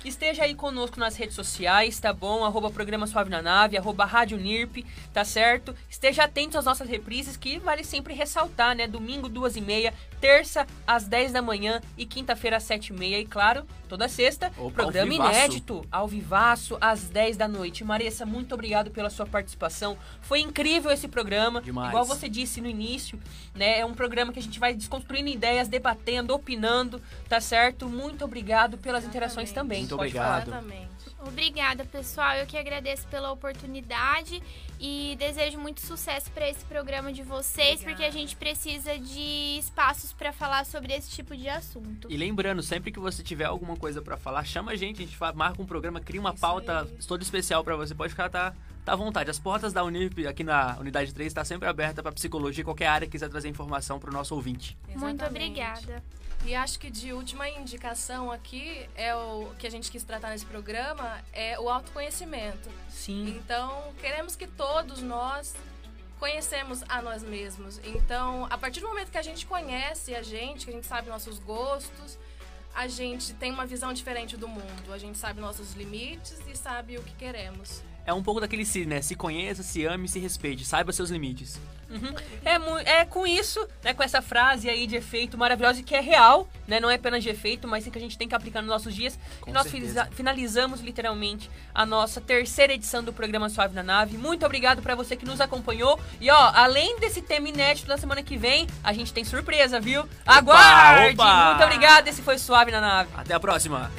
Esteja 0.05 0.43
aí 0.43 0.53
conosco 0.53 0.99
nas 0.99 1.15
redes 1.15 1.35
sociais, 1.35 1.99
tá 1.99 2.11
bom? 2.11 2.43
Arroba 2.43 2.69
Programa 2.69 3.07
Suave 3.07 3.29
na 3.29 3.41
Nave, 3.41 3.77
arroba 3.77 4.05
Rádio 4.05 4.37
NIRP, 4.37 4.85
tá 5.13 5.23
certo? 5.23 5.73
Esteja 5.89 6.25
atento 6.25 6.57
às 6.57 6.65
nossas 6.65 6.89
reprises, 6.89 7.37
que 7.37 7.57
vale 7.59 7.83
sempre 7.83 8.13
ressaltar, 8.13 8.75
né? 8.75 8.85
Domingo, 8.85 9.29
duas 9.29 9.55
e 9.55 9.61
meia, 9.61 9.93
terça, 10.19 10.67
às 10.85 11.05
10 11.05 11.31
da 11.31 11.41
manhã 11.41 11.81
e 11.97 12.05
quinta-feira, 12.05 12.57
às 12.57 12.63
sete 12.63 12.87
e 12.87 12.93
meia. 12.93 13.19
E 13.19 13.25
claro, 13.25 13.65
toda 13.87 14.07
sexta, 14.07 14.51
Opa, 14.57 14.83
programa 14.83 15.13
ao 15.13 15.31
inédito, 15.31 15.85
ao 15.91 16.07
vivaço, 16.07 16.77
às 16.81 17.03
10 17.03 17.37
da 17.37 17.47
noite. 17.47 17.83
Maressa, 17.83 18.25
muito 18.25 18.53
obrigado 18.53 18.91
pela 18.91 19.09
sua 19.09 19.25
participação. 19.25 19.97
Foi 20.21 20.39
incrível 20.39 20.91
esse 20.91 21.07
programa. 21.07 21.61
Demais. 21.61 21.89
Igual 21.89 22.05
você 22.05 22.27
disse 22.27 22.59
no 22.59 22.67
início, 22.67 23.19
né? 23.55 23.79
É 23.79 23.85
um 23.85 23.93
programa 23.93 24.33
que 24.33 24.39
a 24.39 24.41
gente 24.41 24.59
vai 24.59 24.73
desconstruindo 24.73 25.29
ideias, 25.29 25.67
debatendo, 25.67 26.33
opinando, 26.33 27.01
tá 27.29 27.39
certo? 27.39 27.87
Muito 27.87 28.25
obrigado 28.25 28.77
pelas 28.77 29.05
interações 29.05 29.51
também. 29.51 29.83
Muito 29.97 30.13
Pode 30.13 30.17
obrigado. 30.17 30.93
Obrigada, 31.25 31.85
pessoal. 31.85 32.35
Eu 32.35 32.45
que 32.45 32.57
agradeço 32.57 33.07
pela 33.07 33.31
oportunidade 33.31 34.43
e 34.79 35.15
desejo 35.17 35.57
muito 35.57 35.79
sucesso 35.79 36.29
para 36.31 36.49
esse 36.49 36.65
programa 36.65 37.13
de 37.13 37.23
vocês, 37.23 37.81
porque 37.81 38.03
a 38.03 38.09
gente 38.09 38.35
precisa 38.35 38.97
de 38.99 39.57
espaços 39.57 40.11
para 40.11 40.33
falar 40.33 40.65
sobre 40.65 40.93
esse 40.93 41.09
tipo 41.09 41.35
de 41.35 41.47
assunto. 41.47 42.11
E 42.11 42.17
lembrando, 42.17 42.61
sempre 42.61 42.91
que 42.91 42.99
você 42.99 43.23
tiver 43.23 43.45
alguma 43.45 43.77
coisa 43.77 44.01
pra 44.01 44.17
falar, 44.17 44.43
chama 44.43 44.73
a 44.73 44.75
gente, 44.75 45.01
a 45.01 45.05
gente 45.05 45.17
marca 45.35 45.61
um 45.61 45.65
programa, 45.65 46.01
cria 46.01 46.19
uma 46.19 46.33
pauta 46.33 46.85
toda 47.07 47.23
especial 47.23 47.63
pra 47.63 47.75
você. 47.75 47.95
Pode 47.95 48.09
ficar, 48.09 48.29
tá, 48.29 48.53
tá 48.83 48.93
à 48.93 48.95
vontade. 48.95 49.29
As 49.29 49.39
portas 49.39 49.71
da 49.71 49.83
Unip 49.83 50.27
aqui 50.27 50.43
na 50.43 50.77
Unidade 50.77 51.13
3 51.13 51.31
tá 51.31 51.45
sempre 51.45 51.69
aberta 51.69 52.03
pra 52.03 52.11
psicologia, 52.11 52.63
qualquer 52.63 52.87
área 52.87 53.07
que 53.07 53.13
quiser 53.13 53.29
trazer 53.29 53.47
informação 53.47 53.99
pro 53.99 54.11
nosso 54.11 54.35
ouvinte. 54.35 54.77
Muito 54.89 55.05
Exatamente. 55.05 55.23
obrigada. 55.23 56.03
E 56.45 56.53
acho 56.53 56.77
que 56.77 56.89
de 56.89 57.13
última 57.13 57.49
indicação 57.49 58.31
aqui 58.31 58.87
é 58.95 59.15
o 59.15 59.49
que 59.57 59.65
a 59.65 59.71
gente 59.71 59.89
quis 59.89 60.03
tratar 60.03 60.29
nesse 60.31 60.45
programa 60.45 61.21
é 61.31 61.57
o 61.57 61.69
autoconhecimento. 61.69 62.69
Sim. 62.89 63.29
Então, 63.37 63.93
queremos 64.01 64.35
que 64.35 64.45
todos 64.45 65.01
nós 65.01 65.55
conhecemos 66.19 66.83
a 66.89 67.01
nós 67.01 67.23
mesmos. 67.23 67.79
Então, 67.85 68.45
a 68.49 68.57
partir 68.57 68.81
do 68.81 68.87
momento 68.87 69.09
que 69.09 69.17
a 69.17 69.21
gente 69.21 69.45
conhece 69.45 70.13
a 70.15 70.21
gente, 70.21 70.65
que 70.65 70.71
a 70.71 70.73
gente 70.73 70.87
sabe 70.87 71.09
nossos 71.09 71.39
gostos, 71.39 72.19
a 72.75 72.87
gente 72.87 73.33
tem 73.33 73.51
uma 73.51 73.65
visão 73.65 73.93
diferente 73.93 74.35
do 74.35 74.47
mundo. 74.47 74.91
A 74.91 74.97
gente 74.97 75.17
sabe 75.17 75.39
nossos 75.39 75.73
limites 75.73 76.39
e 76.51 76.57
sabe 76.57 76.97
o 76.97 77.03
que 77.03 77.13
queremos. 77.15 77.81
É 78.05 78.13
um 78.13 78.21
pouco 78.23 78.41
daquele 78.41 78.65
se, 78.65 78.85
né? 78.85 79.01
Se 79.01 79.15
conheça, 79.15 79.63
se 79.63 79.85
ame, 79.85 80.09
se 80.09 80.19
respeite, 80.19 80.65
saiba 80.65 80.91
seus 80.91 81.09
limites. 81.09 81.57
Uhum. 81.89 82.13
É, 82.85 82.99
é 82.99 83.05
com 83.05 83.25
isso, 83.25 83.65
né, 83.83 83.93
com 83.93 84.03
essa 84.03 84.21
frase 84.21 84.69
aí 84.69 84.87
de 84.87 84.95
efeito 84.95 85.37
maravilhosa 85.37 85.79
e 85.79 85.83
que 85.83 85.95
é 85.95 85.99
real, 85.99 86.47
né, 86.67 86.79
não 86.79 86.89
é 86.89 86.95
apenas 86.95 87.23
de 87.23 87.29
efeito, 87.29 87.67
mas 87.67 87.83
sim 87.83 87.91
que 87.91 87.97
a 87.97 88.01
gente 88.01 88.17
tem 88.17 88.27
que 88.27 88.35
aplicar 88.35 88.61
nos 88.61 88.69
nossos 88.69 88.93
dias. 88.93 89.17
Com 89.39 89.45
que 89.47 89.51
nós 89.51 89.67
certeza. 89.67 90.07
finalizamos 90.11 90.81
literalmente 90.81 91.49
a 91.73 91.85
nossa 91.85 92.19
terceira 92.19 92.73
edição 92.73 93.03
do 93.03 93.13
programa 93.13 93.49
Suave 93.49 93.75
na 93.75 93.83
Nave. 93.83 94.17
Muito 94.17 94.45
obrigado 94.45 94.81
pra 94.81 94.95
você 94.95 95.15
que 95.15 95.25
nos 95.25 95.41
acompanhou. 95.41 95.99
E 96.19 96.29
ó, 96.29 96.51
além 96.53 96.99
desse 96.99 97.21
tema 97.21 97.49
inédito 97.49 97.87
da 97.87 97.97
semana 97.97 98.23
que 98.23 98.37
vem, 98.37 98.67
a 98.83 98.93
gente 98.93 99.13
tem 99.13 99.23
surpresa, 99.23 99.79
viu? 99.79 100.07
Aguarde! 100.25 101.13
opa! 101.13 101.49
Muito 101.49 101.63
obrigado, 101.63 102.07
esse 102.07 102.21
foi 102.21 102.37
Suave 102.37 102.71
na 102.71 102.81
Nave. 102.81 103.09
Até 103.15 103.33
a 103.33 103.39
próxima. 103.39 103.91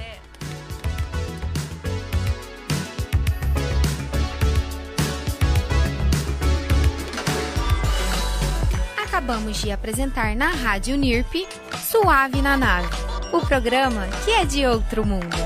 Acabamos 9.15 9.63
de 9.63 9.71
apresentar 9.71 10.35
na 10.35 10.51
Rádio 10.51 10.97
NIRP 10.97 11.47
Suave 11.79 12.43
na 12.43 12.57
Nave, 12.57 12.89
o 13.33 13.39
programa 13.47 14.09
que 14.25 14.33
é 14.33 14.45
de 14.45 14.67
outro 14.67 15.07
mundo. 15.07 15.37